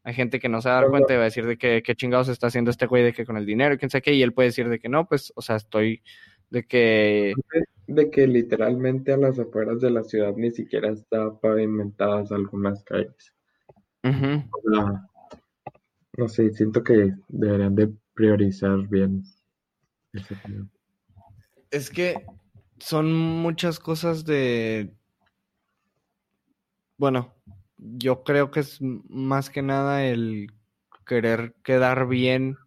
Hay 0.03 0.13
gente 0.13 0.39
que 0.39 0.49
no 0.49 0.61
se 0.61 0.69
va 0.69 0.77
a 0.77 0.81
dar 0.81 0.89
cuenta 0.89 1.13
y 1.13 1.17
va 1.17 1.23
a 1.23 1.25
decir 1.25 1.47
de 1.47 1.57
que 1.57 1.81
qué 1.81 1.95
chingados 1.95 2.27
está 2.27 2.47
haciendo 2.47 2.71
este 2.71 2.85
güey 2.85 3.03
de 3.03 3.13
que 3.13 3.25
con 3.25 3.37
el 3.37 3.45
dinero 3.45 3.73
y 3.73 3.77
quién 3.77 3.89
sabe 3.89 4.01
qué, 4.01 4.13
y 4.13 4.21
él 4.21 4.33
puede 4.33 4.49
decir 4.49 4.67
de 4.67 4.79
que 4.79 4.89
no, 4.89 5.07
pues, 5.07 5.31
o 5.35 5.41
sea, 5.41 5.55
estoy 5.55 6.03
de 6.53 6.63
que 6.67 7.33
de 7.87 8.11
que 8.11 8.27
literalmente 8.27 9.11
a 9.11 9.17
las 9.17 9.39
afueras 9.39 9.81
de 9.81 9.89
la 9.89 10.03
ciudad 10.03 10.35
ni 10.37 10.51
siquiera 10.51 10.91
está 10.91 11.39
pavimentadas 11.39 12.31
algunas 12.31 12.83
calles. 12.83 13.33
no 16.15 16.29
sé, 16.29 16.51
siento 16.51 16.83
que 16.83 17.11
deberían 17.27 17.75
de 17.75 17.91
priorizar 18.13 18.87
bien 18.87 19.23
ese 20.13 20.35
tema. 20.35 20.69
Es 21.71 21.89
que 21.89 22.23
son 22.77 23.11
muchas 23.11 23.79
cosas 23.79 24.23
de... 24.23 24.93
Bueno, 26.97 27.33
yo 27.77 28.23
creo 28.23 28.51
que 28.51 28.59
es 28.59 28.77
más 28.79 29.49
que 29.49 29.63
nada 29.63 30.05
el 30.05 30.51
querer 31.07 31.55
quedar 31.63 32.07
bien 32.07 32.57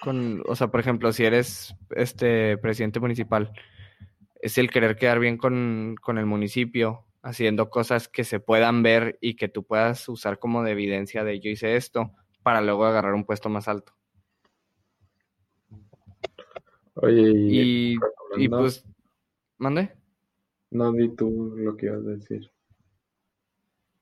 con, 0.00 0.42
o 0.46 0.56
sea, 0.56 0.68
por 0.68 0.80
ejemplo, 0.80 1.12
si 1.12 1.24
eres 1.24 1.74
este 1.90 2.58
presidente 2.58 3.00
municipal, 3.00 3.52
es 4.40 4.58
el 4.58 4.70
querer 4.70 4.96
quedar 4.96 5.18
bien 5.18 5.38
con, 5.38 5.96
el 6.06 6.26
municipio, 6.26 7.06
haciendo 7.22 7.70
cosas 7.70 8.08
que 8.08 8.24
se 8.24 8.40
puedan 8.40 8.82
ver 8.82 9.18
y 9.20 9.36
que 9.36 9.48
tú 9.48 9.64
puedas 9.64 10.08
usar 10.08 10.38
como 10.38 10.62
de 10.62 10.72
evidencia 10.72 11.24
de 11.24 11.40
yo 11.40 11.50
hice 11.50 11.76
esto, 11.76 12.12
para 12.42 12.60
luego 12.60 12.84
agarrar 12.84 13.14
un 13.14 13.24
puesto 13.24 13.48
más 13.48 13.68
alto. 13.68 13.94
Oye, 16.94 17.30
y, 17.30 17.96
y, 18.36 18.48
pues, 18.48 18.84
¿mande? 19.58 19.94
No 20.70 20.92
di 20.92 21.08
tú 21.14 21.54
lo 21.56 21.76
que 21.76 21.86
ibas 21.86 22.04
a 22.04 22.10
decir. 22.10 22.50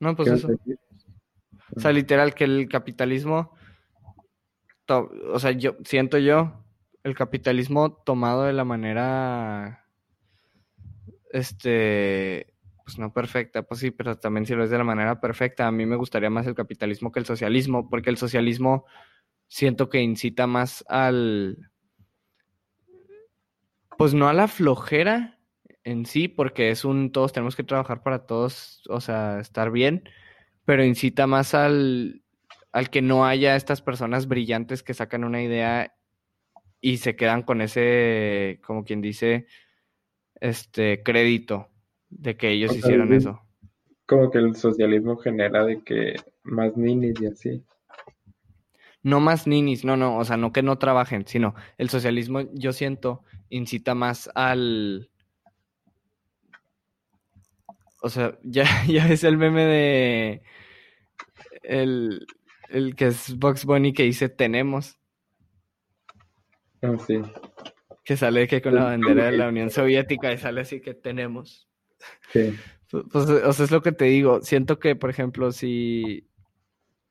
No, 0.00 0.16
pues 0.16 0.30
eso. 0.30 0.48
O 1.76 1.80
sea, 1.80 1.92
literal, 1.92 2.34
que 2.34 2.44
el 2.44 2.68
capitalismo, 2.68 3.54
o 4.98 5.38
sea, 5.38 5.52
yo 5.52 5.76
siento 5.84 6.18
yo 6.18 6.64
el 7.04 7.14
capitalismo 7.14 7.92
tomado 7.92 8.44
de 8.44 8.52
la 8.52 8.64
manera, 8.64 9.86
este, 11.32 12.54
pues 12.84 12.98
no 12.98 13.12
perfecta, 13.12 13.62
pues 13.62 13.80
sí, 13.80 13.90
pero 13.90 14.18
también 14.18 14.46
si 14.46 14.54
lo 14.54 14.64
es 14.64 14.70
de 14.70 14.78
la 14.78 14.84
manera 14.84 15.20
perfecta, 15.20 15.66
a 15.66 15.72
mí 15.72 15.86
me 15.86 15.96
gustaría 15.96 16.30
más 16.30 16.46
el 16.46 16.54
capitalismo 16.54 17.12
que 17.12 17.20
el 17.20 17.26
socialismo, 17.26 17.88
porque 17.88 18.10
el 18.10 18.16
socialismo 18.16 18.84
siento 19.48 19.88
que 19.88 20.00
incita 20.00 20.46
más 20.46 20.84
al, 20.88 21.70
pues 23.96 24.14
no 24.14 24.28
a 24.28 24.32
la 24.32 24.48
flojera 24.48 25.38
en 25.84 26.06
sí, 26.06 26.28
porque 26.28 26.70
es 26.70 26.84
un, 26.84 27.12
todos 27.12 27.32
tenemos 27.32 27.56
que 27.56 27.64
trabajar 27.64 28.02
para 28.02 28.26
todos, 28.26 28.82
o 28.88 29.00
sea, 29.00 29.40
estar 29.40 29.70
bien, 29.70 30.04
pero 30.64 30.84
incita 30.84 31.26
más 31.26 31.54
al, 31.54 32.22
al 32.72 32.90
que 32.90 33.02
no 33.02 33.26
haya 33.26 33.56
estas 33.56 33.82
personas 33.82 34.28
brillantes 34.28 34.82
que 34.82 34.94
sacan 34.94 35.24
una 35.24 35.42
idea 35.42 35.94
y 36.80 36.98
se 36.98 37.16
quedan 37.16 37.42
con 37.42 37.60
ese, 37.60 38.60
como 38.64 38.84
quien 38.84 39.00
dice, 39.00 39.46
este 40.40 41.02
crédito 41.02 41.68
de 42.08 42.36
que 42.36 42.50
ellos 42.50 42.74
hicieron 42.74 43.12
eso. 43.12 43.40
Como 44.06 44.30
que 44.30 44.38
el 44.38 44.56
socialismo 44.56 45.16
genera 45.16 45.64
de 45.64 45.82
que 45.82 46.14
más 46.42 46.76
ninis 46.76 47.20
y 47.20 47.26
así. 47.26 47.64
No 49.02 49.20
más 49.20 49.46
ninis, 49.46 49.84
no, 49.84 49.96
no, 49.96 50.18
o 50.18 50.24
sea, 50.24 50.36
no 50.36 50.52
que 50.52 50.62
no 50.62 50.78
trabajen, 50.78 51.26
sino 51.26 51.54
el 51.78 51.88
socialismo, 51.88 52.40
yo 52.52 52.72
siento, 52.72 53.24
incita 53.48 53.94
más 53.94 54.30
al... 54.34 55.10
O 58.02 58.08
sea, 58.08 58.38
ya, 58.42 58.64
ya 58.86 59.08
es 59.08 59.24
el 59.24 59.36
meme 59.36 59.64
de... 59.64 60.42
El, 61.62 62.26
el 62.70 62.94
que 62.94 63.08
es 63.08 63.36
Box 63.38 63.64
Bunny 63.64 63.92
que 63.92 64.04
dice 64.04 64.28
tenemos. 64.28 64.98
Ah, 66.82 66.96
sí. 67.06 67.20
Que 68.04 68.16
sale 68.16 68.48
que 68.48 68.62
con 68.62 68.74
la 68.74 68.84
bandera 68.84 69.26
de 69.26 69.36
la 69.36 69.48
Unión 69.48 69.70
Soviética 69.70 70.32
y 70.32 70.38
sale 70.38 70.62
así 70.62 70.80
que 70.80 70.94
tenemos. 70.94 71.68
Sí. 72.32 72.54
Pues, 72.90 73.04
o 73.14 73.52
sea, 73.52 73.64
es 73.64 73.70
lo 73.70 73.82
que 73.82 73.92
te 73.92 74.06
digo. 74.06 74.40
Siento 74.42 74.78
que, 74.78 74.96
por 74.96 75.10
ejemplo, 75.10 75.52
si 75.52 76.28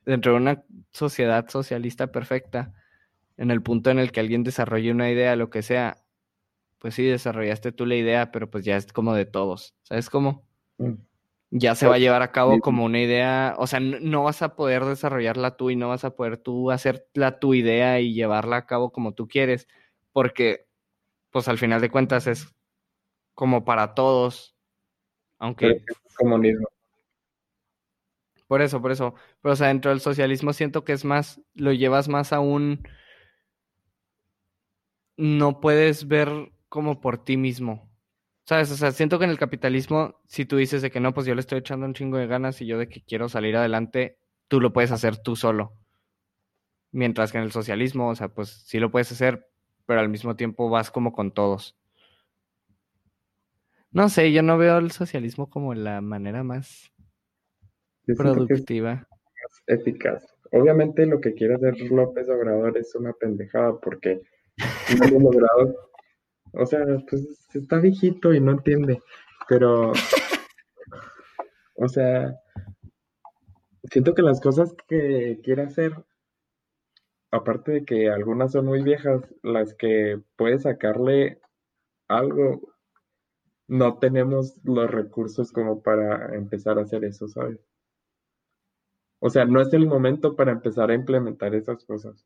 dentro 0.05 0.33
de 0.33 0.37
una 0.39 0.63
sociedad 0.91 1.47
socialista 1.49 2.11
perfecta, 2.11 2.73
en 3.37 3.51
el 3.51 3.61
punto 3.61 3.91
en 3.91 3.99
el 3.99 4.11
que 4.11 4.19
alguien 4.19 4.43
desarrolle 4.43 4.91
una 4.91 5.09
idea, 5.09 5.35
lo 5.35 5.49
que 5.49 5.61
sea, 5.61 6.03
pues 6.79 6.95
sí, 6.95 7.05
desarrollaste 7.05 7.71
tú 7.71 7.85
la 7.85 7.95
idea, 7.95 8.31
pero 8.31 8.49
pues 8.49 8.65
ya 8.65 8.75
es 8.75 8.91
como 8.91 9.13
de 9.13 9.25
todos. 9.25 9.75
¿Sabes 9.83 10.09
cómo? 10.09 10.45
Mm 10.77 11.08
ya 11.51 11.75
se 11.75 11.87
va 11.87 11.95
a 11.95 11.99
llevar 11.99 12.21
a 12.21 12.31
cabo 12.31 12.59
como 12.59 12.85
una 12.85 12.99
idea, 12.99 13.55
o 13.57 13.65
sea, 13.67 13.79
no, 13.79 14.23
vas 14.23 14.41
a 14.41 14.55
poder 14.55 14.85
desarrollarla 14.85 15.57
tú 15.57 15.69
y 15.71 15.75
no 15.75 15.89
vas 15.89 16.05
a 16.05 16.15
poder 16.15 16.37
tú 16.37 16.71
hacerla 16.71 17.39
tu 17.39 17.53
idea 17.53 17.99
y 17.99 18.13
llevarla 18.13 18.57
a 18.57 18.65
cabo 18.65 18.91
como 18.91 19.13
tú 19.13 19.27
quieres, 19.27 19.67
porque 20.11 20.67
pues 21.31 21.47
al 21.47 21.57
final 21.57 21.81
de 21.81 21.89
cuentas 21.89 22.27
es 22.27 22.53
como 23.33 23.65
para 23.65 23.95
todos, 23.95 24.55
aunque... 25.39 25.83
Comunismo. 26.17 26.67
Por 28.47 28.61
eso, 28.61 28.81
por 28.81 28.91
eso. 28.91 29.13
Pero 29.41 29.53
o 29.53 29.55
sea, 29.55 29.67
dentro 29.67 29.91
del 29.91 30.01
socialismo 30.01 30.53
siento 30.53 30.83
que 30.83 30.93
es 30.93 31.05
más, 31.05 31.39
lo 31.53 31.71
llevas 31.71 32.09
más 32.09 32.33
a 32.33 32.39
un... 32.39 32.87
No 35.17 35.59
puedes 35.61 36.07
ver 36.07 36.51
como 36.67 36.99
por 36.99 37.23
ti 37.23 37.37
mismo. 37.37 37.88
¿Sabes? 38.49 38.71
O 38.71 38.75
sea, 38.75 38.91
siento 38.91 39.19
que 39.19 39.25
en 39.25 39.29
el 39.29 39.37
capitalismo, 39.37 40.19
si 40.25 40.43
tú 40.43 40.57
dices 40.57 40.81
de 40.81 40.89
que 40.89 40.99
no, 40.99 41.13
pues 41.13 41.27
yo 41.27 41.35
le 41.35 41.39
estoy 41.39 41.59
echando 41.59 41.85
un 41.85 41.93
chingo 41.93 42.17
de 42.17 42.25
ganas 42.25 42.59
y 42.61 42.65
yo 42.65 42.79
de 42.79 42.89
que 42.89 43.03
quiero 43.03 43.29
salir 43.29 43.55
adelante, 43.55 44.17
tú 44.47 44.59
lo 44.59 44.73
puedes 44.73 44.91
hacer 44.91 45.17
tú 45.17 45.35
solo. 45.35 45.75
Mientras 46.91 47.31
que 47.31 47.37
en 47.37 47.43
el 47.43 47.51
socialismo, 47.51 48.09
o 48.09 48.15
sea, 48.15 48.29
pues 48.29 48.49
sí 48.65 48.79
lo 48.79 48.89
puedes 48.89 49.11
hacer, 49.11 49.47
pero 49.85 49.99
al 49.99 50.09
mismo 50.09 50.35
tiempo 50.35 50.67
vas 50.67 50.89
como 50.89 51.13
con 51.13 51.31
todos. 51.31 51.77
No 53.91 54.09
sé, 54.09 54.31
yo 54.31 54.41
no 54.41 54.57
veo 54.57 54.79
el 54.79 54.89
socialismo 54.89 55.47
como 55.47 55.75
la 55.75 56.01
manera 56.01 56.43
más 56.43 56.91
productiva. 58.17 59.07
eficaz. 59.67 60.25
Obviamente 60.51 61.05
lo 61.05 61.21
que 61.21 61.35
quiere 61.35 61.53
hacer 61.53 61.79
López 61.91 62.27
Obrador 62.27 62.79
es 62.79 62.95
una 62.95 63.13
pendejada 63.13 63.79
porque 63.79 64.23
no 64.97 65.05
hemos 65.05 65.35
logrado 65.35 65.88
o 66.53 66.65
sea, 66.65 66.83
pues 67.09 67.47
está 67.53 67.79
viejito 67.79 68.33
y 68.33 68.39
no 68.39 68.51
entiende, 68.51 69.01
pero, 69.47 69.91
o 71.75 71.87
sea, 71.87 72.35
siento 73.83 74.13
que 74.13 74.21
las 74.21 74.41
cosas 74.41 74.73
que 74.87 75.39
quiere 75.43 75.63
hacer, 75.63 75.93
aparte 77.31 77.71
de 77.71 77.85
que 77.85 78.09
algunas 78.09 78.51
son 78.51 78.65
muy 78.65 78.81
viejas, 78.81 79.21
las 79.43 79.73
que 79.75 80.21
puede 80.35 80.59
sacarle 80.59 81.39
algo, 82.07 82.73
no 83.67 83.99
tenemos 83.99 84.59
los 84.63 84.89
recursos 84.89 85.51
como 85.51 85.81
para 85.83 86.35
empezar 86.35 86.79
a 86.79 86.83
hacer 86.83 87.03
eso, 87.05 87.27
¿sabes? 87.27 87.59
O 89.21 89.29
sea, 89.29 89.45
no 89.45 89.61
es 89.61 89.71
el 89.73 89.85
momento 89.85 90.35
para 90.35 90.51
empezar 90.51 90.89
a 90.89 90.95
implementar 90.95 91.53
esas 91.53 91.83
cosas 91.85 92.25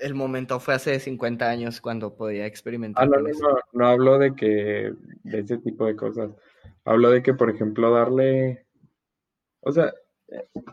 el 0.00 0.14
momento 0.14 0.60
fue 0.60 0.74
hace 0.74 0.98
50 1.00 1.48
años 1.48 1.80
cuando 1.80 2.14
podía 2.14 2.46
experimentar. 2.46 3.04
Ah, 3.04 3.06
no, 3.06 3.18
no, 3.20 3.58
no, 3.72 3.86
hablo 3.86 4.18
de 4.18 4.34
que, 4.34 4.92
de 5.24 5.38
ese 5.38 5.58
tipo 5.58 5.86
de 5.86 5.96
cosas. 5.96 6.30
Hablo 6.84 7.10
de 7.10 7.22
que, 7.22 7.34
por 7.34 7.50
ejemplo, 7.50 7.92
darle, 7.92 8.66
o 9.60 9.72
sea, 9.72 9.92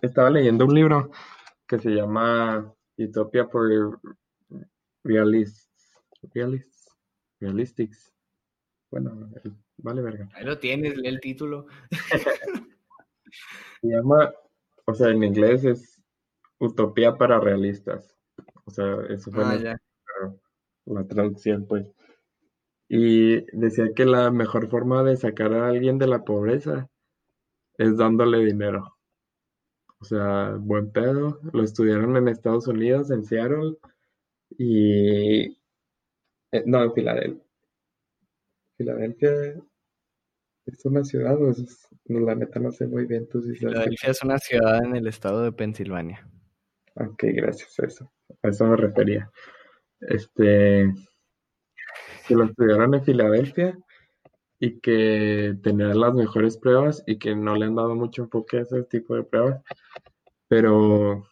estaba 0.01 0.29
leyendo 0.29 0.65
un 0.65 0.73
libro 0.73 1.11
que 1.67 1.79
se 1.79 1.89
llama 1.91 2.73
Utopia 2.97 3.47
for 3.47 3.99
Realists, 5.03 6.03
Realists, 6.33 6.89
Realistics. 7.39 8.13
Bueno, 8.91 9.29
vale 9.77 10.01
verga. 10.01 10.29
Ahí 10.35 10.45
lo 10.45 10.59
tienes, 10.59 10.97
lee 10.97 11.07
el 11.07 11.19
título. 11.19 11.65
se 13.81 13.87
llama, 13.87 14.31
o 14.85 14.93
sea, 14.93 15.09
en 15.09 15.23
inglés 15.23 15.65
es 15.65 16.03
Utopía 16.59 17.17
para 17.17 17.39
Realistas. 17.39 18.15
O 18.65 18.71
sea, 18.71 18.97
eso 19.09 19.31
fue 19.31 19.43
ah, 19.43 19.79
la, 20.85 21.07
traducción, 21.07 21.65
pues. 21.67 21.87
Y 22.87 23.45
decía 23.57 23.93
que 23.95 24.05
la 24.05 24.31
mejor 24.31 24.69
forma 24.69 25.03
de 25.03 25.17
sacar 25.17 25.53
a 25.53 25.67
alguien 25.67 25.97
de 25.97 26.07
la 26.07 26.23
pobreza 26.23 26.89
es 27.77 27.97
dándole 27.97 28.45
dinero. 28.45 28.97
O 29.99 30.05
sea, 30.05 30.55
buen 30.59 30.91
pedo. 30.91 31.39
Lo 31.53 31.63
estudiaron 31.63 32.17
en 32.17 32.27
Estados 32.27 32.67
Unidos, 32.67 33.09
en 33.11 33.23
Seattle 33.23 33.77
y... 34.57 35.57
Eh, 36.51 36.63
no, 36.65 36.83
en 36.83 36.93
Filadelfia. 36.93 37.43
Filadelfia 38.77 39.55
es 40.65 40.85
una 40.85 41.03
ciudad, 41.03 41.41
o 41.41 41.49
es, 41.49 41.87
no, 42.05 42.19
la 42.19 42.35
neta 42.35 42.59
no 42.59 42.71
sé 42.71 42.85
muy 42.87 43.05
bien. 43.05 43.27
Tú 43.27 43.41
Filadelfia 43.41 44.11
es 44.11 44.23
una 44.23 44.37
ciudad 44.37 44.83
en 44.83 44.95
el 44.95 45.07
estado 45.07 45.43
de 45.43 45.51
Pensilvania. 45.51 46.27
Ok, 46.95 47.23
gracias 47.33 47.79
eso. 47.79 48.11
A 48.41 48.49
eso 48.49 48.65
me 48.65 48.75
refería. 48.75 49.31
Este, 49.99 50.93
que 52.27 52.35
lo 52.35 52.45
estudiaron 52.45 52.93
en 52.93 53.03
Filadelfia 53.03 53.77
y 54.59 54.79
que 54.79 55.55
tenían 55.61 55.99
las 55.99 56.13
mejores 56.13 56.57
pruebas 56.57 57.03
y 57.05 57.17
que 57.17 57.35
no 57.35 57.55
le 57.55 57.65
han 57.65 57.75
dado 57.75 57.95
mucho 57.95 58.23
enfoque 58.23 58.57
a 58.57 58.61
ese 58.61 58.83
tipo 58.83 59.15
de 59.15 59.23
pruebas, 59.23 59.61
pero 60.47 61.27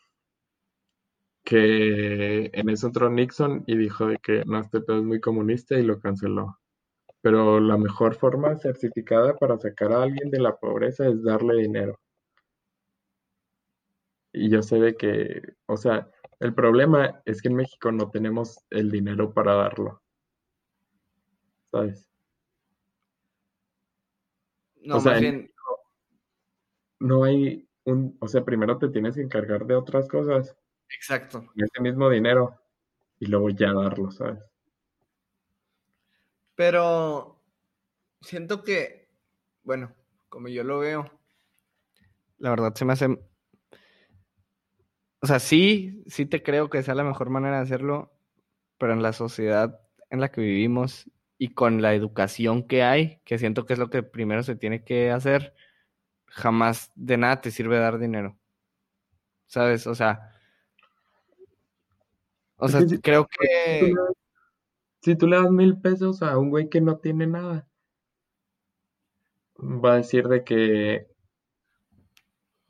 que 1.43 2.49
en 2.53 2.69
eso 2.69 2.87
entró 2.87 3.09
Nixon 3.09 3.63
y 3.67 3.77
dijo 3.77 4.07
de 4.07 4.17
que 4.17 4.43
no, 4.45 4.59
este 4.59 4.81
pedo 4.81 4.97
es 4.97 5.03
muy 5.03 5.19
comunista 5.19 5.77
y 5.77 5.83
lo 5.83 5.99
canceló. 5.99 6.57
Pero 7.21 7.59
la 7.59 7.77
mejor 7.77 8.15
forma 8.15 8.57
certificada 8.57 9.35
para 9.35 9.57
sacar 9.59 9.91
a 9.91 10.03
alguien 10.03 10.31
de 10.31 10.39
la 10.39 10.55
pobreza 10.55 11.07
es 11.07 11.23
darle 11.23 11.55
dinero. 11.61 11.99
Y 14.33 14.49
yo 14.49 14.61
sé 14.61 14.79
de 14.79 14.95
que, 14.95 15.41
o 15.65 15.77
sea, 15.77 16.09
el 16.39 16.53
problema 16.53 17.21
es 17.25 17.41
que 17.41 17.49
en 17.49 17.55
México 17.55 17.91
no 17.91 18.09
tenemos 18.09 18.63
el 18.69 18.89
dinero 18.89 19.33
para 19.33 19.55
darlo. 19.55 20.01
¿Sabes? 21.71 22.09
No, 24.81 24.97
o 24.97 24.99
sea, 24.99 25.19
bien... 25.19 25.51
no 26.99 27.23
hay 27.23 27.67
un, 27.83 28.17
o 28.19 28.27
sea, 28.27 28.43
primero 28.43 28.77
te 28.77 28.89
tienes 28.89 29.15
que 29.15 29.21
encargar 29.21 29.65
de 29.65 29.75
otras 29.75 30.07
cosas. 30.07 30.55
Exacto. 30.89 31.45
ese 31.55 31.81
mismo 31.81 32.09
dinero 32.09 32.59
y 33.19 33.27
luego 33.27 33.49
ya 33.49 33.71
darlo, 33.71 34.11
¿sabes? 34.11 34.43
Pero 36.55 37.41
siento 38.19 38.63
que, 38.63 39.07
bueno, 39.63 39.93
como 40.27 40.47
yo 40.47 40.63
lo 40.63 40.79
veo, 40.79 41.09
la 42.39 42.49
verdad 42.49 42.73
se 42.73 42.85
me 42.85 42.93
hace 42.93 43.19
o 45.21 45.27
sea, 45.27 45.39
sí, 45.39 46.03
sí 46.07 46.25
te 46.25 46.43
creo 46.43 46.69
que 46.69 46.83
sea 46.83 46.95
la 46.95 47.03
mejor 47.03 47.29
manera 47.29 47.57
de 47.57 47.63
hacerlo, 47.63 48.11
pero 48.77 48.93
en 48.93 49.03
la 49.03 49.13
sociedad 49.13 49.81
en 50.09 50.21
la 50.21 50.31
que 50.31 50.41
vivimos 50.41 51.09
y 51.37 51.53
con 51.53 51.81
la 51.81 51.93
educación 51.95 52.67
que 52.67 52.83
hay, 52.83 53.21
que 53.25 53.37
siento 53.39 53.65
que 53.65 53.73
es 53.73 53.79
lo 53.79 53.89
que 53.89 54.03
primero 54.03 54.43
se 54.43 54.55
tiene 54.55 54.83
que 54.83 55.11
hacer, 55.11 55.55
jamás 56.27 56.91
de 56.95 57.17
nada 57.17 57.41
te 57.41 57.51
sirve 57.51 57.79
dar 57.79 57.99
dinero. 57.99 58.37
¿Sabes? 59.47 59.87
O 59.87 59.95
sea, 59.95 60.31
O 62.57 62.67
sea, 62.69 62.81
si, 62.87 62.97
creo 62.99 63.27
si 63.65 63.77
tú 63.77 63.85
que... 63.85 63.93
das- 63.95 64.15
si 65.03 65.15
tú 65.17 65.27
le 65.27 65.37
das 65.37 65.51
mil 65.51 65.79
pesos 65.81 66.23
a 66.23 66.37
un 66.39 66.49
güey 66.49 66.69
que 66.69 66.81
no 66.81 66.97
tiene 66.97 67.27
nada, 67.27 67.67
va 69.85 69.93
a 69.93 69.97
decir 70.01 70.27
de 70.33 70.43
que, 70.43 70.61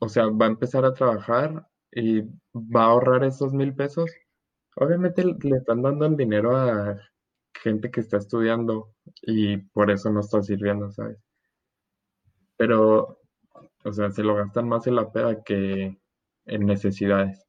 o 0.00 0.08
sea, 0.10 0.26
va 0.26 0.44
a 0.44 0.48
empezar 0.50 0.84
a 0.84 0.92
trabajar 0.92 1.66
y 1.92 2.22
va 2.54 2.84
a 2.84 2.86
ahorrar 2.86 3.24
esos 3.24 3.52
mil 3.52 3.74
pesos. 3.74 4.10
Obviamente 4.76 5.22
le 5.24 5.56
están 5.56 5.82
dando 5.82 6.06
el 6.06 6.16
dinero 6.16 6.56
a 6.56 6.98
gente 7.54 7.90
que 7.90 8.00
está 8.00 8.16
estudiando 8.16 8.94
y 9.20 9.58
por 9.58 9.90
eso 9.90 10.10
no 10.10 10.20
está 10.20 10.42
sirviendo, 10.42 10.90
¿sabes? 10.90 11.18
Pero, 12.56 13.18
o 13.84 13.92
sea, 13.92 14.10
se 14.10 14.22
lo 14.22 14.34
gastan 14.34 14.68
más 14.68 14.86
en 14.86 14.96
la 14.96 15.12
peda 15.12 15.42
que 15.42 15.98
en 16.46 16.66
necesidades. 16.66 17.46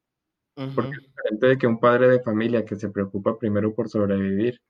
Porque 0.54 0.92
es 0.92 1.02
diferente 1.02 1.46
de 1.48 1.58
que 1.58 1.66
un 1.66 1.80
padre 1.80 2.08
de 2.08 2.22
familia 2.22 2.64
que 2.64 2.76
se 2.76 2.90
preocupa 2.90 3.38
primero 3.38 3.74
por 3.74 3.88
sobrevivir 3.88 4.60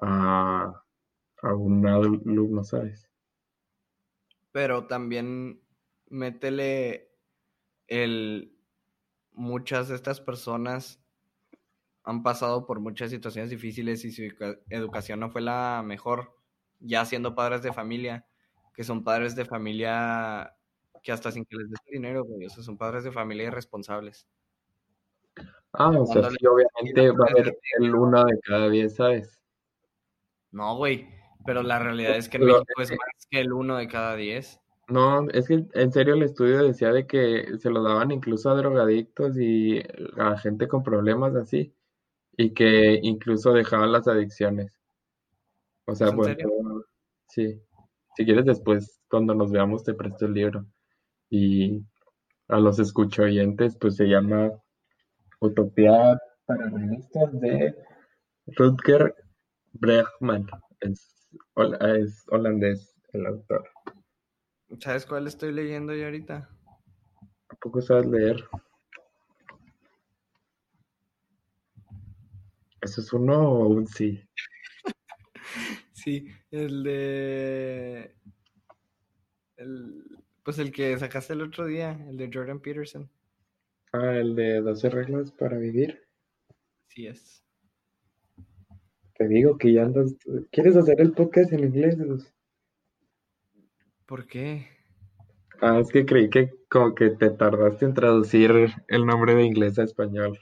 a, 0.00 0.82
a 1.42 1.54
un 1.54 1.86
alumno, 1.86 2.62
¿sabes? 2.62 3.10
Pero 4.52 4.86
también 4.86 5.60
métele 6.08 7.09
el... 7.90 8.56
Muchas 9.32 9.88
de 9.88 9.94
estas 9.94 10.20
personas 10.20 11.00
han 12.02 12.22
pasado 12.22 12.66
por 12.66 12.80
muchas 12.80 13.10
situaciones 13.10 13.48
difíciles 13.48 14.04
y 14.04 14.10
su 14.10 14.22
educa- 14.22 14.58
educación 14.68 15.20
no 15.20 15.30
fue 15.30 15.40
la 15.40 15.82
mejor, 15.84 16.36
ya 16.80 17.04
siendo 17.04 17.34
padres 17.34 17.62
de 17.62 17.72
familia, 17.72 18.26
que 18.74 18.82
son 18.82 19.04
padres 19.04 19.36
de 19.36 19.44
familia 19.44 20.56
que 21.02 21.12
hasta 21.12 21.30
sin 21.30 21.44
que 21.44 21.56
les 21.56 21.70
des 21.70 21.80
dinero, 21.90 22.24
güey, 22.24 22.44
o 22.44 22.50
sea, 22.50 22.62
son 22.64 22.76
padres 22.76 23.04
de 23.04 23.12
familia 23.12 23.46
irresponsables. 23.46 24.26
Ah, 25.72 25.90
o 25.90 26.04
sea, 26.04 26.28
sí, 26.28 26.44
obviamente 26.46 27.10
va 27.12 27.26
a 27.26 27.30
haber 27.30 27.56
el 27.78 27.94
uno 27.94 28.24
de 28.24 28.38
cada 28.40 28.68
diez, 28.68 28.96
¿sabes? 28.96 29.40
No, 30.50 30.76
güey, 30.76 31.08
pero 31.46 31.62
la 31.62 31.78
realidad 31.78 32.16
es 32.16 32.28
que 32.28 32.38
en 32.38 32.46
México 32.46 32.82
es 32.82 32.90
más 32.90 33.26
que 33.30 33.40
el 33.40 33.52
uno 33.52 33.76
de 33.76 33.86
cada 33.86 34.16
diez. 34.16 34.59
No, 34.90 35.28
es 35.30 35.46
que 35.46 35.64
en 35.72 35.92
serio 35.92 36.14
el 36.14 36.24
estudio 36.24 36.64
decía 36.64 36.92
de 36.92 37.06
que 37.06 37.58
se 37.58 37.70
lo 37.70 37.82
daban 37.82 38.10
incluso 38.10 38.50
a 38.50 38.56
drogadictos 38.56 39.38
y 39.38 39.80
a 40.18 40.36
gente 40.36 40.66
con 40.66 40.82
problemas 40.82 41.36
así, 41.36 41.72
y 42.36 42.52
que 42.54 42.98
incluso 43.02 43.52
dejaban 43.52 43.92
las 43.92 44.08
adicciones. 44.08 44.76
O 45.86 45.94
sea, 45.94 46.08
¿Es 46.08 46.12
en 46.12 46.16
bueno, 46.16 46.34
serio? 46.34 46.86
sí. 47.28 47.62
Si 48.16 48.24
quieres 48.24 48.44
después, 48.44 49.00
cuando 49.08 49.34
nos 49.34 49.52
veamos, 49.52 49.84
te 49.84 49.94
presto 49.94 50.26
el 50.26 50.34
libro. 50.34 50.66
Y 51.30 51.84
a 52.48 52.58
los 52.58 52.80
escucho 52.80 53.22
oyentes, 53.22 53.76
pues 53.80 53.94
se 53.94 54.06
llama 54.06 54.50
Utopía 55.40 56.18
para 56.44 56.68
revistas 56.68 57.40
de 57.40 57.76
Rutger 58.56 59.14
Bregman. 59.74 60.48
Es, 60.80 61.28
es 61.80 62.24
holandés 62.28 63.00
el 63.12 63.26
autor. 63.26 63.64
¿Sabes 64.78 65.04
cuál 65.04 65.26
estoy 65.26 65.52
leyendo 65.52 65.94
yo 65.94 66.04
ahorita? 66.04 66.48
¿A 67.48 67.56
poco 67.56 67.80
sabes 67.80 68.06
leer? 68.06 68.44
¿Eso 72.80 73.00
es 73.00 73.12
uno 73.12 73.50
o 73.50 73.68
un 73.68 73.86
sí? 73.86 74.22
Sí, 75.92 76.28
el 76.50 76.82
de... 76.82 78.14
El... 79.56 80.02
Pues 80.42 80.58
el 80.58 80.72
que 80.72 80.98
sacaste 80.98 81.34
el 81.34 81.42
otro 81.42 81.66
día, 81.66 81.92
el 82.08 82.16
de 82.16 82.30
Jordan 82.32 82.60
Peterson. 82.60 83.10
Ah, 83.92 84.14
el 84.16 84.34
de 84.34 84.62
12 84.62 84.88
reglas 84.88 85.30
para 85.32 85.58
vivir. 85.58 86.00
Sí 86.88 87.06
es. 87.06 87.44
Te 89.18 89.28
digo 89.28 89.58
que 89.58 89.74
ya 89.74 89.82
andas. 89.82 90.16
¿Quieres 90.50 90.76
hacer 90.76 91.02
el 91.02 91.12
podcast 91.12 91.52
en 91.52 91.64
inglés? 91.64 91.98
¿Por 94.10 94.26
qué? 94.26 94.66
Ah, 95.60 95.78
es 95.78 95.88
que 95.92 96.04
creí 96.04 96.28
que 96.28 96.50
como 96.68 96.96
que 96.96 97.10
te 97.10 97.30
tardaste 97.30 97.84
en 97.84 97.94
traducir 97.94 98.50
el 98.88 99.06
nombre 99.06 99.36
de 99.36 99.44
inglés 99.44 99.78
a 99.78 99.84
español. 99.84 100.36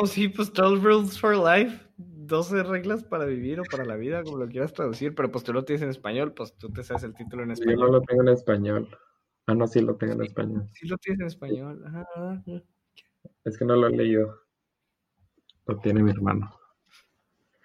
No, 0.00 0.06
sí, 0.06 0.28
pues 0.28 0.50
12 0.54 0.82
Rules 0.82 1.20
for 1.20 1.36
Life. 1.36 1.86
12 1.98 2.62
reglas 2.62 3.04
para 3.04 3.26
vivir 3.26 3.60
o 3.60 3.64
para 3.70 3.84
la 3.84 3.96
vida, 3.96 4.22
como 4.22 4.38
lo 4.38 4.48
quieras 4.48 4.72
traducir, 4.72 5.14
pero 5.14 5.30
pues 5.30 5.44
tú 5.44 5.52
lo 5.52 5.66
tienes 5.66 5.82
en 5.82 5.90
español, 5.90 6.32
pues 6.32 6.56
tú 6.56 6.70
te 6.70 6.82
sabes 6.82 7.02
el 7.02 7.12
título 7.14 7.42
en 7.42 7.50
Yo 7.50 7.56
no 7.56 7.60
español. 7.72 7.92
lo 7.92 8.00
tengo 8.00 8.22
en 8.22 8.28
español. 8.28 8.88
Ah, 9.46 9.54
no, 9.54 9.66
sí 9.66 9.80
lo 9.82 9.96
tengo 9.96 10.14
en 10.14 10.22
español. 10.22 10.70
Sí 10.72 10.88
lo 10.88 10.96
tienes 10.96 11.20
en 11.20 11.26
español. 11.26 11.84
Ajá. 11.86 12.42
Es 13.44 13.58
que 13.58 13.66
no 13.66 13.76
lo 13.76 13.88
he 13.88 13.96
leído. 13.96 14.34
Lo 15.66 15.76
tiene 15.80 16.02
mi 16.02 16.10
hermano. 16.10 16.54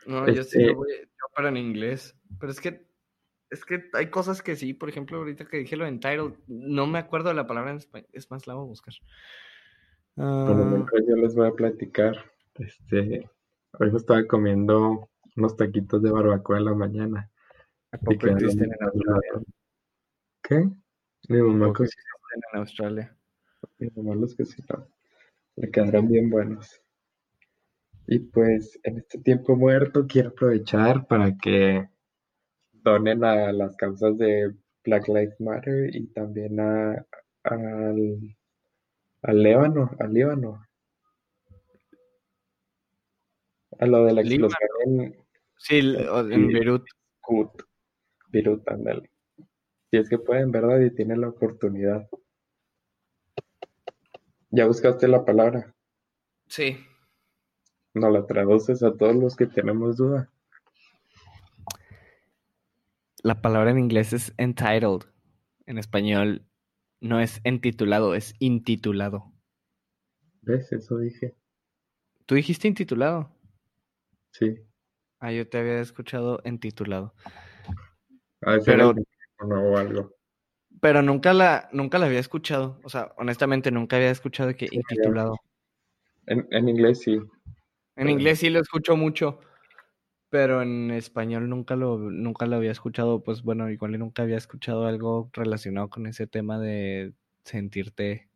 No, 0.06 0.28
yo 0.28 0.44
sí 0.44 0.58
Este- 0.58 0.66
lo 0.68 0.76
voy, 0.76 0.88
yo 1.00 1.26
pero 1.34 1.48
en 1.48 1.56
inglés. 1.56 2.14
Pero 2.42 2.52
es 2.52 2.60
que, 2.60 2.85
es 3.50 3.66
que 3.66 3.90
hay 3.94 4.10
cosas 4.10 4.42
que 4.42 4.56
sí, 4.56 4.74
por 4.74 4.90
ejemplo, 4.90 5.18
ahorita 5.18 5.46
que 5.46 5.58
dije 5.58 5.76
lo 5.76 5.84
de 5.86 5.92
entitled, 5.92 6.34
no 6.48 6.88
me 6.88 7.00
acuerdo 7.00 7.30
de 7.30 7.36
la 7.36 7.48
palabra 7.48 7.72
en 7.72 7.78
español. 7.78 8.10
Es 8.14 8.30
más, 8.32 8.48
la 8.48 8.56
voy 8.56 8.64
a 8.64 8.68
buscar. 8.68 8.94
Mientras 10.16 11.04
yo 11.08 11.16
les 11.16 11.36
voy 11.36 11.48
a 11.48 11.52
platicar. 11.54 12.16
Este, 12.56 13.30
hoy 13.80 13.92
me 13.92 13.98
estaba 13.98 14.26
comiendo 14.28 15.10
unos 15.36 15.58
taquitos 15.58 16.02
de 16.02 16.12
barbacoa 16.12 16.58
en 16.58 16.66
la 16.66 16.74
mañana. 16.74 17.30
¿a 17.92 17.98
Y 17.98 18.00
poco 18.06 18.20
quedaron 18.20 18.38
existen 18.44 18.72
en 18.72 18.78
bien 18.78 18.84
Australia? 18.84 19.32
buenos. 19.32 19.48
¿Qué? 20.44 20.70
Mi 21.28 21.40
¿A 21.40 21.44
mamá 21.44 21.74
cocinó, 21.74 21.86
existen 21.86 22.42
en 22.54 22.60
Australia? 22.60 23.18
mi 23.80 23.90
mamá 23.96 24.16
los 24.16 24.36
cocinó. 24.36 24.88
Le 25.58 25.72
quedaron 25.72 26.08
bien 26.08 26.30
buenos. 26.30 26.82
Y 28.08 28.20
pues 28.20 28.80
en 28.84 28.98
este 29.00 29.18
tiempo 29.20 29.56
muerto 29.56 30.06
quiero 30.08 30.30
aprovechar 30.30 31.08
para 31.08 31.36
que 31.38 31.90
donen 32.86 33.24
a 33.26 33.52
las 33.52 33.76
causas 33.76 34.18
de 34.18 34.54
Black 34.84 35.08
Lives 35.08 35.42
Matter 35.42 35.94
y 35.94 36.06
también 36.08 36.60
a, 36.60 37.06
al, 37.44 38.38
al 39.24 39.44
Líbano, 39.44 39.92
al 40.00 40.14
Líbano, 40.14 40.66
a 43.80 43.86
lo 43.88 44.06
de 44.06 44.14
la 44.14 44.22
explosión 44.22 44.70
en 44.86 45.26
Sí, 45.58 45.80
en. 45.80 46.48
Beirut. 46.48 46.86
Beirut, 48.30 48.68
ándale. 48.70 49.10
Si 49.90 49.98
es 49.98 50.08
que 50.10 50.20
pueden, 50.20 50.52
¿verdad? 50.52 50.80
Y 50.80 50.92
tienen 50.92 51.22
la 51.22 51.30
oportunidad. 51.30 52.08
¿Ya 54.52 54.68
buscaste 54.68 55.08
la 55.08 55.26
palabra? 55.26 55.74
Sí. 56.48 56.78
No 57.96 58.10
la 58.12 58.28
traduces 58.28 58.84
a 58.84 58.94
todos 58.94 59.16
los 59.16 59.36
que 59.36 59.48
tenemos 59.48 59.98
duda. 59.98 60.30
La 63.26 63.42
palabra 63.42 63.72
en 63.72 63.80
inglés 63.80 64.14
es 64.14 64.36
entitled. 64.38 65.02
En 65.66 65.80
español 65.80 66.46
no 67.02 67.20
es 67.20 67.42
entitulado, 67.44 68.14
es 68.14 68.36
intitulado. 68.38 69.34
¿Ves? 70.44 70.72
Eso 70.72 71.00
dije. 71.00 71.36
¿Tú 72.28 72.36
dijiste 72.36 72.68
intitulado? 72.68 73.32
Sí. 74.30 74.60
Ah, 75.20 75.32
yo 75.32 75.50
te 75.50 75.58
había 75.58 75.80
escuchado 75.82 76.40
entitulado. 76.44 77.16
A 78.42 78.52
veces 78.52 78.66
Pero- 78.68 78.94
o 79.40 79.76
algo. 79.76 80.12
Pero 80.80 81.02
nunca 81.02 81.34
la, 81.34 81.68
nunca 81.74 81.98
la 81.98 82.06
había 82.06 82.20
escuchado. 82.20 82.80
O 82.84 82.90
sea, 82.90 83.12
honestamente 83.18 83.72
nunca 83.72 83.96
había 83.96 84.12
escuchado 84.12 84.54
que 84.56 84.68
Sí, 84.68 84.76
intitulado. 84.76 85.36
En, 86.28 86.48
en 86.52 86.70
inglés 86.70 87.00
sí. 87.02 87.14
En 87.14 87.28
Pero- 87.96 88.10
inglés 88.12 88.38
sí 88.38 88.52
lo 88.52 88.60
escucho 88.60 88.96
mucho, 88.96 89.40
pero 90.36 90.62
en 90.62 90.92
español 90.92 91.48
nunca 91.48 91.78
lo, 91.78 91.98
nunca 91.98 92.46
lo 92.46 92.58
había 92.58 92.74
escuchado. 92.74 93.24
Pues 93.24 93.42
bueno, 93.42 93.70
igual 93.70 93.98
nunca 93.98 94.24
había 94.24 94.36
escuchado 94.36 94.86
algo 94.86 95.30
relacionado 95.32 95.90
con 95.90 96.08
ese 96.08 96.28
tema 96.28 96.60
de 96.60 97.14
sentirte 97.46 98.28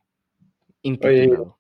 intitulado. 0.82 1.58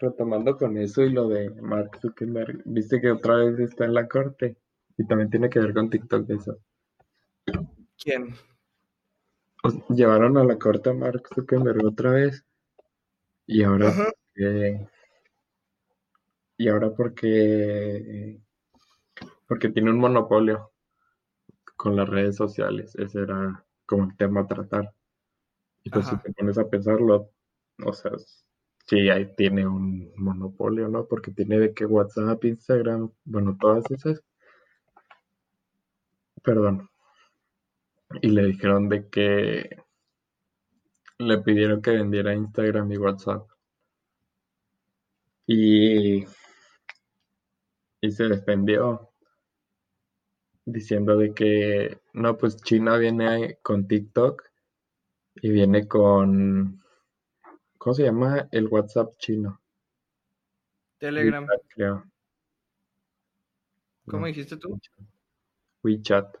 Retomando 0.00 0.56
con 0.56 0.78
eso 0.78 1.02
y 1.02 1.10
lo 1.12 1.28
de 1.28 1.50
Mark 1.60 1.98
Zuckerberg, 2.00 2.62
viste 2.64 3.02
que 3.02 3.10
otra 3.10 3.36
vez 3.36 3.58
está 3.58 3.84
en 3.84 3.92
la 3.92 4.08
corte 4.08 4.56
y 4.96 5.06
también 5.06 5.28
tiene 5.28 5.50
que 5.50 5.58
ver 5.58 5.74
con 5.74 5.90
TikTok 5.90 6.30
eso. 6.30 6.58
¿Quién? 8.02 8.34
Llevaron 9.90 10.38
a 10.38 10.44
la 10.44 10.56
corte 10.56 10.88
a 10.88 10.94
Mark 10.94 11.28
Zuckerberg 11.34 11.84
otra 11.84 12.12
vez 12.12 12.46
y 13.46 13.62
ahora 13.62 13.92
y 16.56 16.68
ahora 16.68 16.94
porque 16.94 18.40
porque 19.46 19.68
tiene 19.68 19.90
un 19.90 19.98
monopolio 19.98 20.72
con 21.76 21.96
las 21.96 22.08
redes 22.08 22.36
sociales, 22.36 22.94
ese 22.96 23.22
era 23.22 23.64
como 23.86 24.04
el 24.04 24.16
tema 24.16 24.40
a 24.40 24.46
tratar. 24.46 24.94
Y 25.82 25.90
pues 25.90 26.06
si 26.06 26.16
te 26.18 26.32
pones 26.32 26.56
a 26.58 26.68
pensarlo, 26.68 27.30
o 27.84 27.92
sea, 27.92 28.12
sí 28.86 29.10
ahí 29.10 29.34
tiene 29.36 29.66
un 29.66 30.12
monopolio, 30.16 30.88
¿no? 30.88 31.06
Porque 31.06 31.30
tiene 31.30 31.58
de 31.58 31.74
que 31.74 31.84
WhatsApp, 31.84 32.42
Instagram, 32.44 33.10
bueno, 33.24 33.56
todas 33.60 33.90
esas. 33.90 34.22
Perdón. 36.42 36.88
Y 38.22 38.28
le 38.28 38.44
dijeron 38.46 38.88
de 38.88 39.08
que 39.08 39.78
le 41.18 41.38
pidieron 41.38 41.82
que 41.82 41.90
vendiera 41.92 42.34
Instagram 42.34 42.92
y 42.92 42.96
WhatsApp. 42.98 43.46
Y 45.46 46.24
y 48.04 48.10
se 48.10 48.24
defendió 48.24 49.13
diciendo 50.64 51.16
de 51.16 51.34
que 51.34 52.00
no, 52.12 52.36
pues 52.36 52.56
China 52.56 52.96
viene 52.96 53.58
con 53.62 53.86
TikTok 53.86 54.42
y 55.36 55.50
viene 55.50 55.86
con, 55.88 56.82
¿cómo 57.78 57.94
se 57.94 58.04
llama? 58.04 58.48
El 58.50 58.68
WhatsApp 58.68 59.16
chino. 59.18 59.60
Telegram. 60.98 61.44
WeChat, 61.44 61.66
creo. 61.68 62.04
¿Cómo 64.06 64.20
No, 64.22 64.26
dijiste 64.26 64.56
tú? 64.56 64.78
WeChat. 65.82 66.36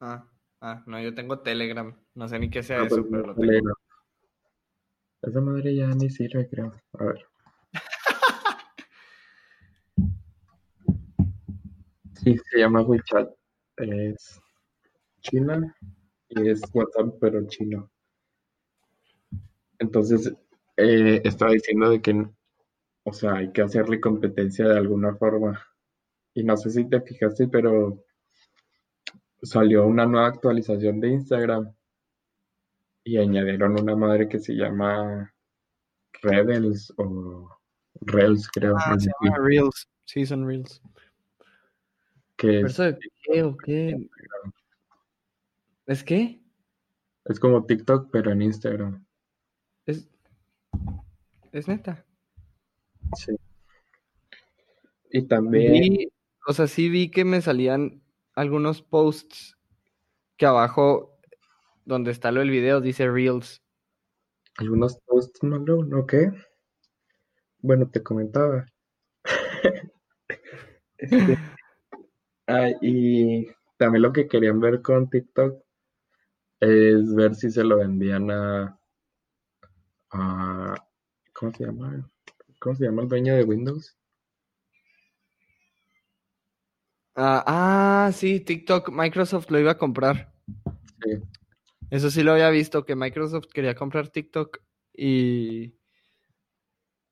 Ah, 0.00 0.28
ah, 0.60 0.82
no, 0.86 1.00
yo 1.00 1.14
tengo 1.14 1.40
Telegram. 1.40 1.96
No 2.14 2.28
sé 2.28 2.38
ni 2.38 2.50
qué 2.50 2.62
sea 2.62 2.80
Ah, 2.80 2.86
eso, 2.86 2.96
pues, 2.96 3.06
pero 3.10 3.26
lo 3.28 3.34
tengo. 3.34 3.40
Telegram. 3.46 3.74
Esa 5.22 5.40
madre 5.40 5.74
ya 5.74 5.86
ni 5.88 6.10
sirve, 6.10 6.48
creo. 6.48 6.74
A 6.92 7.04
ver. 7.04 7.26
Sí, 12.26 12.36
se 12.50 12.58
llama 12.58 12.82
WeChat. 12.82 13.30
Es 13.76 14.40
China 15.20 15.76
y 16.28 16.50
es 16.50 16.60
WhatsApp, 16.74 17.14
pero 17.20 17.46
chino. 17.46 17.88
Entonces, 19.78 20.34
eh, 20.76 21.20
estaba 21.22 21.52
diciendo 21.52 21.88
de 21.88 22.02
que, 22.02 22.26
o 23.04 23.12
sea, 23.12 23.34
hay 23.34 23.52
que 23.52 23.62
hacerle 23.62 24.00
competencia 24.00 24.66
de 24.66 24.76
alguna 24.76 25.14
forma. 25.14 25.64
Y 26.34 26.42
no 26.42 26.56
sé 26.56 26.70
si 26.70 26.88
te 26.88 27.00
fijaste, 27.00 27.46
pero 27.46 28.02
salió 29.40 29.86
una 29.86 30.04
nueva 30.04 30.26
actualización 30.26 30.98
de 30.98 31.10
Instagram 31.10 31.72
y 33.04 33.18
añadieron 33.18 33.80
una 33.80 33.94
madre 33.94 34.28
que 34.28 34.40
se 34.40 34.54
llama 34.54 35.32
Rebels 36.22 36.92
o 36.96 37.56
Reels, 38.00 38.48
creo. 38.48 38.74
Ah, 38.78 38.98
se 38.98 39.10
llama 39.22 39.38
Reels. 39.38 39.86
Sí, 40.06 40.26
son 40.26 40.44
Reels. 40.44 40.82
Que 42.36 42.48
¿Pero 42.48 42.66
es, 42.66 42.72
eso 42.72 42.82
de 42.84 42.98
qué 43.22 43.42
o 43.42 43.56
qué? 43.56 44.08
¿Es 45.86 46.04
qué? 46.04 46.40
es 47.28 47.40
como 47.40 47.64
TikTok, 47.66 48.08
pero 48.10 48.30
en 48.30 48.42
Instagram. 48.42 49.04
Es, 49.84 50.08
es 51.52 51.68
neta. 51.68 52.04
Sí. 53.16 53.36
Y 55.10 55.22
también, 55.26 55.72
Vi, 55.72 56.12
o 56.46 56.52
sea, 56.52 56.66
sí 56.66 56.88
vi 56.88 57.10
que 57.10 57.24
me 57.24 57.40
salían 57.40 58.02
algunos 58.34 58.82
posts 58.82 59.56
que 60.36 60.46
abajo, 60.46 61.18
donde 61.84 62.10
está 62.10 62.30
lo 62.30 62.40
del 62.40 62.50
video, 62.50 62.80
dice 62.80 63.10
Reels. 63.10 63.62
algunos 64.58 64.98
posts, 65.06 65.42
malo, 65.42 65.84
¿no 65.84 66.06
qué? 66.06 66.30
Bueno, 67.58 67.88
te 67.90 68.02
comentaba. 68.02 68.66
Este, 70.98 71.36
ah, 72.46 72.70
y 72.80 73.46
también 73.76 74.02
lo 74.02 74.12
que 74.12 74.28
querían 74.28 74.60
ver 74.60 74.82
con 74.82 75.08
TikTok 75.10 75.62
es 76.60 77.14
ver 77.14 77.34
si 77.34 77.50
se 77.50 77.64
lo 77.64 77.78
vendían 77.78 78.30
a, 78.30 78.78
a 80.10 80.74
¿cómo 81.32 81.52
se 81.52 81.64
llama? 81.64 82.10
¿Cómo 82.58 82.74
se 82.76 82.84
llama 82.84 83.02
el 83.02 83.08
dueño 83.08 83.34
de 83.34 83.44
Windows? 83.44 83.96
Ah, 87.14 87.44
ah, 87.46 88.12
sí, 88.12 88.40
TikTok, 88.40 88.90
Microsoft 88.90 89.50
lo 89.50 89.58
iba 89.58 89.72
a 89.72 89.78
comprar. 89.78 90.32
Sí. 91.02 91.22
Eso 91.90 92.10
sí 92.10 92.22
lo 92.22 92.32
había 92.32 92.50
visto, 92.50 92.84
que 92.84 92.96
Microsoft 92.96 93.46
quería 93.52 93.74
comprar 93.74 94.08
TikTok 94.08 94.58
y, 94.92 95.74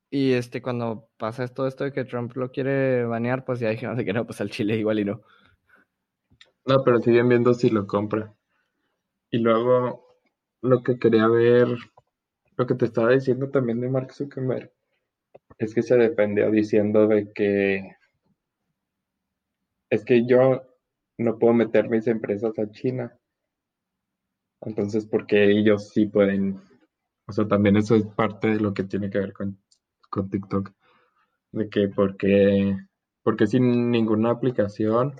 y 0.09 0.33
este, 0.33 0.61
cuando 0.61 1.09
pasa 1.17 1.47
todo 1.47 1.67
esto 1.67 1.83
de 1.83 1.91
que 1.91 2.05
Trump 2.05 2.35
lo 2.35 2.51
quiere 2.51 3.05
banear, 3.05 3.45
pues 3.45 3.59
ya 3.59 3.69
dijeron 3.69 3.97
que 3.97 4.13
no, 4.13 4.25
pues 4.25 4.41
al 4.41 4.49
Chile 4.49 4.77
igual 4.77 4.99
y 4.99 5.05
no. 5.05 5.21
No, 6.65 6.83
pero 6.83 6.99
siguen 6.99 7.29
viendo 7.29 7.53
si 7.53 7.69
lo 7.69 7.85
compra. 7.85 8.33
Y 9.29 9.39
luego 9.39 10.17
lo 10.61 10.81
que 10.83 10.97
quería 10.97 11.27
ver, 11.27 11.67
lo 12.57 12.65
que 12.65 12.75
te 12.75 12.85
estaba 12.85 13.11
diciendo 13.11 13.49
también 13.49 13.81
de 13.81 13.89
Mark 13.89 14.13
Zuckerberg, 14.13 14.71
es 15.57 15.73
que 15.73 15.83
se 15.83 15.95
defendió 15.95 16.49
diciendo 16.49 17.07
de 17.07 17.31
que 17.33 17.95
es 19.89 20.03
que 20.03 20.25
yo 20.25 20.63
no 21.17 21.37
puedo 21.37 21.53
meter 21.53 21.89
mis 21.89 22.07
empresas 22.07 22.57
a 22.59 22.69
China. 22.71 23.17
Entonces, 24.61 25.05
porque 25.05 25.45
ellos 25.51 25.89
sí 25.89 26.07
pueden, 26.07 26.59
o 27.27 27.31
sea, 27.31 27.47
también 27.47 27.77
eso 27.77 27.95
es 27.95 28.05
parte 28.07 28.47
de 28.47 28.59
lo 28.59 28.73
que 28.73 28.83
tiene 28.83 29.09
que 29.09 29.19
ver 29.19 29.33
con, 29.33 29.57
con 30.15 30.29
TikTok, 30.29 30.71
de 31.51 31.69
que 31.69 31.89
porque, 31.89 32.77
porque 33.21 33.47
sin 33.47 33.91
ninguna 33.91 34.31
aplicación, 34.31 35.13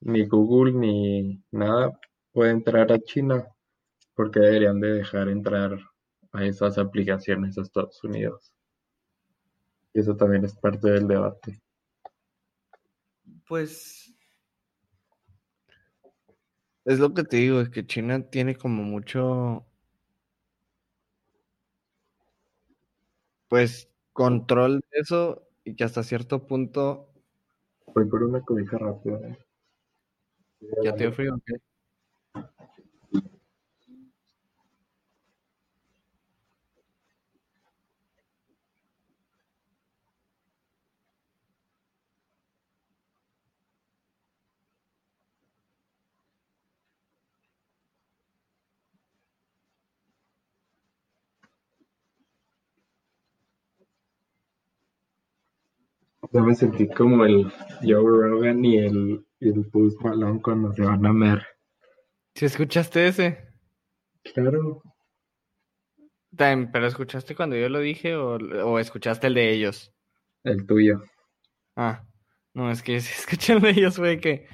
ni 0.00 0.24
Google, 0.26 0.72
ni 0.72 1.42
nada 1.50 1.98
puede 2.30 2.52
entrar 2.52 2.92
a 2.92 3.00
China, 3.00 3.48
porque 4.14 4.38
deberían 4.38 4.78
de 4.80 4.92
dejar 4.92 5.28
entrar 5.28 5.76
a 6.32 6.44
esas 6.44 6.78
aplicaciones 6.78 7.58
a 7.58 7.62
Estados 7.62 8.02
Unidos. 8.04 8.54
Y 9.92 9.98
eso 9.98 10.14
también 10.16 10.44
es 10.44 10.54
parte 10.54 10.88
del 10.88 11.08
debate. 11.08 11.60
Pues 13.48 14.14
es 16.84 17.00
lo 17.00 17.12
que 17.12 17.24
te 17.24 17.38
digo, 17.38 17.60
es 17.60 17.68
que 17.68 17.84
China 17.84 18.22
tiene 18.30 18.54
como 18.54 18.84
mucho, 18.84 19.66
pues, 23.48 23.89
control 24.20 24.80
de 24.92 25.00
eso 25.00 25.48
y 25.64 25.74
que 25.74 25.84
hasta 25.84 26.02
cierto 26.02 26.46
punto 26.46 27.08
Voy 27.94 28.04
por 28.04 28.22
una 28.22 28.42
cobija 28.42 28.76
rápida. 28.76 29.18
¿eh? 29.26 29.38
ya 30.84 30.92
te 30.92 31.04
dio 31.04 31.12
frío. 31.12 31.34
¿o 31.34 31.69
Ya 56.32 56.42
me 56.42 56.54
sentí 56.54 56.88
como 56.88 57.24
el 57.24 57.52
Joe 57.82 58.02
Rogan 58.04 58.64
y 58.64 58.78
el, 58.78 59.24
y 59.40 59.48
el 59.50 59.64
Post 59.70 60.00
Malone 60.02 60.40
cuando 60.42 60.72
se 60.72 60.82
van 60.82 61.06
a 61.06 61.12
mer. 61.12 61.46
¿Sí 62.34 62.44
escuchaste 62.46 63.06
ese? 63.06 63.38
Claro, 64.34 64.82
Time, 66.36 66.68
¿Pero 66.72 66.86
escuchaste 66.86 67.34
cuando 67.34 67.56
yo 67.56 67.68
lo 67.68 67.80
dije 67.80 68.16
o, 68.16 68.36
o 68.36 68.78
escuchaste 68.78 69.26
el 69.28 69.34
de 69.34 69.50
ellos? 69.52 69.92
el 70.44 70.66
tuyo. 70.66 71.02
Ah, 71.76 72.04
no, 72.54 72.70
es 72.70 72.82
que 72.82 73.00
si 73.00 73.12
escuché 73.12 73.54
el 73.54 73.60
de 73.60 73.70
ellos 73.70 73.96
fue 73.96 74.18
que... 74.20 74.46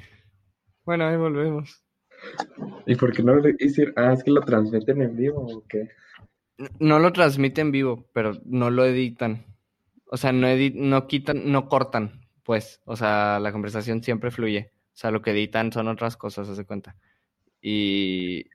Bueno, 0.85 1.07
ahí 1.07 1.17
volvemos. 1.17 1.85
¿Y 2.87 2.95
por 2.97 3.13
qué 3.13 3.23
no 3.23 3.35
lo 3.35 3.49
hicieron? 3.59 3.95
Ah, 3.97 4.13
es 4.13 4.23
que 4.23 4.31
lo 4.31 4.41
transmiten 4.41 5.03
en 5.03 5.17
vivo 5.17 5.41
o 5.41 5.65
qué. 5.69 5.91
No 6.79 6.99
lo 6.99 7.13
transmiten 7.13 7.71
vivo, 7.71 8.09
pero 8.13 8.33
no 8.45 8.71
lo 8.71 8.85
editan. 8.85 9.45
O 10.07 10.17
sea, 10.17 10.33
no 10.33 10.47
edi- 10.47 10.75
no 10.75 11.07
quitan, 11.07 11.51
no 11.51 11.69
cortan, 11.69 12.27
pues. 12.45 12.81
O 12.85 12.97
sea, 12.97 13.39
la 13.41 13.53
conversación 13.53 14.03
siempre 14.03 14.31
fluye. 14.31 14.73
O 14.95 14.97
sea, 14.97 15.11
lo 15.11 15.23
que 15.23 15.33
editan 15.33 15.73
son 15.73 15.89
otras 15.89 16.17
cosas, 16.17 16.49
haz 16.49 16.57
de 16.57 16.65
cuenta. 16.65 16.97
Y, 17.61 18.47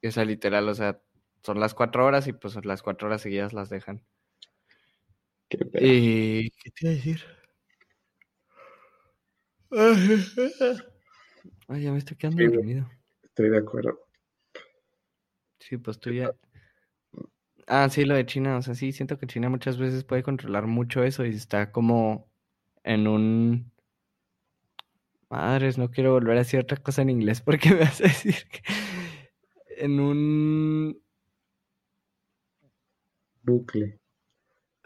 y, 0.00 0.06
o 0.08 0.12
sea, 0.12 0.24
literal, 0.24 0.68
o 0.68 0.74
sea, 0.74 1.00
son 1.42 1.60
las 1.60 1.74
cuatro 1.74 2.04
horas 2.04 2.26
y 2.26 2.32
pues 2.32 2.64
las 2.64 2.82
cuatro 2.82 3.08
horas 3.08 3.22
seguidas 3.22 3.52
las 3.52 3.68
dejan. 3.68 4.04
Qué 5.48 5.58
pedo. 5.58 5.86
¿Y 5.86 6.50
qué 6.50 6.70
te 6.70 6.86
iba 6.86 6.90
a 6.92 6.94
decir? 6.96 7.20
Ay, 11.68 11.82
ya 11.82 11.92
me 11.92 11.98
estoy 11.98 12.16
quedando 12.16 12.42
dormido. 12.50 12.88
Estoy 13.22 13.50
de 13.50 13.58
acuerdo. 13.58 14.00
Sí, 15.58 15.76
pues 15.76 15.98
tú 15.98 16.10
ya. 16.10 16.32
Ah, 17.66 17.88
sí, 17.90 18.04
lo 18.04 18.14
de 18.14 18.26
China. 18.26 18.56
O 18.58 18.62
sea, 18.62 18.74
sí, 18.74 18.92
siento 18.92 19.18
que 19.18 19.26
China 19.26 19.48
muchas 19.48 19.76
veces 19.78 20.04
puede 20.04 20.22
controlar 20.22 20.66
mucho 20.66 21.02
eso 21.02 21.24
y 21.24 21.30
está 21.30 21.72
como 21.72 22.28
en 22.84 23.08
un. 23.08 23.72
Madres, 25.28 25.76
no 25.78 25.90
quiero 25.90 26.12
volver 26.12 26.36
a 26.36 26.40
decir 26.40 26.60
otra 26.60 26.76
cosa 26.78 27.02
en 27.02 27.10
inglés 27.10 27.40
porque 27.40 27.70
me 27.74 27.80
vas 27.80 28.00
a 28.00 28.04
decir 28.04 28.34
que. 28.50 28.62
En 29.78 30.00
un. 30.00 31.00
Bucle. 33.44 33.98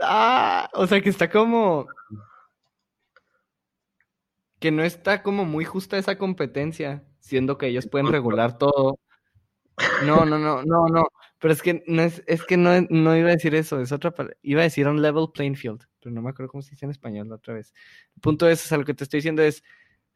Ah, 0.00 0.70
o 0.74 0.86
sea, 0.86 1.00
que 1.02 1.10
está 1.10 1.30
como. 1.30 1.86
Que 4.60 4.70
no 4.70 4.82
está 4.84 5.22
como 5.22 5.44
muy 5.44 5.64
justa 5.64 5.96
esa 5.98 6.18
competencia, 6.18 7.02
siendo 7.20 7.56
que 7.58 7.66
ellos 7.68 7.86
pueden 7.88 8.08
regular 8.08 8.58
todo. 8.58 8.98
No, 10.04 10.24
no, 10.24 10.38
no, 10.38 10.62
no, 10.62 10.86
no. 10.88 11.08
Pero 11.38 11.54
es 11.54 11.62
que 11.62 11.82
no 11.86 12.02
es, 12.02 12.22
es 12.26 12.44
que 12.44 12.56
no, 12.56 12.80
no 12.90 13.16
iba 13.16 13.28
a 13.28 13.32
decir 13.32 13.54
eso, 13.54 13.80
es 13.80 13.92
otra. 13.92 14.14
Iba 14.42 14.60
a 14.60 14.64
decir 14.64 14.86
un 14.88 15.00
level 15.02 15.28
playing 15.32 15.56
field. 15.56 15.86
pero 16.00 16.14
no 16.14 16.22
me 16.22 16.30
acuerdo 16.30 16.50
cómo 16.52 16.62
se 16.62 16.72
dice 16.72 16.84
en 16.84 16.90
español 16.90 17.28
la 17.28 17.36
otra 17.36 17.54
vez. 17.54 17.72
El 18.14 18.20
punto 18.20 18.48
es, 18.48 18.64
o 18.64 18.68
sea, 18.68 18.78
lo 18.78 18.84
que 18.84 18.94
te 18.94 19.04
estoy 19.04 19.18
diciendo 19.18 19.42
es, 19.42 19.62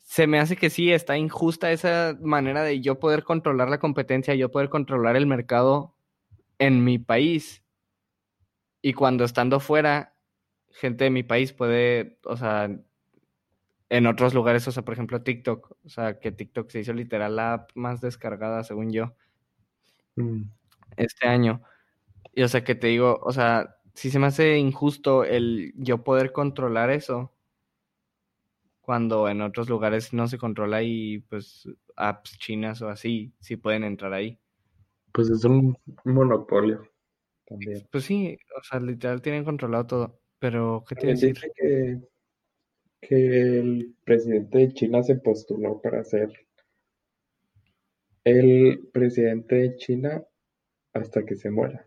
se 0.00 0.26
me 0.26 0.38
hace 0.38 0.56
que 0.56 0.70
sí, 0.70 0.92
está 0.92 1.16
injusta 1.16 1.72
esa 1.72 2.16
manera 2.20 2.62
de 2.62 2.80
yo 2.80 2.98
poder 3.00 3.24
controlar 3.24 3.70
la 3.70 3.78
competencia, 3.78 4.34
yo 4.34 4.50
poder 4.50 4.68
controlar 4.68 5.16
el 5.16 5.26
mercado 5.26 5.96
en 6.58 6.84
mi 6.84 6.98
país. 6.98 7.62
Y 8.82 8.92
cuando 8.92 9.24
estando 9.24 9.60
fuera, 9.60 10.14
gente 10.70 11.04
de 11.04 11.10
mi 11.10 11.22
país 11.22 11.52
puede, 11.52 12.18
o 12.24 12.36
sea, 12.36 12.68
en 13.88 14.06
otros 14.06 14.34
lugares, 14.34 14.66
o 14.68 14.72
sea, 14.72 14.84
por 14.84 14.94
ejemplo, 14.94 15.22
TikTok, 15.22 15.76
o 15.84 15.88
sea, 15.88 16.18
que 16.18 16.32
TikTok 16.32 16.70
se 16.70 16.80
hizo 16.80 16.92
literal 16.92 17.36
la 17.36 17.66
más 17.74 18.00
descargada, 18.00 18.64
según 18.64 18.92
yo, 18.92 19.14
Mm. 20.16 20.42
este 20.96 21.28
año. 21.28 21.62
Y 22.34 22.42
o 22.42 22.48
sea, 22.48 22.64
que 22.64 22.74
te 22.74 22.88
digo, 22.88 23.20
o 23.22 23.32
sea, 23.32 23.76
sí 23.94 24.10
se 24.10 24.18
me 24.18 24.26
hace 24.26 24.58
injusto 24.58 25.24
el 25.24 25.72
yo 25.76 26.02
poder 26.04 26.32
controlar 26.32 26.90
eso 26.90 27.32
cuando 28.80 29.28
en 29.28 29.40
otros 29.40 29.68
lugares 29.68 30.12
no 30.12 30.28
se 30.28 30.36
controla 30.38 30.82
y 30.82 31.20
pues 31.20 31.68
apps 31.96 32.38
chinas 32.38 32.82
o 32.82 32.88
así 32.88 33.32
sí 33.40 33.56
pueden 33.56 33.84
entrar 33.84 34.12
ahí. 34.12 34.38
Pues 35.12 35.30
es 35.30 35.44
un 35.44 35.76
monopolio 36.04 36.82
también. 37.46 37.86
Pues 37.90 38.04
sí, 38.04 38.36
o 38.58 38.62
sea, 38.62 38.80
literal 38.80 39.22
tienen 39.22 39.44
controlado 39.44 39.86
todo. 39.86 40.20
Pero, 40.38 40.84
¿qué 40.86 40.96
te 40.96 41.06
decir? 41.06 41.34
dice 41.34 41.52
que, 41.56 42.00
que 43.00 43.58
el 43.60 43.96
presidente 44.04 44.58
de 44.58 44.74
China 44.74 45.02
se 45.02 45.16
postuló 45.16 45.80
para 45.80 46.04
ser 46.04 46.30
el 48.24 48.88
presidente 48.92 49.54
de 49.56 49.76
China 49.76 50.24
hasta 50.92 51.24
que 51.24 51.36
se 51.36 51.50
muera. 51.50 51.86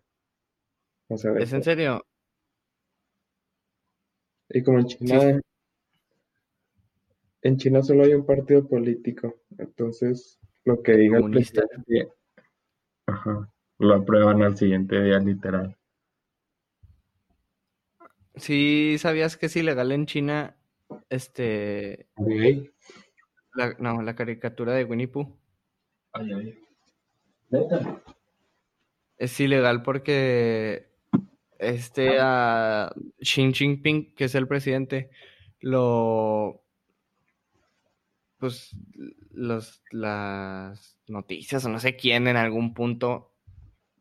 O 1.10 1.18
sea, 1.18 1.34
¿Es 1.38 1.52
en 1.54 1.64
serio? 1.64 2.06
Y 4.50 4.64
como 4.64 4.80
en 4.80 4.86
China, 4.86 5.20
sí. 5.20 5.40
en 7.42 7.58
China 7.58 7.82
solo 7.82 8.04
hay 8.04 8.14
un 8.14 8.26
partido 8.26 8.68
político, 8.68 9.42
entonces 9.58 10.40
lo 10.64 10.82
que 10.82 10.94
diga 10.94 11.18
el 11.18 11.32
presidente, 11.32 12.14
ajá, 13.08 13.52
lo 13.80 13.96
aprueban 13.96 14.42
al 14.44 14.56
siguiente 14.56 15.02
día, 15.02 15.20
literal. 15.20 15.78
Sí, 18.36 18.98
¿sabías 19.00 19.36
que 19.36 19.48
es 19.48 19.56
ilegal 19.56 19.92
en 19.92 20.06
China 20.06 20.56
este 21.10 22.08
la, 23.56 23.76
no, 23.80 24.02
la 24.02 24.16
caricatura 24.16 24.74
de 24.74 24.86
Winnie 24.86 25.08
Pooh? 25.08 25.36
Ay, 26.14 26.34
ay. 26.34 26.60
Neta. 27.50 28.02
Es 29.18 29.40
ilegal 29.40 29.82
porque 29.84 30.88
este 31.60 32.20
a 32.20 32.94
Xi 33.20 33.52
Jinping, 33.54 34.14
que 34.16 34.26
es 34.26 34.36
el 34.36 34.48
presidente, 34.48 35.10
lo 35.60 36.64
pues 38.38 38.76
los 39.32 39.82
las 39.92 41.00
noticias 41.08 41.66
o 41.66 41.70
no 41.70 41.80
sé 41.80 41.96
quién 41.96 42.28
en 42.28 42.38
algún 42.38 42.74
punto 42.76 43.32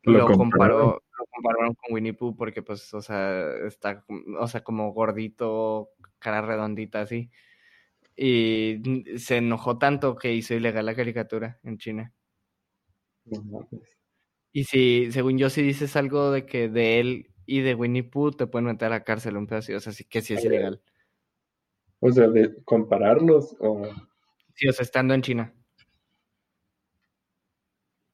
Lo 0.03 0.29
lo 0.29 0.37
comparó 0.37 1.03
lo 1.19 1.27
compararon 1.31 1.75
con 1.75 1.95
Winnie 1.95 2.13
Pooh 2.13 2.37
porque 2.37 2.63
pues 2.63 2.93
o 2.93 3.01
sea 3.01 3.51
está 3.67 4.05
o 4.39 4.47
sea 4.49 4.63
como 4.63 4.93
gordito 4.93 5.91
cara 6.19 6.43
redondita 6.43 7.01
así 7.01 7.31
y 8.17 8.81
se 9.19 9.39
enojó 9.39 9.79
tanto 9.79 10.17
que 10.17 10.33
hizo 10.35 10.55
ilegal 10.55 10.87
la 10.87 10.97
caricatura 10.97 11.61
en 11.65 11.79
China 11.79 12.15
No 13.27 13.43
mames. 13.43 13.97
y 14.53 14.65
si 14.65 15.13
según 15.13 15.39
yo 15.39 15.51
si 15.51 15.63
dices 15.63 15.97
algo 15.97 16.31
de 16.31 16.47
que 16.47 16.69
de 16.69 17.01
él 17.01 17.31
y 17.47 17.61
de 17.61 17.75
Winnie 17.75 18.03
Pooh 18.05 18.33
te 18.33 18.47
pueden 18.47 18.67
meter 18.67 18.87
a 18.87 18.91
la 18.91 19.05
cárcel 19.05 19.37
un 19.37 19.47
pedazo 19.47 19.77
o 19.77 19.81
sea 19.81 19.93
sí 19.93 20.05
que 20.05 20.23
sí 20.23 20.35
es 20.35 20.41
ay. 20.41 20.47
ilegal 20.47 20.83
O 22.01 22.11
sea, 22.11 22.29
de 22.29 22.63
compararlos 22.65 23.57
o 23.61 23.85
sí 24.55 24.69
o 24.69 24.73
sea 24.73 24.83
estando 24.83 25.15
en 25.15 25.23
China 25.23 25.55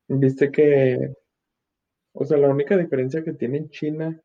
viste 0.08 0.50
que, 0.50 1.14
o 2.12 2.24
sea, 2.24 2.38
la 2.38 2.48
única 2.48 2.76
diferencia 2.76 3.24
que 3.24 3.32
tiene 3.32 3.68
China, 3.70 4.20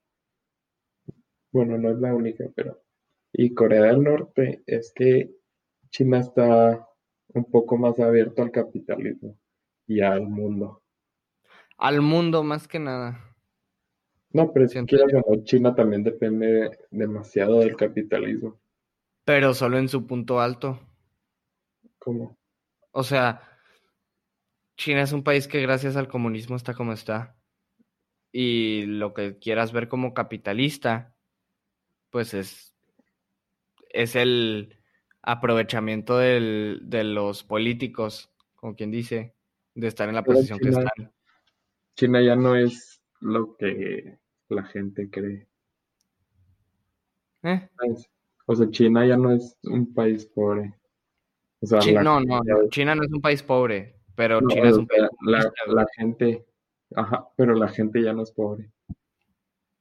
bueno, 1.52 1.78
no 1.78 1.92
es 1.92 1.98
la 2.00 2.14
única, 2.14 2.46
pero 2.56 2.82
y 3.34 3.54
Corea 3.54 3.84
del 3.84 4.04
Norte 4.04 4.64
es 4.66 4.92
que 4.94 5.32
China 5.90 6.20
está 6.20 6.88
un 7.34 7.46
poco 7.46 7.78
más 7.78 8.00
abierto 8.00 8.42
al 8.42 8.52
capitalismo 8.52 9.38
y 9.88 10.02
al 10.02 10.22
mundo. 10.28 10.82
al 11.78 12.02
mundo 12.02 12.44
más 12.44 12.68
que 12.68 12.80
nada 12.80 13.36
No, 14.32 14.52
pero 14.52 14.68
si 14.68 14.74
siento 14.74 14.96
quieres 14.96 15.12
yo 15.12 15.20
o 15.20 15.36
no, 15.36 15.44
China 15.44 15.76
también 15.76 16.04
depende 16.04 16.78
demasiado 16.92 17.60
del 17.60 17.76
capitalismo. 17.76 18.60
pero 19.26 19.54
solo 19.54 19.78
en 19.78 19.90
su 19.90 20.06
punto 20.08 20.40
alto 20.40 20.80
Como, 22.00 22.38
o 22.92 23.04
sea 23.04 23.42
China 24.78 25.02
es 25.02 25.12
un 25.12 25.24
país 25.24 25.48
que 25.48 25.62
gracias 25.62 25.96
al 25.96 26.08
comunismo 26.08 26.56
está 26.56 26.74
como 26.74 26.94
está. 26.94 27.36
Y 28.32 28.84
lo 28.86 29.14
que 29.14 29.40
quieras 29.40 29.72
ver 29.72 29.88
como 29.88 30.14
capitalista, 30.14 31.16
pues 32.12 32.36
es, 32.36 32.76
es 33.90 34.16
el 34.16 34.77
aprovechamiento 35.22 36.18
del- 36.18 36.80
de 36.84 37.04
los 37.04 37.44
políticos, 37.44 38.32
como 38.56 38.76
quien 38.76 38.92
dice, 38.92 39.34
de 39.76 39.88
estar 39.88 40.08
en 40.10 40.16
la 40.16 40.24
pero 40.24 40.36
posición 40.36 40.60
que 40.60 40.70
están. 40.70 41.12
China 41.96 42.22
ya 42.22 42.36
no 42.36 42.56
es 42.56 43.02
lo 43.20 43.56
que 43.58 44.18
la 44.50 44.64
gente 44.64 45.10
cree. 45.10 45.48
¿Eh? 47.44 47.70
¿sabes? 47.78 48.10
O 48.46 48.56
sea, 48.56 48.70
China 48.70 49.06
ya 49.06 49.18
no 49.18 49.32
es 49.32 49.58
un 49.64 49.94
país 49.94 50.26
pobre. 50.26 50.74
O 51.60 51.66
sea, 51.66 51.80
no, 52.04 52.20
no, 52.22 52.42
China 52.70 52.96
no 52.96 53.04
es 53.04 53.12
un 53.12 53.22
país 53.22 53.42
pobre, 53.42 53.96
pero 54.16 54.40
no, 54.42 54.48
China 54.48 54.70
es 54.70 54.78
un 54.78 54.88
país 54.88 55.02
la, 55.22 55.52
la 55.68 55.86
gente, 55.96 56.46
ajá, 56.96 57.28
pero 57.36 57.56
la 57.56 57.68
gente 57.68 58.02
ya 58.02 58.14
no 58.14 58.22
es 58.24 58.32
pobre. 58.32 58.72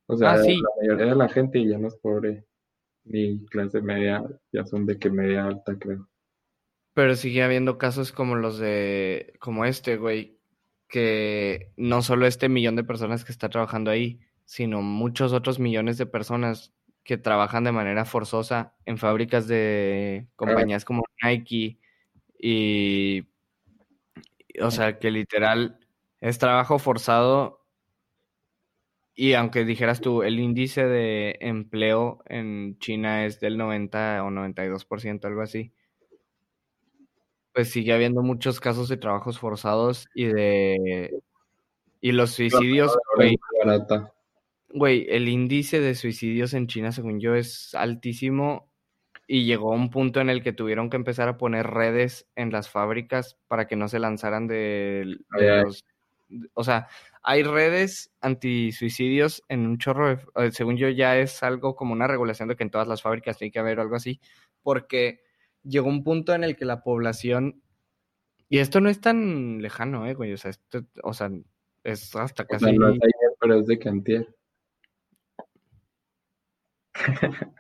O 0.07 0.17
sea, 0.17 0.33
Ah, 0.33 0.39
sí, 0.39 0.59
la 0.61 0.69
mayoría 0.81 1.07
de 1.07 1.17
la 1.17 1.29
gente 1.29 1.67
ya 1.67 1.79
no 1.79 1.89
es 1.89 1.97
pobre, 1.97 2.46
ni 3.07 3.45
clase 3.47 3.81
media, 3.81 4.23
ya 4.53 4.65
son 4.65 4.85
de 4.87 4.99
que 4.99 5.11
media 5.11 5.47
alta, 5.47 5.79
creo. 5.79 6.09
pero 6.95 7.15
sigue 7.15 7.43
habiendo 7.43 7.79
casos 7.79 8.13
como 8.13 8.37
los 8.37 8.59
de, 8.59 9.35
como 9.39 9.65
este, 9.65 9.97
güey, 9.97 10.39
que 10.89 11.73
no 11.77 12.03
solo 12.03 12.27
este 12.27 12.49
millón 12.49 12.77
de 12.77 12.85
personas 12.85 13.25
que 13.25 13.33
está 13.33 13.49
trabajando 13.49 13.91
ahí, 13.91 14.21
sino 14.45 14.83
muchos 14.83 15.33
otros 15.33 15.59
millones 15.59 15.99
de 15.99 16.07
personas 16.07 16.73
que 17.05 17.19
trabajan 17.19 17.65
de 17.65 17.73
manera 17.73 18.05
forzosa 18.05 18.75
en 18.85 18.99
fábricas 18.99 19.47
de 19.47 20.29
compañías 20.37 20.85
como 20.85 21.05
Nike 21.23 21.79
y, 22.39 23.29
o 24.61 24.71
sea, 24.71 24.99
que 24.99 25.11
literal 25.11 25.79
es 26.21 26.39
trabajo 26.39 26.79
forzado 26.79 27.66
y 29.19 29.33
aunque 29.33 29.65
dijeras 29.65 30.03
tú, 30.03 30.23
el 30.23 30.39
índice 30.39 30.85
de 30.85 31.39
empleo 31.41 32.23
en 32.27 32.79
China 32.79 33.25
es 33.25 33.41
del 33.41 33.57
90 33.57 34.23
o 34.23 34.31
92%, 34.31 35.25
algo 35.25 35.41
así, 35.41 35.73
pues 37.55 37.71
sigue 37.71 37.95
habiendo 37.95 38.23
muchos 38.23 38.61
casos 38.61 38.91
de 38.91 38.99
trabajos 38.99 39.39
forzados 39.39 40.07
y 40.15 40.27
de... 40.27 41.19
Y 42.03 42.13
los 42.13 42.33
suicidios, 42.33 42.95
güey, 43.17 43.39
güey, 44.69 45.07
el 45.09 45.29
índice 45.29 45.81
de 45.81 45.95
suicidios 45.95 46.53
en 46.53 46.67
China, 46.67 46.93
según 46.93 47.19
yo, 47.19 47.35
es 47.35 47.75
altísimo 47.75 48.71
y 49.27 49.47
llegó 49.47 49.73
a 49.73 49.77
un 49.77 49.89
punto 49.89 50.21
en 50.21 50.29
el 50.29 50.43
que 50.43 50.53
tuvieron 50.53 50.91
que 50.91 50.97
empezar 50.97 51.27
a 51.29 51.39
poner 51.39 51.67
redes 51.67 52.29
en 52.37 52.53
las 52.53 52.69
fábricas 52.69 53.39
para 53.49 53.67
que 53.67 53.77
no 53.77 53.89
se 53.89 53.99
lanzaran 53.99 54.47
de, 54.47 55.17
de 55.39 55.63
los... 55.63 55.87
O 56.53 56.65
sea, 56.65 56.89
hay 57.29 57.43
redes 57.43 58.13
antisuicidios 58.21 59.43
en 59.49 59.67
un 59.67 59.79
chorro 59.79 60.11
de... 60.11 60.19
eh, 60.37 60.53
Según 60.53 60.77
yo, 60.77 60.89
ya 60.89 61.19
es 61.19 61.43
algo 61.43 61.75
como 61.75 61.93
una 61.93 62.07
regulación 62.07 62.49
de 62.49 62.55
que 62.55 62.63
en 62.63 62.71
todas 62.71 62.87
las 62.87 63.03
fábricas 63.03 63.37
tiene 63.37 63.51
que 63.51 63.59
haber 63.59 63.81
algo 63.81 63.97
así, 63.97 64.21
porque 64.63 65.19
llegó 65.65 65.89
un 65.89 66.05
punto 66.05 66.35
en 66.35 66.45
el 66.45 66.57
que 66.57 66.65
la 66.65 66.85
población... 66.85 67.61
Y 68.49 68.59
esto 68.59 68.81
no 68.81 68.89
es 68.89 69.01
tan 69.01 69.61
lejano, 69.61 70.07
eh, 70.07 70.15
güey, 70.15 70.33
o 70.33 70.37
sea, 70.37 70.53
esto, 70.53 70.85
o 71.03 71.13
sea, 71.13 71.29
es 71.83 72.15
hasta 72.15 72.47
O 72.49 72.59
sea, 72.61 72.73
no 72.73 72.91
es 72.91 73.01
casi... 73.01 73.01
ayer, 73.03 73.37
pero 73.41 73.55
es 73.59 73.67
de 73.67 73.79
que 73.81 73.89
antier. 73.89 74.37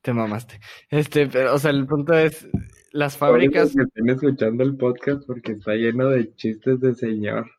Te 0.00 0.14
mamaste. 0.14 0.58
Este, 0.88 1.26
pero, 1.26 1.54
o 1.54 1.58
sea, 1.58 1.70
el 1.70 1.86
punto 1.86 2.14
es, 2.14 2.48
las 2.92 3.18
fábricas, 3.18 3.74
que 3.76 3.82
estén 3.82 4.08
escuchando 4.08 4.64
el 4.64 4.74
podcast 4.78 5.26
porque 5.26 5.52
está 5.52 5.74
lleno 5.74 6.08
de 6.08 6.34
chistes 6.34 6.80
de 6.80 6.94
señor. 6.94 7.50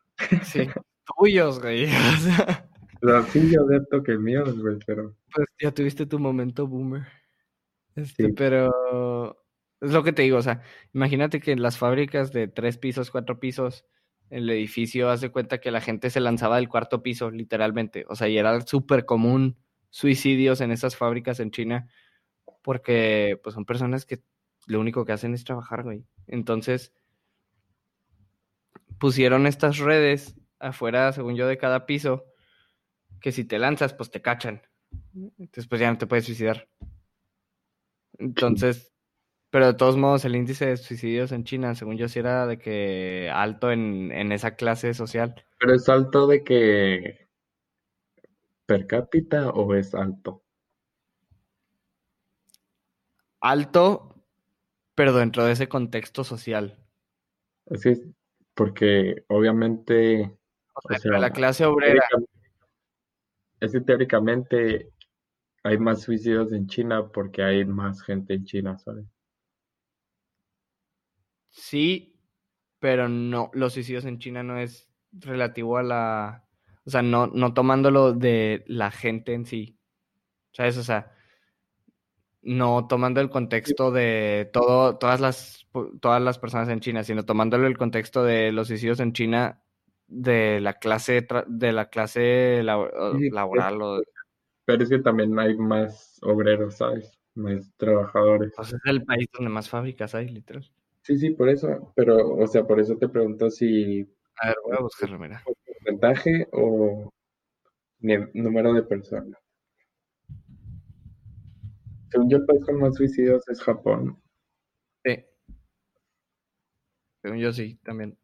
sí, 0.42 0.66
tuyos, 1.24 1.60
güey. 1.60 1.86
O 3.02 3.06
sea, 3.06 3.22
sí, 3.24 3.50
yo 3.52 3.66
acepto 3.66 4.02
que 4.02 4.16
míos, 4.16 4.58
güey, 4.58 4.78
pero 4.86 5.14
pues 5.34 5.46
ya 5.60 5.70
tuviste 5.72 6.06
tu 6.06 6.18
momento 6.18 6.66
boomer. 6.66 7.02
Este, 7.94 8.28
sí. 8.28 8.32
pero 8.32 9.44
es 9.82 9.92
lo 9.92 10.02
que 10.02 10.14
te 10.14 10.22
digo, 10.22 10.38
o 10.38 10.42
sea, 10.42 10.62
imagínate 10.94 11.38
que 11.38 11.52
en 11.52 11.60
las 11.60 11.76
fábricas 11.76 12.32
de 12.32 12.48
tres 12.48 12.78
pisos, 12.78 13.10
cuatro 13.10 13.40
pisos, 13.40 13.84
el 14.30 14.48
edificio 14.48 15.10
hace 15.10 15.30
cuenta 15.30 15.58
que 15.58 15.70
la 15.70 15.82
gente 15.82 16.08
se 16.08 16.20
lanzaba 16.20 16.56
del 16.56 16.70
cuarto 16.70 17.02
piso, 17.02 17.30
literalmente. 17.30 18.06
O 18.08 18.16
sea, 18.16 18.28
y 18.28 18.38
era 18.38 18.58
súper 18.62 19.04
común 19.04 19.58
suicidios 19.90 20.62
en 20.62 20.70
esas 20.70 20.96
fábricas 20.96 21.40
en 21.40 21.50
China 21.50 21.88
porque 22.62 23.38
pues 23.42 23.54
son 23.54 23.66
personas 23.66 24.06
que 24.06 24.22
lo 24.66 24.80
único 24.80 25.04
que 25.04 25.12
hacen 25.12 25.34
es 25.34 25.44
trabajar, 25.44 25.82
güey. 25.82 26.06
Entonces 26.26 26.94
pusieron 28.98 29.46
estas 29.46 29.76
redes 29.76 30.34
afuera, 30.58 31.12
según 31.12 31.36
yo, 31.36 31.46
de 31.46 31.58
cada 31.58 31.86
piso, 31.86 32.24
que 33.20 33.32
si 33.32 33.44
te 33.44 33.58
lanzas, 33.58 33.94
pues 33.94 34.10
te 34.10 34.22
cachan. 34.22 34.62
Entonces, 35.14 35.66
pues 35.66 35.80
ya 35.80 35.90
no 35.90 35.98
te 35.98 36.06
puedes 36.06 36.24
suicidar. 36.24 36.68
Entonces, 38.18 38.92
pero 39.50 39.66
de 39.66 39.74
todos 39.74 39.96
modos, 39.96 40.24
el 40.24 40.36
índice 40.36 40.66
de 40.66 40.76
suicidios 40.76 41.32
en 41.32 41.44
China, 41.44 41.74
según 41.74 41.96
yo, 41.96 42.08
sí 42.08 42.18
era 42.18 42.46
de 42.46 42.58
que 42.58 43.30
alto 43.32 43.70
en, 43.70 44.12
en 44.12 44.32
esa 44.32 44.56
clase 44.56 44.94
social. 44.94 45.34
Pero 45.58 45.74
es 45.74 45.88
alto 45.88 46.26
de 46.26 46.42
que 46.44 47.24
per 48.66 48.86
cápita 48.86 49.50
o 49.50 49.74
es 49.74 49.94
alto? 49.94 50.42
Alto, 53.40 54.14
pero 54.94 55.12
dentro 55.12 55.44
de 55.44 55.52
ese 55.52 55.68
contexto 55.68 56.24
social. 56.24 56.78
Así 57.70 57.90
es, 57.90 58.02
porque 58.54 59.24
obviamente... 59.28 60.36
O 60.74 60.98
sea, 60.98 61.18
la 61.18 61.30
clase 61.30 61.64
obrera. 61.64 62.04
Es 63.60 63.72
que 63.72 63.80
teóricamente 63.80 64.90
hay 65.62 65.78
más 65.78 66.02
suicidios 66.02 66.52
en 66.52 66.66
China 66.66 67.08
porque 67.08 67.42
hay 67.42 67.64
más 67.64 68.02
gente 68.02 68.34
en 68.34 68.44
China, 68.44 68.78
¿sabes? 68.78 69.06
Sí, 71.48 72.20
pero 72.78 73.08
no, 73.08 73.50
los 73.54 73.72
suicidios 73.72 74.04
en 74.04 74.18
China 74.18 74.42
no 74.42 74.58
es 74.58 74.90
relativo 75.12 75.78
a 75.78 75.82
la, 75.82 76.44
o 76.84 76.90
sea, 76.90 77.00
no, 77.00 77.28
no 77.28 77.54
tomándolo 77.54 78.12
de 78.12 78.64
la 78.66 78.90
gente 78.90 79.32
en 79.32 79.46
sí, 79.46 79.78
¿sabes? 80.52 80.76
O 80.76 80.82
sea, 80.82 81.12
no 82.42 82.86
tomando 82.86 83.22
el 83.22 83.30
contexto 83.30 83.90
de 83.90 84.50
todo, 84.52 84.98
todas 84.98 85.20
las, 85.20 85.66
todas 86.00 86.20
las 86.20 86.38
personas 86.38 86.68
en 86.68 86.80
China, 86.80 87.04
sino 87.04 87.24
tomándolo 87.24 87.66
el 87.66 87.78
contexto 87.78 88.22
de 88.22 88.52
los 88.52 88.68
suicidios 88.68 89.00
en 89.00 89.14
China 89.14 89.63
de 90.06 90.60
la 90.60 90.74
clase, 90.74 91.26
de 91.46 91.72
la 91.72 91.88
clase 91.88 92.62
laboral 92.62 93.82
o 93.82 94.02
pero 94.64 94.82
es 94.82 94.88
que 94.88 94.98
también 94.98 95.38
hay 95.38 95.56
más 95.56 96.18
obreros, 96.22 96.76
¿sabes? 96.76 97.18
Más 97.34 97.70
trabajadores. 97.76 98.52
Pues 98.56 98.72
es 98.72 98.80
el 98.86 99.04
país 99.04 99.28
donde 99.32 99.50
más 99.50 99.68
fábricas 99.68 100.14
hay, 100.14 100.28
literal. 100.28 100.64
Sí, 101.02 101.18
sí, 101.18 101.30
por 101.30 101.50
eso. 101.50 101.92
Pero, 101.94 102.34
o 102.34 102.46
sea, 102.46 102.66
por 102.66 102.80
eso 102.80 102.96
te 102.96 103.08
pregunto 103.08 103.50
si... 103.50 104.00
A 104.40 104.48
ver, 104.48 104.56
voy 104.64 104.76
a 104.76 104.80
buscarlo, 104.80 105.18
mira. 105.18 105.42
¿Porcentaje 105.44 106.48
o 106.52 107.12
número 108.00 108.72
de 108.72 108.82
personas? 108.82 109.38
Según 112.10 112.30
yo, 112.30 112.38
el 112.38 112.46
país 112.46 112.64
con 112.64 112.78
más 112.78 112.94
suicidios 112.94 113.46
es 113.48 113.60
Japón. 113.60 114.18
Sí. 115.04 115.24
Según 117.20 117.38
yo, 117.38 117.52
sí, 117.52 117.78
también. 117.82 118.16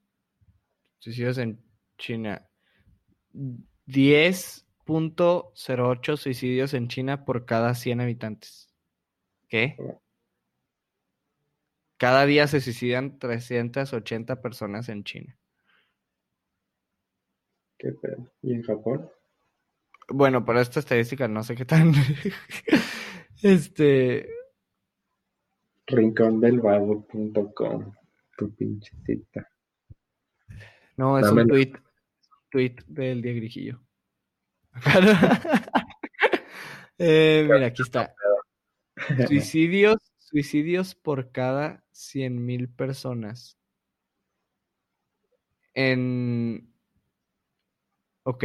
Suicidios 1.01 1.37
en 1.39 1.61
China. 2.01 2.45
10 3.87 4.67
0.08 4.91 6.17
suicidios 6.17 6.75
en 6.75 6.89
China 6.89 7.25
por 7.25 7.47
cada 7.47 7.75
100 7.75 8.01
habitantes. 8.01 8.69
¿Qué? 9.49 9.77
Cada 11.97 12.27
día 12.27 12.47
se 12.47 12.61
suicidan 12.61 13.19
380 13.19 14.43
personas 14.43 14.89
en 14.89 15.05
China. 15.05 15.37
Qué 17.79 17.93
pedo. 17.93 18.31
¿Y 18.43 18.55
en 18.55 18.63
Japón? 18.63 19.11
Bueno, 20.09 20.45
para 20.45 20.61
esta 20.61 20.81
estadística 20.81 21.29
no 21.29 21.45
sé 21.45 21.55
qué 21.55 21.65
tan. 21.65 21.93
este. 23.43 24.29
Rincondelvago.com. 25.87 27.93
Tu 28.37 28.55
pinche 28.55 28.93
cita. 29.05 29.49
No, 30.97 31.19
es 31.19 31.31
un 31.31 31.47
tweet, 31.47 31.73
tweet 32.51 32.77
del 32.87 33.23
día 33.23 33.33
grijillo. 33.35 33.83
Eh, 37.03 37.49
mira, 37.51 37.69
aquí 37.69 37.81
está. 37.81 38.15
Suicidios, 39.27 39.97
suicidios 40.19 40.95
por 40.95 41.33
cada 41.33 41.83
100.000 41.95 42.69
personas. 42.77 43.57
En. 45.73 46.71
Ok. 48.25 48.45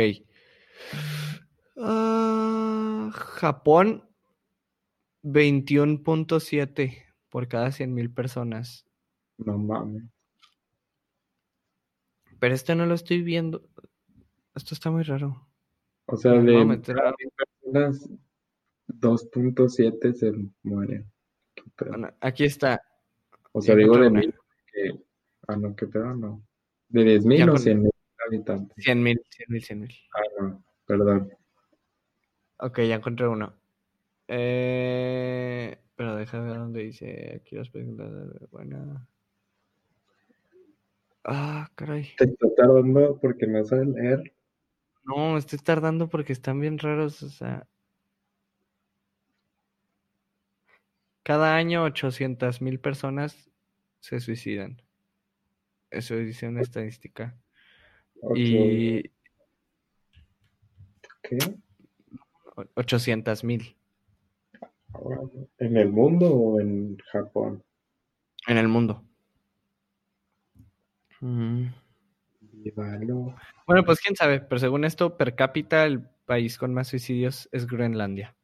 Uh, 1.75 3.11
Japón, 3.11 4.09
21.7 5.23 7.03
por 7.29 7.49
cada 7.49 7.71
100.000 7.71 8.13
personas. 8.13 8.85
No 9.37 9.57
mames. 9.57 10.03
Pero 12.39 12.55
este 12.55 12.75
no 12.75 12.85
lo 12.85 12.93
estoy 12.93 13.21
viendo. 13.21 13.67
Esto 14.55 14.73
está 14.73 14.89
muy 14.89 15.03
raro. 15.03 15.45
O 16.07 16.15
sea, 16.15 16.31
de 16.33 16.77
personas, 16.77 18.09
2.7 18.87 20.13
se 20.13 20.33
mueren. 20.63 21.11
aquí 22.21 22.45
está. 22.45 22.81
O 23.51 23.61
sea, 23.61 23.75
digo 23.75 23.97
de 23.97 24.09
mil. 24.09 24.35
ah, 25.47 25.57
no, 25.57 25.75
qué 25.75 25.87
pedo, 25.87 26.13
no. 26.13 26.41
¿De 26.87 27.03
10.000 27.19 27.49
o 27.49 27.55
100.000 27.55 27.89
habitantes? 28.27 28.85
100.000, 28.85 29.21
100.000, 29.49 29.61
100.000. 29.67 29.99
Ah, 30.13 30.21
no, 30.39 30.63
perdón. 30.85 31.33
Ok, 32.57 32.79
ya 32.81 32.95
encontré 32.95 33.27
uno. 33.27 33.53
Eh, 34.27 35.77
pero 35.95 36.15
déjame 36.15 36.47
ver 36.47 36.57
dónde 36.57 36.83
dice. 36.83 37.41
Aquí 37.41 37.55
las 37.55 37.69
preguntas. 37.69 38.09
Buena. 38.51 39.07
Ah, 41.25 41.69
caray. 41.75 42.07
Te 42.17 42.25
está 42.25 42.47
tardando 42.55 43.19
porque 43.19 43.47
no 43.47 43.63
sabes 43.65 43.87
leer. 43.87 44.33
No, 45.05 45.37
estoy 45.37 45.59
tardando 45.59 46.09
porque 46.09 46.33
están 46.33 46.59
bien 46.59 46.79
raros, 46.79 47.21
o 47.21 47.29
sea. 47.29 47.67
Cada 51.23 51.55
año 51.55 51.83
800 51.83 52.61
mil 52.61 52.79
personas 52.79 53.51
se 53.99 54.19
suicidan. 54.19 54.81
Eso 55.89 56.15
dice 56.15 56.47
una 56.47 56.61
estadística. 56.61 57.35
Y... 58.35 59.09
¿Qué? 61.21 61.37
800 62.75 63.43
mil. 63.43 63.75
¿En 65.57 65.77
el 65.77 65.91
mundo 65.91 66.33
o 66.33 66.59
en 66.59 66.97
Japón? 67.11 67.63
En 68.47 68.57
el 68.57 68.67
mundo. 68.67 69.03
Mm. 71.21 71.67
Bueno, 72.73 73.83
pues 73.85 73.99
quién 73.99 74.15
sabe, 74.15 74.39
pero 74.39 74.59
según 74.59 74.85
esto, 74.85 75.17
per 75.17 75.35
cápita, 75.35 75.85
el 75.85 76.01
país 76.25 76.57
con 76.57 76.73
más 76.73 76.87
suicidios 76.87 77.47
es 77.51 77.67
Groenlandia. 77.67 78.35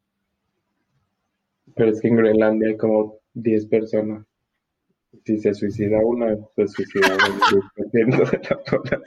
Pero 1.74 1.90
es 1.90 2.00
que 2.00 2.08
en 2.08 2.16
Groenlandia 2.16 2.68
hay 2.68 2.76
como 2.76 3.18
10 3.34 3.66
personas. 3.66 4.24
Si 5.24 5.38
se 5.38 5.54
suicida 5.54 5.98
una, 5.98 6.36
se 6.56 6.68
suicida 6.68 7.06
el 7.08 7.18
10% 7.18 8.30
de 8.30 8.48
la 8.48 8.58
población. 8.64 9.02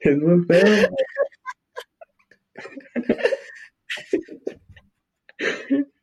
es 0.00 0.18
muy 0.18 0.44
feo. 0.46 0.88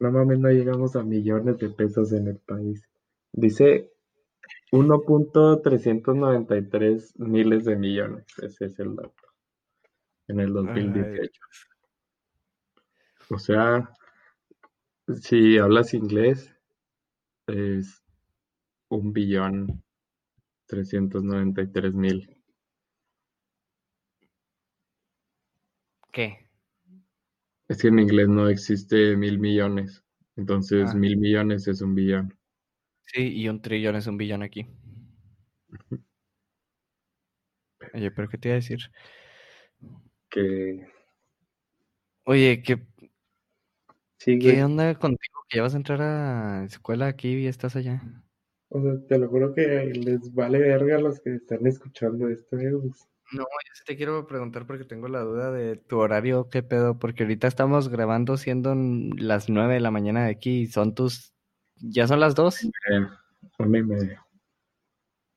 No 0.00 0.10
mames, 0.10 0.38
no 0.38 0.50
llegamos 0.50 0.96
a 0.96 1.02
millones 1.02 1.58
de 1.58 1.68
pesos 1.70 2.12
en 2.12 2.28
el 2.28 2.38
país. 2.38 2.82
Dice 3.32 3.90
1.393 4.72 7.12
miles 7.18 7.64
de 7.66 7.76
millones. 7.76 8.24
Ese 8.42 8.64
es 8.66 8.78
el 8.80 8.96
dato. 8.96 9.14
En 10.28 10.40
el 10.40 10.52
2018. 10.52 11.40
O 13.30 13.38
sea, 13.38 13.88
si 15.20 15.58
hablas 15.58 15.94
inglés, 15.94 16.54
es 17.46 18.02
un 18.90 19.12
billón 19.12 19.84
393 20.66 21.94
mil. 21.94 22.42
¿Qué? 26.12 26.48
Es 27.68 27.82
que 27.82 27.88
en 27.88 27.98
inglés 27.98 28.28
no 28.28 28.48
existe 28.48 29.16
mil 29.16 29.38
millones. 29.38 30.04
Entonces, 30.36 30.90
Ah. 30.90 30.94
mil 30.94 31.16
millones 31.16 31.66
es 31.68 31.80
un 31.82 31.94
billón. 31.94 32.38
Sí, 33.06 33.32
y 33.34 33.48
un 33.48 33.60
trillón 33.62 33.96
es 33.96 34.06
un 34.06 34.16
billón 34.16 34.42
aquí. 34.42 34.66
Oye, 37.94 38.10
pero 38.10 38.28
¿qué 38.28 38.38
te 38.38 38.48
iba 38.48 38.54
a 38.54 38.56
decir? 38.56 38.90
Que 40.30 40.86
Oye, 42.24 42.62
¿qué, 42.62 42.86
sí, 44.24 44.38
güey. 44.38 44.56
qué 44.56 44.64
onda 44.64 44.94
contigo? 44.94 45.44
Que 45.48 45.58
ya 45.58 45.62
vas 45.62 45.74
a 45.74 45.78
entrar 45.78 46.00
a 46.02 46.64
escuela 46.64 47.06
aquí 47.06 47.28
y 47.28 47.46
estás 47.46 47.76
allá. 47.76 48.02
O 48.68 48.80
sea, 48.80 48.92
te 49.06 49.18
lo 49.18 49.28
juro 49.28 49.52
que 49.54 49.92
les 49.94 50.32
vale 50.32 50.58
verga 50.58 50.96
a 50.96 51.00
los 51.00 51.20
que 51.20 51.34
están 51.34 51.66
escuchando 51.66 52.28
esto, 52.28 52.58
eh, 52.58 52.72
pues. 52.80 53.08
No, 53.32 53.42
yo 53.42 53.72
sí 53.74 53.82
te 53.86 53.96
quiero 53.96 54.26
preguntar 54.26 54.66
porque 54.66 54.84
tengo 54.84 55.08
la 55.08 55.20
duda 55.20 55.50
de 55.50 55.76
tu 55.76 55.98
horario, 55.98 56.50
¿qué 56.50 56.62
pedo? 56.62 56.98
Porque 56.98 57.22
ahorita 57.22 57.48
estamos 57.48 57.88
grabando 57.88 58.36
siendo 58.36 58.74
las 58.74 59.48
nueve 59.48 59.74
de 59.74 59.80
la 59.80 59.90
mañana 59.90 60.24
de 60.24 60.30
aquí 60.30 60.62
y 60.62 60.66
son 60.66 60.94
tus... 60.94 61.32
¿Ya 61.76 62.06
son 62.06 62.20
las 62.20 62.34
dos? 62.34 62.62
Eh, 62.64 62.70
una 63.58 63.78
y 63.78 63.82
media. 63.82 64.26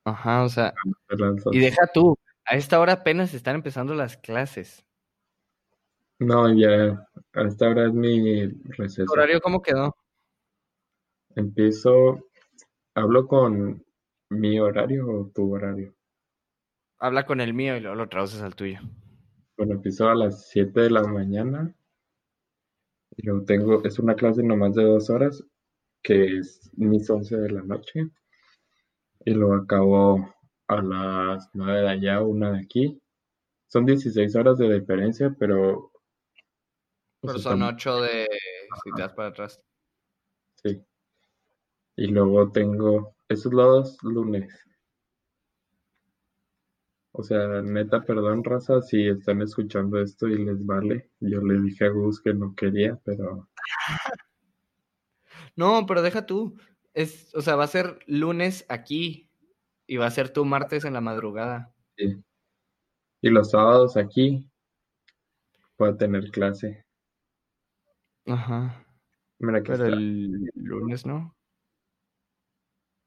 Ajá, 0.03 0.43
o 0.43 0.49
sea, 0.49 0.73
y 1.51 1.59
deja 1.59 1.88
tú, 1.91 2.17
a 2.45 2.55
esta 2.55 2.79
hora 2.79 2.93
apenas 2.93 3.33
están 3.33 3.55
empezando 3.55 3.95
las 3.95 4.17
clases. 4.17 4.86
No, 6.19 6.53
ya, 6.53 7.07
a 7.36 7.47
esta 7.47 7.69
hora 7.69 7.88
es 7.88 7.93
mi 7.93 8.47
¿Tu 8.47 8.71
receso. 8.71 9.11
horario 9.11 9.41
cómo 9.41 9.61
quedó? 9.61 9.95
Empiezo, 11.36 12.27
hablo 12.95 13.27
con 13.27 13.83
mi 14.29 14.59
horario 14.59 15.07
o 15.07 15.31
tu 15.33 15.53
horario. 15.53 15.93
Habla 16.97 17.25
con 17.25 17.41
el 17.41 17.53
mío 17.53 17.75
y 17.75 17.81
luego 17.81 17.95
lo 17.95 18.09
traduces 18.09 18.41
al 18.41 18.55
tuyo. 18.55 18.79
Bueno, 19.57 19.73
empiezo 19.73 20.09
a 20.09 20.15
las 20.15 20.47
7 20.49 20.81
de 20.81 20.89
la 20.91 21.03
mañana 21.03 21.75
y 23.17 23.25
luego 23.25 23.45
tengo, 23.45 23.83
es 23.83 23.99
una 23.99 24.15
clase 24.15 24.43
nomás 24.43 24.75
de 24.75 24.83
dos 24.83 25.09
horas, 25.09 25.43
que 26.03 26.38
es 26.38 26.69
mis 26.75 27.09
11 27.09 27.38
de 27.38 27.49
la 27.51 27.61
noche, 27.61 28.09
y 29.25 29.31
luego 29.31 29.55
acabo 29.55 30.33
a 30.67 30.81
las 30.81 31.49
9 31.53 31.81
de 31.81 31.89
allá, 31.89 32.21
una 32.21 32.51
de 32.51 32.59
aquí. 32.59 33.01
Son 33.67 33.86
16 33.86 34.36
horas 34.36 34.57
de 34.57 34.79
diferencia, 34.79 35.36
pero... 35.38 35.91
pues, 37.26 37.38
Pero 37.38 37.38
está 37.38 37.49
son 37.51 37.61
ocho 37.63 38.01
de... 38.01 38.28
si 38.84 38.91
te 38.95 39.01
das 39.01 39.13
para 39.13 39.30
atrás. 39.30 39.61
Sí. 40.63 40.82
Y 41.97 42.07
luego 42.07 42.51
tengo 42.51 43.15
esos 43.28 43.53
los 43.53 43.97
lunes. 44.03 44.53
O 47.11 47.23
sea, 47.23 47.61
neta, 47.61 48.03
perdón, 48.03 48.43
raza, 48.43 48.82
si 48.82 49.07
están 49.07 49.41
escuchando 49.41 50.01
esto 50.01 50.28
y 50.28 50.43
les 50.43 50.65
vale. 50.65 51.11
Yo 51.21 51.41
le 51.41 51.61
dije 51.61 51.86
a 51.86 51.89
Gus 51.89 52.21
que 52.21 52.34
no 52.34 52.53
quería, 52.55 52.99
pero 53.05 53.49
No, 55.55 55.86
pero 55.86 56.01
deja 56.01 56.26
tú. 56.26 56.57
Es, 56.93 57.34
o 57.34 57.41
sea, 57.41 57.55
va 57.55 57.63
a 57.63 57.67
ser 57.67 57.99
lunes 58.07 58.65
aquí 58.67 59.30
y 59.88 59.97
va 59.97 60.07
a 60.07 60.11
ser 60.11 60.30
tú 60.30 60.45
martes 60.45 60.86
en 60.86 60.93
la 60.93 61.01
madrugada. 61.01 61.73
sí. 61.97 62.21
Y 63.21 63.30
los 63.30 63.49
sábados 63.49 63.97
aquí 63.97 64.47
puedo 65.78 65.97
tener 65.97 66.30
clase. 66.30 66.84
Ajá. 68.28 68.86
Mira 69.39 69.63
que 69.63 69.71
Pero 69.71 69.86
el 69.88 70.51
lunes 70.55 71.05
no. 71.07 71.36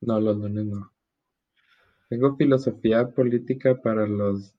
No, 0.01 0.19
los 0.21 0.37
lunes 0.39 0.67
no. 0.67 0.93
Tengo 2.11 2.37
filosofía 2.37 3.09
política 3.09 3.81
para 3.81 4.07
los 4.07 4.53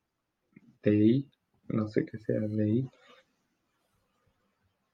TI, 0.82 1.30
no 1.68 1.88
sé 1.88 2.06
qué 2.06 2.18
sea 2.18 2.40
DI. 2.40 2.90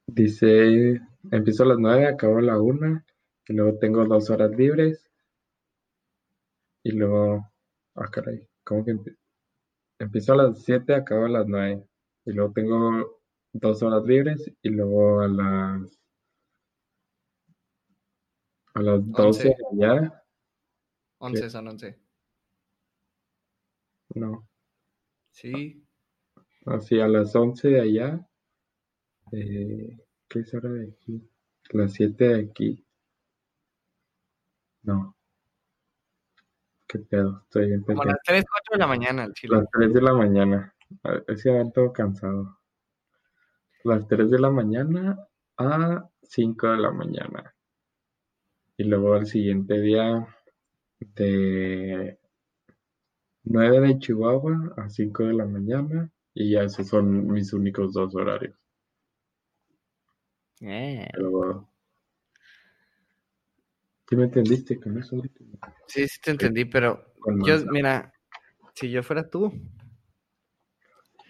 Dice, 0.08 1.00
empiezo 1.30 1.62
a 1.62 1.68
las 1.68 1.78
9, 1.78 2.08
acabo 2.08 2.40
a 2.40 2.42
la 2.42 2.60
1, 2.60 3.04
y 3.48 3.54
luego 3.54 3.78
tengo 3.78 4.04
dos 4.06 4.32
horas 4.32 4.50
libres, 4.58 5.12
y 6.84 6.92
luego, 6.92 7.52
ah, 7.96 8.08
caray, 8.12 8.48
¿cómo 8.64 8.86
que 8.86 8.92
empie- 8.92 9.18
empiezo 10.00 10.34
a 10.34 10.38
las 10.38 10.64
7, 10.64 10.96
acabo 10.96 11.26
a 11.26 11.30
las 11.30 11.48
9, 11.48 11.84
y 12.26 12.34
luego 12.34 12.54
tengo 12.54 13.15
dos 13.58 13.82
horas 13.84 14.04
libres, 14.06 14.52
y 14.62 14.70
luego 14.70 15.22
a 15.22 15.28
las, 15.30 16.00
a 18.74 18.82
las 18.82 19.12
12 19.12 19.50
Once. 19.50 19.58
ya, 19.74 20.24
Once 21.20 21.50
son 21.50 21.68
once. 21.70 22.00
no, 24.16 24.48
Sí. 25.32 25.84
así 26.66 27.00
a 27.00 27.08
las 27.08 27.34
11 27.36 27.70
de 27.70 27.82
allá, 27.82 28.28
eh, 29.32 29.98
¿qué 30.28 30.40
es 30.40 30.54
hora 30.54 30.70
de 30.70 30.90
aquí? 30.90 31.30
Las 31.72 31.94
7 31.94 32.28
de 32.28 32.42
aquí. 32.42 32.86
No. 34.84 35.16
¿Qué 36.88 37.00
pedo? 37.00 37.42
Estoy 37.44 37.68
bien 37.68 37.82
Como 37.82 38.04
a 38.04 38.06
las 38.06 38.18
3, 38.24 38.44
4 38.50 38.74
de 38.74 38.78
la 38.80 38.88
mañana 38.88 39.34
chile. 39.34 39.58
Las 39.58 39.68
3 39.72 39.94
de 39.94 40.02
la 40.02 40.14
mañana. 40.14 40.76
A- 41.04 41.24
Ese 41.28 41.50
va 41.52 41.70
todo 41.72 41.92
cansado. 41.92 42.60
Las 43.86 44.08
3 44.08 44.32
de 44.32 44.40
la 44.40 44.50
mañana 44.50 45.28
a 45.58 46.10
5 46.24 46.68
de 46.70 46.78
la 46.78 46.92
mañana. 46.92 47.54
Y 48.78 48.86
luego 48.86 49.16
el 49.16 49.28
siguiente 49.28 49.80
día 49.80 50.28
de 51.00 52.18
9 53.44 53.80
de 53.82 54.00
Chihuahua 54.00 54.74
a 54.76 54.90
5 54.90 55.26
de 55.26 55.34
la 55.34 55.46
mañana. 55.46 56.12
Y 56.34 56.54
ya 56.54 56.64
esos 56.64 56.88
son 56.88 57.28
mis 57.28 57.54
únicos 57.54 57.94
dos 57.94 58.16
horarios. 58.16 58.58
Eh. 60.62 61.08
Pero... 61.14 61.70
¿Sí 64.10 64.16
me 64.16 64.24
entendiste 64.24 64.80
con 64.80 64.98
eso? 64.98 65.22
Sí, 65.86 66.08
sí 66.08 66.20
te 66.22 66.32
entendí, 66.32 66.66
pero 66.66 67.14
yo, 67.46 67.64
mira, 67.68 68.12
si 68.74 68.90
yo 68.90 69.04
fuera 69.04 69.30
tú, 69.30 69.54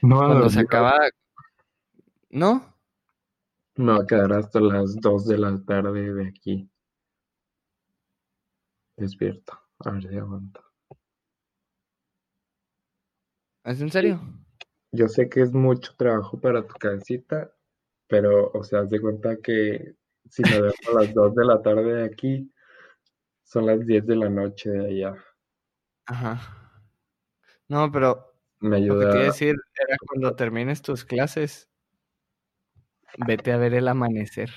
No, 0.02 0.20
cuando 0.20 0.50
se 0.50 0.64
dormir, 0.64 0.68
acaba... 0.68 1.00
¿No? 2.36 2.76
me 3.78 3.94
va 3.94 4.00
a 4.00 4.06
quedar 4.06 4.34
hasta 4.34 4.60
las 4.60 4.96
2 5.00 5.26
de 5.28 5.38
la 5.38 5.58
tarde 5.64 6.14
de 6.14 6.28
aquí. 6.28 6.70
Despierto. 8.98 9.54
A 9.86 9.92
ver 9.92 10.04
si 10.10 10.18
aguanto. 10.18 10.62
¿Es 13.64 13.82
en 13.82 13.90
serio? 13.90 14.22
Yo 14.92 15.08
sé 15.08 15.30
que 15.30 15.42
es 15.42 15.54
mucho 15.54 15.94
trabajo 15.98 16.40
para 16.40 16.66
tu 16.66 16.74
cabecita, 16.76 17.52
pero, 18.08 18.52
o 18.54 18.64
sea, 18.64 18.82
haz 18.82 18.90
de 18.90 19.02
cuenta 19.02 19.38
que 19.38 19.96
si 20.30 20.44
me 20.44 20.58
duermo 20.60 20.90
a 21.00 21.04
las 21.04 21.14
2 21.14 21.36
de 21.36 21.46
la 21.46 21.62
tarde 21.62 21.94
de 21.96 22.06
aquí, 22.06 22.52
Son 23.46 23.66
las 23.66 23.80
10 23.86 24.06
de 24.06 24.16
la 24.18 24.30
noche 24.30 24.70
de 24.70 24.88
allá. 24.88 25.24
Ajá. 26.08 26.42
No, 27.68 27.92
pero 27.92 28.34
Me 28.60 28.80
lo 28.82 28.98
que 29.00 29.06
te 29.08 29.18
iba 29.18 29.26
a 29.26 29.26
ayuda. 29.26 29.26
decir 29.28 29.56
era 29.88 29.98
cuando 30.08 30.36
termines 30.36 30.82
tus 30.82 31.06
clases, 31.06 31.70
vete 33.28 33.52
a 33.52 33.58
ver 33.58 33.74
el 33.74 33.88
amanecer. 33.88 34.50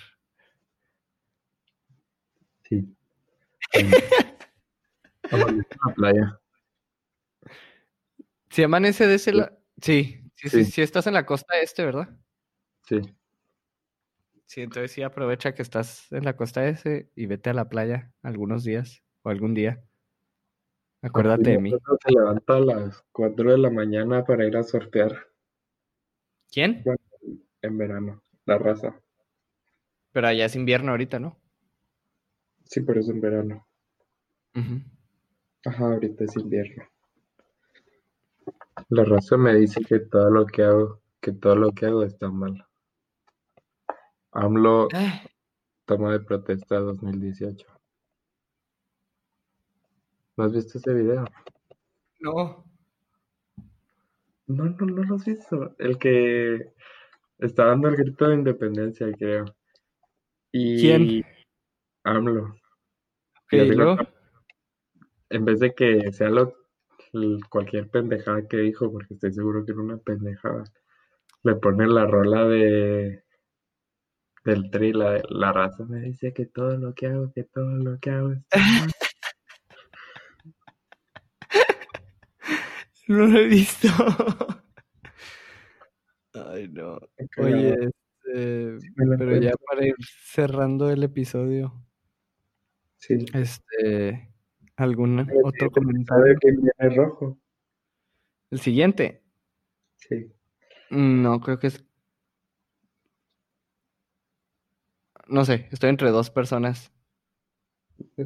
Sí. 2.65 2.97
En- 3.73 3.91
Amanece 5.31 5.69
en 5.73 5.79
la 5.87 5.95
playa. 5.95 6.41
Si 8.51 8.62
amanece 8.62 9.07
de 9.07 9.15
ese 9.15 9.31
Sí. 9.33 9.37
lado. 9.37 9.59
Sí, 9.81 10.31
sí, 10.37 10.65
sí, 10.65 10.83
estás 10.83 11.07
en 11.07 11.15
la 11.15 11.25
costa 11.27 11.59
este, 11.61 11.85
¿verdad? 11.85 12.09
Sí. 12.85 13.01
Sí, 14.47 14.62
entonces 14.62 14.91
sí 14.93 15.03
aprovecha 15.03 15.55
que 15.55 15.61
estás 15.62 16.11
en 16.11 16.25
la 16.25 16.35
costa 16.37 16.66
este 16.66 17.11
y 17.15 17.27
vete 17.27 17.51
a 17.51 17.55
la 17.55 17.69
playa 17.69 18.12
algunos 18.23 18.65
días 18.65 19.03
o 19.23 19.29
algún 19.29 19.53
día. 19.55 19.85
Acuérdate 21.03 21.51
de 21.51 21.59
mí. 21.59 21.70
Se 21.70 22.11
levanta 22.12 22.57
a 22.57 22.61
las 22.61 23.05
4 23.12 23.53
de 23.53 23.59
la 23.59 23.70
mañana 23.70 24.25
para 24.25 24.47
ir 24.47 24.57
a 24.57 24.62
sortear 24.62 25.29
¿Quién? 26.51 26.83
en 27.62 27.79
verano. 27.79 28.23
La 28.49 28.57
raza. 28.57 28.99
Pero 30.11 30.27
allá 30.27 30.47
es 30.47 30.57
invierno 30.57 30.93
ahorita, 30.93 31.19
¿no? 31.19 31.39
Sí, 32.65 32.81
pero 32.81 33.01
es 33.01 33.09
en 33.11 33.20
verano. 33.20 33.69
Ajá, 35.66 35.85
ahorita 35.85 36.25
es 36.25 36.35
invierno. 36.35 36.83
La 38.89 39.05
raza 39.05 39.37
me 39.37 39.55
dice 39.55 39.83
que 39.83 39.99
todo 39.99 40.31
lo 40.31 40.47
que 40.47 40.62
hago, 40.62 41.03
que 41.20 41.33
todo 41.33 41.57
lo 41.57 41.73
que 41.73 41.85
hago 41.85 42.05
está 42.05 42.31
mal. 42.31 42.66
AMLO 44.33 44.89
Ah, 44.95 45.20
toma 45.85 46.12
de 46.12 46.20
protesta 46.20 46.77
2018. 46.79 47.66
¿No 50.39 50.45
has 50.45 50.53
visto 50.55 50.79
ese 50.79 50.95
video? 50.95 51.27
No. 52.20 52.65
No, 54.47 54.65
no, 54.65 54.87
no 54.87 55.03
lo 55.05 55.16
has 55.16 55.27
visto. 55.27 55.77
El 55.79 55.99
que 55.99 56.73
está 57.39 57.66
dando 57.66 57.89
el 57.89 57.97
grito 57.97 58.28
de 58.28 58.35
independencia, 58.36 59.06
creo. 59.19 59.44
Y 60.52 60.77
¿Quién? 60.81 61.24
AMLO. 62.05 62.44
Ok, 63.44 63.52
Y 63.52 63.59
haz 63.60 63.69
¿y 63.69 63.70
de 63.70 63.77
luego? 63.77 63.97
cuenta, 63.97 64.12
en 65.31 65.44
vez 65.44 65.60
de 65.60 65.74
que 65.74 66.12
sea 66.12 66.28
lo, 66.31 66.55
cualquier 67.51 67.89
pendejada 67.90 68.47
que 68.48 68.59
dijo, 68.59 68.90
porque 68.93 69.15
estoy 69.15 69.32
seguro 69.32 69.65
que 69.65 69.73
era 69.73 69.81
una 69.81 69.98
pendejada, 69.98 70.65
le 71.44 71.56
pone 71.56 71.86
la 71.89 72.06
rola 72.06 72.47
de 72.47 73.24
del 74.44 74.69
tri, 74.70 74.93
la, 74.93 75.23
la 75.28 75.52
raza 75.52 75.85
me 75.85 76.01
dice 76.01 76.32
que 76.32 76.47
todo 76.47 76.77
lo 76.77 76.93
que 76.93 77.06
hago, 77.06 77.31
que 77.32 77.44
todo 77.44 77.70
lo 77.77 77.98
que 78.01 78.10
hago 78.10 78.31
mal. 78.55 78.90
No 83.09 83.27
lo 83.27 83.39
he 83.40 83.47
visto. 83.48 83.89
Ay, 86.59 86.68
no. 86.72 86.98
Oye, 87.36 87.72
este, 87.72 88.78
pero 89.16 89.36
ya 89.36 89.52
para 89.64 89.86
ir 89.86 89.94
cerrando 90.24 90.90
el 90.90 91.05
episodio, 91.05 91.72
Sí. 92.97 93.24
este, 93.32 94.28
¿algún 94.76 95.20
El 95.20 95.30
otro 95.44 95.70
comentario? 95.70 96.35
que 96.40 96.51
viene 96.51 96.97
rojo. 96.97 97.39
¿El 98.51 98.59
siguiente? 98.59 99.22
Sí. 99.97 100.32
No, 100.90 101.40
creo 101.40 101.60
que 101.60 101.68
es... 101.68 101.85
No 105.28 105.44
sé, 105.44 105.68
estoy 105.70 105.90
entre 105.90 106.10
dos 106.10 106.30
personas. 106.30 106.90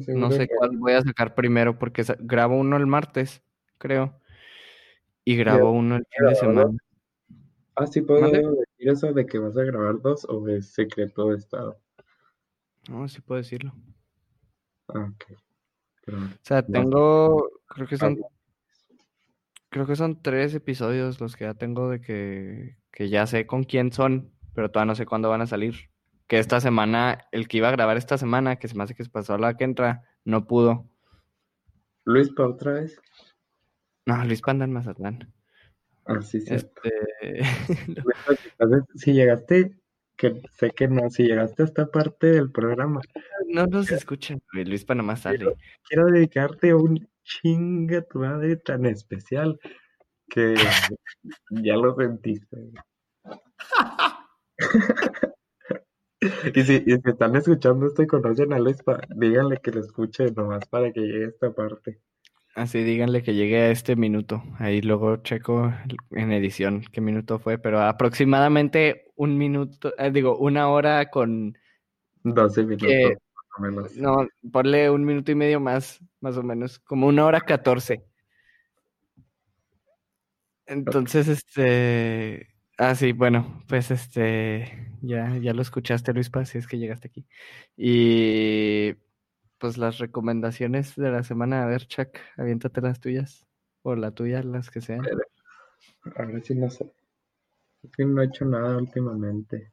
No 0.07 0.31
sé 0.31 0.47
que 0.47 0.55
cuál 0.55 0.77
voy 0.77 0.93
a 0.93 1.01
sacar 1.01 1.35
primero 1.35 1.77
porque 1.77 2.03
grabo 2.19 2.57
uno 2.57 2.77
el 2.77 2.87
martes, 2.87 3.43
creo, 3.77 4.19
y 5.23 5.35
grabo 5.35 5.71
uno 5.71 5.97
el 5.97 6.05
fin 6.09 6.27
de 6.29 6.35
semana. 6.35 6.71
Ah, 7.75 7.87
sí 7.87 8.01
puedo 8.01 8.21
¿Mande? 8.21 8.39
decir 8.39 8.89
eso 8.89 9.13
de 9.13 9.25
que 9.25 9.39
vas 9.39 9.57
a 9.57 9.63
grabar 9.63 9.99
dos 10.01 10.25
o 10.29 10.47
es 10.47 10.73
secreto 10.73 11.29
de 11.29 11.37
estado. 11.37 11.79
No, 12.89 13.07
sí 13.07 13.21
puedo 13.21 13.41
decirlo. 13.41 13.73
Ah, 14.89 15.09
ok. 15.13 15.37
Pero 16.05 16.17
O 16.17 16.21
sea, 16.41 16.61
tengo, 16.65 17.49
creo 17.67 17.87
que 17.87 17.97
son, 17.97 18.19
creo 19.69 19.87
que 19.87 19.95
son 19.95 20.21
tres 20.21 20.53
episodios 20.53 21.19
los 21.21 21.35
que 21.35 21.45
ya 21.45 21.53
tengo 21.53 21.89
de 21.89 22.01
que, 22.01 22.77
que 22.91 23.09
ya 23.09 23.25
sé 23.25 23.47
con 23.47 23.63
quién 23.63 23.91
son, 23.91 24.31
pero 24.53 24.69
todavía 24.69 24.91
no 24.91 24.95
sé 24.95 25.05
cuándo 25.05 25.29
van 25.29 25.41
a 25.41 25.47
salir. 25.47 25.89
Que 26.27 26.39
esta 26.39 26.59
semana, 26.59 27.25
el 27.31 27.47
que 27.47 27.57
iba 27.57 27.69
a 27.69 27.73
grabar 27.73 27.97
esta 27.97 28.17
semana, 28.17 28.57
que 28.57 28.67
se 28.67 28.75
me 28.75 28.83
hace 28.83 28.95
que 28.95 29.03
se 29.03 29.09
pasó 29.09 29.33
a 29.33 29.39
la 29.39 29.55
que 29.55 29.63
entra, 29.63 30.03
no 30.25 30.45
pudo. 30.45 30.89
Luis, 32.05 32.29
para 32.33 32.49
otra 32.49 32.73
vez. 32.73 32.99
No, 34.05 34.23
Luis 34.25 34.41
Panda 34.41 34.65
en 34.65 34.73
Mazatlán. 34.73 35.33
Ah, 36.05 36.21
sí. 36.21 36.43
Este, 36.47 36.91
entonces, 37.87 38.83
si 38.95 39.13
llegaste, 39.13 39.75
que 40.15 40.41
sé 40.53 40.71
que 40.71 40.87
no, 40.87 41.09
si 41.09 41.23
llegaste 41.23 41.63
a 41.63 41.65
esta 41.65 41.87
parte 41.87 42.27
del 42.27 42.51
programa, 42.51 43.01
no 43.47 43.65
nos 43.67 43.91
escuchan, 43.91 44.41
Luis 44.51 44.85
Panda 44.85 45.03
más 45.03 45.23
tarde. 45.23 45.55
quiero 45.87 46.05
dedicarte 46.07 46.71
a 46.71 46.77
un 46.77 47.07
chinga 47.23 48.01
tu 48.01 48.19
madre 48.19 48.57
tan 48.57 48.85
especial 48.85 49.59
que 50.29 50.55
ya 51.49 51.75
lo 51.75 51.95
sentiste. 51.95 52.71
Y 56.55 56.63
si, 56.63 56.75
y 56.75 56.93
si 56.93 57.01
están 57.03 57.35
escuchando 57.35 57.85
esto 57.85 58.01
y 58.01 58.07
conocen 58.07 58.53
a 58.53 58.59
Luis, 58.59 58.77
díganle 59.09 59.57
que 59.57 59.71
lo 59.71 59.81
escuche 59.81 60.31
nomás 60.31 60.65
para 60.69 60.91
que 60.93 61.01
llegue 61.01 61.25
a 61.25 61.27
esta 61.27 61.53
parte. 61.53 61.99
Así 62.55 62.83
díganle 62.83 63.23
que 63.23 63.33
llegue 63.33 63.57
a 63.61 63.71
este 63.71 63.95
minuto. 63.95 64.43
Ahí 64.59 64.81
luego 64.81 65.17
checo 65.17 65.73
en 66.11 66.31
edición 66.31 66.83
qué 66.91 67.01
minuto 67.01 67.39
fue, 67.39 67.57
pero 67.57 67.81
aproximadamente 67.81 69.11
un 69.15 69.37
minuto, 69.37 69.93
eh, 69.97 70.11
digo, 70.11 70.37
una 70.37 70.69
hora 70.69 71.09
con 71.09 71.57
12 72.23 72.63
minutos, 72.63 72.87
que, 72.87 73.17
más 73.33 73.57
o 73.57 73.61
menos. 73.61 73.95
no, 73.95 74.27
ponle 74.51 74.89
un 74.91 75.03
minuto 75.03 75.31
y 75.31 75.35
medio 75.35 75.59
más, 75.59 75.99
más 76.19 76.37
o 76.37 76.43
menos, 76.43 76.77
como 76.79 77.07
una 77.07 77.25
hora 77.25 77.41
catorce. 77.41 78.03
Entonces, 80.67 81.27
este, 81.27 82.49
ah, 82.77 82.93
sí, 82.93 83.13
bueno, 83.13 83.63
pues 83.67 83.89
este, 83.89 84.91
ya, 85.01 85.37
ya 85.37 85.53
lo 85.53 85.61
escuchaste, 85.63 86.13
Luis 86.13 86.29
Paz, 86.29 86.49
si 86.49 86.59
es 86.59 86.67
que 86.67 86.77
llegaste 86.77 87.07
aquí. 87.07 87.25
Y 87.75 88.93
pues 89.63 89.77
las 89.77 89.97
recomendaciones 89.97 90.93
de 90.97 91.09
la 91.09 91.23
semana, 91.23 91.63
a 91.63 91.67
ver, 91.67 91.87
Chuck, 91.87 92.17
aviéntate 92.35 92.81
las 92.81 92.99
tuyas, 92.99 93.47
o 93.81 93.95
la 93.95 94.11
tuya, 94.11 94.43
las 94.43 94.69
que 94.69 94.81
sean. 94.81 94.99
Ahora 96.17 96.41
sí 96.41 96.53
no 96.53 96.69
sé. 96.69 96.93
Es 97.81 97.95
que 97.95 98.03
no 98.03 98.21
he 98.21 98.25
hecho 98.25 98.43
nada 98.43 98.75
últimamente. 98.75 99.71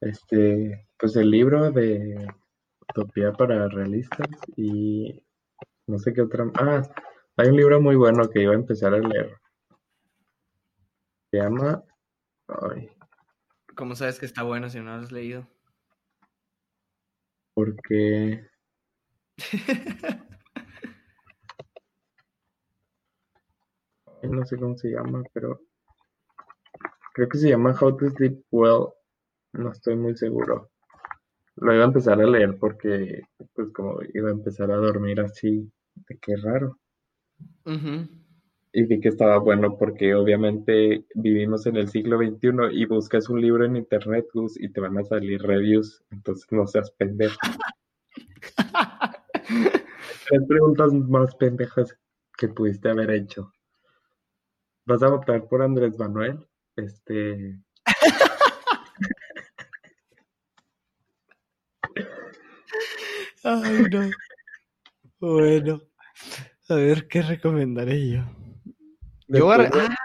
Este, 0.00 0.88
pues 0.98 1.14
el 1.14 1.30
libro 1.30 1.70
de 1.70 2.26
Utopía 2.88 3.32
para 3.32 3.68
realistas 3.68 4.26
y 4.56 5.24
no 5.86 6.00
sé 6.00 6.12
qué 6.12 6.22
otra. 6.22 6.50
Ah, 6.54 6.82
hay 7.36 7.50
un 7.50 7.56
libro 7.56 7.80
muy 7.80 7.94
bueno 7.94 8.28
que 8.28 8.42
iba 8.42 8.52
a 8.52 8.56
empezar 8.56 8.94
a 8.94 8.98
leer. 8.98 9.36
Se 11.30 11.36
llama. 11.36 11.84
Ay, 12.48 12.90
¿Cómo 13.76 13.94
sabes 13.94 14.18
que 14.18 14.26
está 14.26 14.42
bueno 14.42 14.68
si 14.68 14.78
no 14.80 14.86
lo 14.86 15.04
has 15.04 15.12
leído? 15.12 15.46
porque. 17.58 18.47
No 24.22 24.44
sé 24.44 24.56
cómo 24.56 24.76
se 24.76 24.90
llama, 24.90 25.22
pero. 25.32 25.60
Creo 27.14 27.28
que 27.28 27.38
se 27.38 27.50
llama 27.50 27.76
How 27.80 27.96
to 27.96 28.10
Sleep 28.10 28.42
Well. 28.50 28.88
No 29.52 29.72
estoy 29.72 29.96
muy 29.96 30.16
seguro. 30.16 30.70
Lo 31.56 31.74
iba 31.74 31.84
a 31.84 31.86
empezar 31.86 32.20
a 32.20 32.26
leer 32.26 32.56
porque, 32.58 33.22
pues, 33.54 33.72
como 33.72 33.98
iba 34.14 34.28
a 34.28 34.32
empezar 34.32 34.70
a 34.70 34.76
dormir 34.76 35.20
así, 35.20 35.70
de 35.94 36.18
qué 36.18 36.36
raro. 36.36 36.78
Y 38.72 38.82
vi 38.84 39.00
que 39.00 39.08
estaba 39.08 39.38
bueno 39.38 39.76
porque 39.78 40.14
obviamente 40.14 41.04
vivimos 41.14 41.66
en 41.66 41.76
el 41.76 41.88
siglo 41.88 42.18
XXI 42.18 42.50
y 42.72 42.86
buscas 42.86 43.28
un 43.28 43.40
libro 43.40 43.64
en 43.64 43.76
internet, 43.76 44.26
Gus, 44.32 44.60
y 44.60 44.68
te 44.70 44.80
van 44.80 44.98
a 44.98 45.04
salir 45.04 45.40
reviews, 45.42 46.04
entonces 46.10 46.46
no 46.50 46.66
seas 46.66 46.90
pendejo. 46.92 47.38
Tres 49.48 50.42
preguntas 50.46 50.92
más 50.92 51.34
pendejas 51.36 51.96
que 52.36 52.48
pudiste 52.48 52.90
haber 52.90 53.10
hecho. 53.10 53.52
¿Vas 54.86 55.02
a 55.02 55.08
votar 55.08 55.48
por 55.48 55.62
Andrés 55.62 55.98
Manuel? 55.98 56.46
Este, 56.76 57.58
Ay, 63.44 63.84
no. 63.90 64.10
Bueno, 65.20 65.80
a 66.68 66.74
ver, 66.74 67.08
¿qué 67.08 67.22
recomendaré 67.22 68.10
yo? 68.10 68.22
Yo 69.28 69.48
después 69.48 69.70
de 69.72 69.80
ah, 69.80 69.96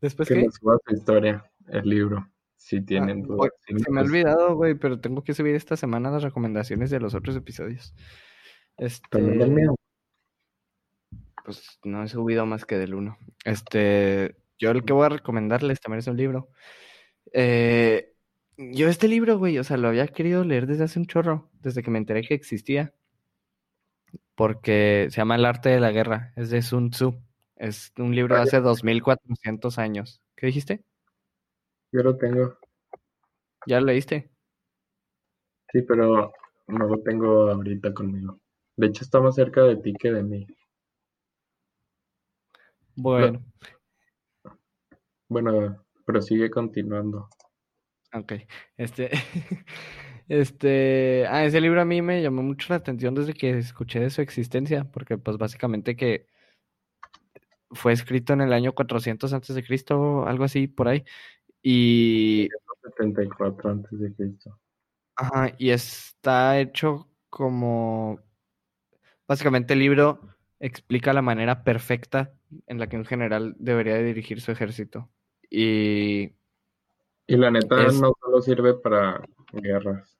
¿después 0.00 0.28
que 0.28 0.34
qué? 0.34 0.42
nos 0.44 0.54
suba 0.54 0.78
su 0.86 0.94
historia, 0.94 1.44
el 1.68 1.88
libro, 1.88 2.26
si 2.72 2.78
Ah, 2.78 2.84
tienen 2.86 3.26
se 3.84 3.90
me 3.90 4.00
ha 4.00 4.02
olvidado, 4.04 4.54
güey, 4.56 4.74
pero 4.74 4.98
tengo 5.00 5.22
que 5.22 5.34
subir 5.34 5.54
esta 5.54 5.76
semana 5.76 6.10
las 6.10 6.22
recomendaciones 6.22 6.90
de 6.90 7.00
los 7.00 7.14
otros 7.14 7.36
episodios. 7.36 7.94
También 9.10 9.38
del 9.38 9.48
Este, 9.50 9.60
mío. 9.60 9.74
pues 11.44 11.78
no 11.84 12.02
he 12.02 12.08
subido 12.08 12.46
más 12.46 12.64
que 12.64 12.78
del 12.78 12.94
uno. 12.94 13.18
Este, 13.44 14.36
yo 14.58 14.70
el 14.70 14.84
que 14.84 14.92
voy 14.92 15.06
a 15.06 15.10
recomendarles 15.10 15.80
también 15.80 15.98
es 15.98 16.06
un 16.06 16.16
libro. 16.16 16.48
Eh, 17.32 18.14
yo 18.56 18.88
este 18.88 19.08
libro, 19.08 19.38
güey, 19.38 19.58
o 19.58 19.64
sea, 19.64 19.76
lo 19.76 19.88
había 19.88 20.06
querido 20.08 20.44
leer 20.44 20.66
desde 20.66 20.84
hace 20.84 20.98
un 20.98 21.06
chorro, 21.06 21.50
desde 21.60 21.82
que 21.82 21.90
me 21.90 21.98
enteré 21.98 22.22
que 22.22 22.34
existía, 22.34 22.94
porque 24.34 25.08
se 25.10 25.16
llama 25.18 25.36
El 25.36 25.44
arte 25.44 25.68
de 25.68 25.80
la 25.80 25.90
guerra, 25.90 26.32
es 26.36 26.50
de 26.50 26.62
Sun 26.62 26.90
Tzu. 26.90 27.20
Es 27.56 27.92
un 27.98 28.14
libro 28.14 28.34
de 28.36 28.42
hace 28.42 28.60
2400 28.60 29.78
años. 29.78 30.22
¿Qué 30.36 30.46
dijiste? 30.46 30.84
Yo 31.92 32.02
lo 32.02 32.16
tengo. 32.16 32.56
¿Ya 33.66 33.80
lo 33.80 33.86
leíste? 33.86 34.30
Sí, 35.72 35.82
pero 35.82 36.32
no 36.68 36.86
lo 36.86 37.00
tengo 37.02 37.50
ahorita 37.50 37.94
conmigo. 37.94 38.38
De 38.76 38.88
hecho, 38.88 39.04
está 39.04 39.20
más 39.20 39.34
cerca 39.34 39.62
de 39.62 39.76
ti 39.76 39.92
que 39.94 40.12
de 40.12 40.22
mí. 40.22 40.46
Bueno, 42.94 43.42
Bueno, 45.28 45.82
pero 46.04 46.20
sigue 46.20 46.50
continuando. 46.50 47.28
ok. 48.12 48.32
Este, 48.76 49.10
este, 50.28 51.26
ah, 51.26 51.44
ese 51.44 51.60
libro 51.60 51.80
a 51.80 51.86
mí 51.86 52.02
me 52.02 52.22
llamó 52.22 52.42
mucho 52.42 52.66
la 52.68 52.76
atención 52.76 53.14
desde 53.14 53.32
que 53.32 53.56
escuché 53.58 53.98
de 54.00 54.10
su 54.10 54.20
existencia, 54.20 54.84
porque 54.84 55.16
pues 55.16 55.38
básicamente 55.38 55.96
que 55.96 56.26
fue 57.70 57.92
escrito 57.92 58.34
en 58.34 58.42
el 58.42 58.52
año 58.52 58.74
400 58.74 59.32
antes 59.32 59.54
de 59.54 59.64
Cristo, 59.64 60.26
algo 60.26 60.44
así 60.44 60.66
por 60.66 60.88
ahí, 60.88 61.04
y 61.62 62.48
74 62.82 63.70
antes 63.70 63.98
de 63.98 64.12
Cristo. 64.14 64.58
Ajá, 65.16 65.52
y 65.58 65.70
está 65.70 66.58
hecho 66.58 67.08
como... 67.30 68.18
Básicamente 69.26 69.72
el 69.74 69.78
libro 69.80 70.20
explica 70.60 71.12
la 71.12 71.22
manera 71.22 71.64
perfecta 71.64 72.32
en 72.66 72.78
la 72.78 72.88
que 72.88 72.96
un 72.96 73.04
general 73.04 73.54
debería 73.58 73.94
de 73.94 74.04
dirigir 74.04 74.40
su 74.40 74.52
ejército. 74.52 75.08
Y 75.50 76.32
Y 77.26 77.36
la 77.36 77.50
neta 77.50 77.86
Es- 77.86 78.00
no 78.00 78.12
solo 78.20 78.40
sirve 78.42 78.74
para 78.74 79.20
guerras. 79.52 80.16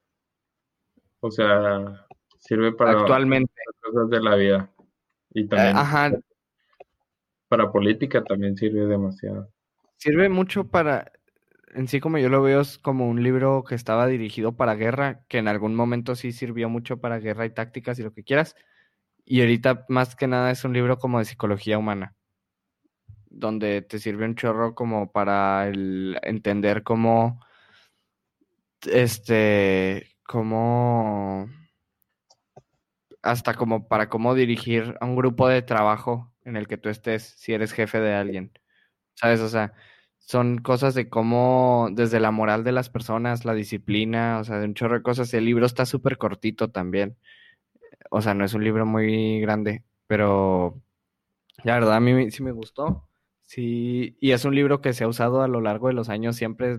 O 1.20 1.30
sea, 1.30 2.06
sirve 2.38 2.72
para 2.72 2.92
actualmente, 2.92 3.52
cosas 3.80 4.10
de 4.10 4.20
la 4.20 4.34
vida. 4.36 4.70
Y 5.32 5.42
eh, 5.44 5.48
también 5.48 5.76
ajá, 5.76 6.10
para 7.48 7.70
política 7.70 8.24
también 8.24 8.56
sirve 8.56 8.86
demasiado. 8.86 9.48
sirve 9.96 10.28
mucho 10.28 10.64
para, 10.64 11.12
en 11.72 11.88
sí 11.88 12.00
como 12.00 12.18
yo 12.18 12.28
lo 12.28 12.42
veo, 12.42 12.60
es 12.60 12.78
como 12.78 13.08
un 13.08 13.22
libro 13.22 13.64
que 13.64 13.74
estaba 13.74 14.06
dirigido 14.06 14.56
para 14.56 14.74
guerra, 14.74 15.24
que 15.28 15.38
en 15.38 15.48
algún 15.48 15.74
momento 15.74 16.14
sí 16.14 16.32
sirvió 16.32 16.68
mucho 16.68 17.00
para 17.00 17.18
guerra 17.18 17.46
y 17.46 17.50
tácticas 17.50 17.98
y 17.98 18.02
lo 18.02 18.12
que 18.12 18.24
quieras. 18.24 18.56
Y 19.24 19.40
ahorita 19.40 19.86
más 19.88 20.16
que 20.16 20.26
nada 20.26 20.50
es 20.50 20.64
un 20.64 20.72
libro 20.74 20.98
como 20.98 21.18
de 21.18 21.24
psicología 21.24 21.78
humana, 21.78 22.14
donde 23.30 23.82
te 23.82 23.98
sirve 23.98 24.24
un 24.26 24.36
chorro 24.36 24.74
como 24.74 25.12
para 25.12 25.68
el 25.68 26.18
entender 26.22 26.82
cómo, 26.82 27.40
este, 28.90 30.16
cómo, 30.26 31.48
hasta 33.22 33.54
como 33.54 33.88
para 33.88 34.08
cómo 34.08 34.34
dirigir 34.34 34.96
a 35.00 35.06
un 35.06 35.16
grupo 35.16 35.48
de 35.48 35.62
trabajo 35.62 36.32
en 36.44 36.56
el 36.56 36.66
que 36.68 36.78
tú 36.78 36.88
estés, 36.88 37.22
si 37.38 37.52
eres 37.54 37.72
jefe 37.72 38.00
de 38.00 38.14
alguien. 38.14 38.52
¿Sabes? 39.14 39.40
O 39.40 39.48
sea, 39.48 39.72
son 40.24 40.58
cosas 40.58 40.94
de 40.94 41.08
cómo, 41.08 41.88
desde 41.92 42.20
la 42.20 42.30
moral 42.30 42.64
de 42.64 42.72
las 42.72 42.88
personas, 42.90 43.44
la 43.44 43.54
disciplina, 43.54 44.38
o 44.40 44.44
sea, 44.44 44.58
de 44.58 44.66
un 44.66 44.74
chorro 44.74 44.96
de 44.96 45.02
cosas. 45.02 45.32
El 45.34 45.44
libro 45.44 45.66
está 45.66 45.84
súper 45.86 46.18
cortito 46.18 46.70
también. 46.70 47.16
O 48.10 48.22
sea, 48.22 48.34
no 48.34 48.44
es 48.44 48.54
un 48.54 48.64
libro 48.64 48.86
muy 48.86 49.40
grande, 49.40 49.84
pero 50.06 50.80
la 51.64 51.74
verdad 51.74 51.94
a 51.96 52.00
mí 52.00 52.30
sí 52.30 52.42
me 52.42 52.52
gustó. 52.52 53.08
Sí, 53.42 54.16
y 54.20 54.32
es 54.32 54.44
un 54.44 54.54
libro 54.54 54.80
que 54.80 54.92
se 54.92 55.04
ha 55.04 55.08
usado 55.08 55.42
a 55.42 55.48
lo 55.48 55.60
largo 55.60 55.88
de 55.88 55.94
los 55.94 56.08
años 56.08 56.36
siempre. 56.36 56.78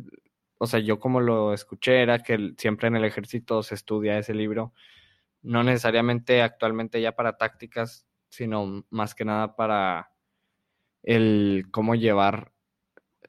O 0.58 0.68
sea, 0.68 0.80
yo 0.80 1.00
como 1.00 1.22
lo 1.22 1.54
escuché 1.54 2.02
era 2.02 2.20
que 2.20 2.54
siempre 2.58 2.88
en 2.88 2.96
el 2.96 3.06
ejército 3.06 3.62
se 3.64 3.76
estudia 3.76 4.18
ese 4.18 4.34
libro. 4.34 4.74
No 5.42 5.64
necesariamente 5.64 6.42
actualmente 6.42 7.02
ya 7.02 7.14
para 7.14 7.38
tácticas, 7.38 8.08
sino 8.30 8.86
más 8.90 9.14
que 9.16 9.26
nada 9.26 9.56
para 9.56 10.12
el 11.04 11.68
cómo 11.72 11.96
llevar 11.96 12.53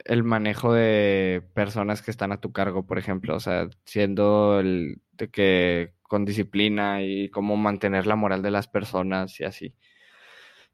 el 0.04 0.22
manejo 0.22 0.72
de 0.72 1.42
personas 1.54 2.02
que 2.02 2.10
están 2.10 2.32
a 2.32 2.40
tu 2.40 2.52
cargo, 2.52 2.86
por 2.86 2.98
ejemplo, 2.98 3.34
o 3.36 3.40
sea, 3.40 3.68
siendo 3.84 4.60
el 4.60 5.00
de 5.12 5.28
que 5.28 5.94
con 6.02 6.24
disciplina 6.24 7.02
y 7.02 7.30
cómo 7.30 7.56
mantener 7.56 8.06
la 8.06 8.16
moral 8.16 8.42
de 8.42 8.50
las 8.50 8.68
personas 8.68 9.40
y 9.40 9.44
así. 9.44 9.74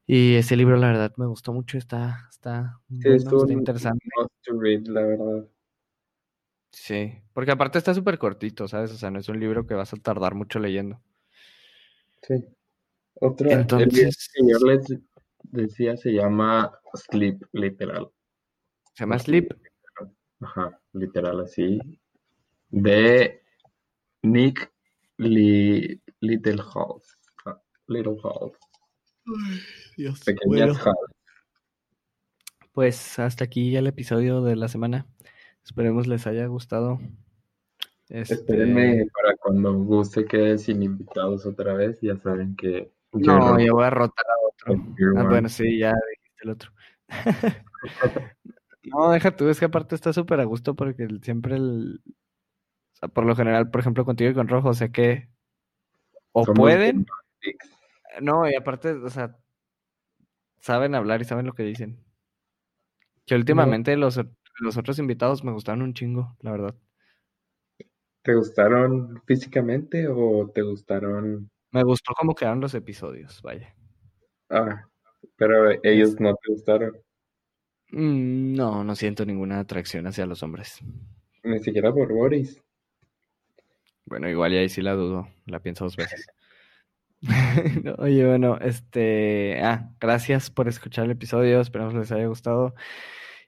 Y 0.05 0.35
ese 0.35 0.57
libro, 0.57 0.77
la 0.77 0.87
verdad, 0.87 1.13
me 1.17 1.25
gustó 1.25 1.53
mucho, 1.53 1.77
está, 1.77 2.27
está 2.29 2.79
Sí, 2.89 3.07
bueno, 3.07 3.43
un 3.43 3.51
interesante. 3.51 4.05
must 4.17 4.31
to 4.43 4.59
read, 4.59 4.85
la 4.87 5.03
verdad. 5.03 5.47
Sí, 6.71 7.13
porque 7.33 7.51
aparte 7.51 7.77
está 7.77 7.93
súper 7.93 8.17
cortito, 8.17 8.67
¿sabes? 8.67 8.91
O 8.91 8.95
sea, 8.95 9.11
no 9.11 9.19
es 9.19 9.29
un 9.29 9.39
libro 9.39 9.65
que 9.65 9.73
vas 9.73 9.93
a 9.93 9.97
tardar 9.97 10.35
mucho 10.35 10.59
leyendo. 10.59 11.01
Sí. 12.23 12.35
Otra, 13.15 13.51
el 13.51 13.59
libro 13.59 13.79
Entonces, 13.79 14.29
que 14.33 14.51
yo 14.51 14.57
les 14.65 14.99
decía 15.43 15.97
se 15.97 16.11
llama 16.11 16.71
Sleep, 16.93 17.41
literal. 17.53 18.09
Se 18.93 19.03
llama 19.03 19.19
Sleep. 19.19 19.53
Ajá, 20.41 20.79
literal 20.93 21.41
así. 21.41 21.79
De 22.69 23.43
Nick 24.23 24.71
Li- 25.17 26.01
Littlehouse. 26.19 27.17
Ah, 27.45 27.61
Littlehouse. 27.87 28.57
Dios. 29.97 30.23
Pequeñas 30.23 30.77
House. 30.79 30.97
Pues 32.73 33.19
hasta 33.19 33.43
aquí 33.43 33.75
el 33.75 33.87
episodio 33.87 34.41
de 34.41 34.55
la 34.55 34.67
semana. 34.67 35.05
Esperemos 35.63 36.07
les 36.07 36.25
haya 36.25 36.45
gustado. 36.47 36.99
Este, 38.09 38.33
Espérenme 38.33 39.05
para 39.13 39.35
cuando 39.37 39.73
guste 39.73 40.25
quede 40.25 40.57
sin 40.57 40.81
invitados 40.81 41.45
otra 41.45 41.73
vez. 41.73 41.99
Ya 42.01 42.17
saben 42.17 42.55
que 42.55 42.91
No, 43.13 43.41
Jerome 43.41 43.65
yo 43.65 43.73
voy 43.75 43.85
a 43.85 43.89
rotar 43.89 44.25
a 44.25 44.47
otro. 44.47 44.85
Ah, 45.17 45.23
bueno, 45.29 45.49
sí, 45.49 45.77
ya 45.77 45.93
dijiste 45.93 46.43
el 46.43 46.49
otro. 46.49 46.71
No, 48.83 49.11
deja 49.11 49.35
tú, 49.35 49.49
es 49.49 49.59
que 49.59 49.65
aparte 49.65 49.95
está 49.95 50.13
súper 50.13 50.39
a 50.39 50.45
gusto 50.45 50.75
porque 50.75 51.07
siempre 51.21 51.55
el... 51.55 52.01
O 52.05 52.95
sea, 52.95 53.09
por 53.09 53.25
lo 53.25 53.35
general, 53.35 53.69
por 53.69 53.81
ejemplo, 53.81 54.05
contigo 54.05 54.31
y 54.31 54.33
con 54.33 54.47
Rojo, 54.47 54.73
sé 54.73 54.91
que 54.91 55.29
o 56.33 56.45
Somos 56.45 56.59
pueden, 56.59 57.05
no, 58.21 58.49
y 58.49 58.55
aparte, 58.55 58.91
o 58.91 59.09
sea, 59.09 59.37
saben 60.59 60.95
hablar 60.95 61.21
y 61.21 61.25
saben 61.25 61.45
lo 61.45 61.53
que 61.53 61.63
dicen. 61.63 62.03
Que 63.25 63.35
últimamente 63.35 63.95
los, 63.97 64.19
los 64.59 64.77
otros 64.77 64.99
invitados 64.99 65.43
me 65.43 65.51
gustaron 65.51 65.81
un 65.81 65.93
chingo, 65.93 66.35
la 66.39 66.51
verdad. 66.51 66.75
¿Te 68.23 68.35
gustaron 68.35 69.21
físicamente 69.25 70.07
o 70.07 70.49
te 70.53 70.61
gustaron? 70.61 71.49
Me 71.71 71.83
gustó 71.83 72.13
cómo 72.17 72.35
quedaron 72.35 72.59
los 72.61 72.73
episodios, 72.73 73.41
vaya. 73.41 73.73
Ah, 74.49 74.87
pero 75.37 75.71
ellos 75.83 76.19
no 76.19 76.35
te 76.35 76.51
gustaron. 76.51 76.93
Mm, 77.91 78.55
No, 78.55 78.83
no 78.83 78.95
siento 78.95 79.25
ninguna 79.25 79.59
atracción 79.59 80.07
hacia 80.07 80.25
los 80.25 80.43
hombres. 80.43 80.79
Ni 81.43 81.59
siquiera 81.59 81.93
por 81.93 82.11
Boris. 82.11 82.61
Bueno, 84.05 84.29
igual 84.29 84.53
y 84.53 84.57
ahí 84.57 84.69
sí 84.69 84.81
la 84.81 84.93
dudo, 84.93 85.27
la 85.45 85.59
pienso 85.59 85.85
dos 85.85 85.95
veces. 85.95 86.27
No, 87.83 87.95
Oye, 87.99 88.25
bueno, 88.25 88.57
este, 88.59 89.61
ah, 89.61 89.91
gracias 89.99 90.49
por 90.49 90.67
escuchar 90.67 91.05
el 91.05 91.11
episodio, 91.11 91.61
esperamos 91.61 91.93
les 91.93 92.11
haya 92.11 92.25
gustado 92.25 92.73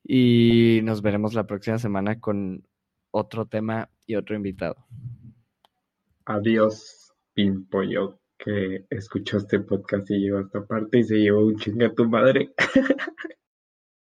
y 0.04 0.82
nos 0.84 1.02
veremos 1.02 1.34
la 1.34 1.48
próxima 1.48 1.80
semana 1.80 2.20
con 2.20 2.68
otro 3.12 3.46
tema 3.46 3.90
y 4.06 4.16
otro 4.16 4.36
invitado. 4.36 4.76
Adiós, 6.26 7.14
Pimpollo, 7.34 8.20
que 8.38 8.86
escuchó 8.90 9.38
este 9.38 9.60
podcast 9.60 10.10
y 10.12 10.20
llegó 10.20 10.38
a 10.38 10.42
esta 10.42 10.66
parte 10.66 11.00
y 11.00 11.04
se 11.04 11.18
llevó 11.18 11.46
un 11.46 11.58
chinga 11.58 11.88
a 11.88 11.94
tu 11.94 12.08
madre. 12.08 12.52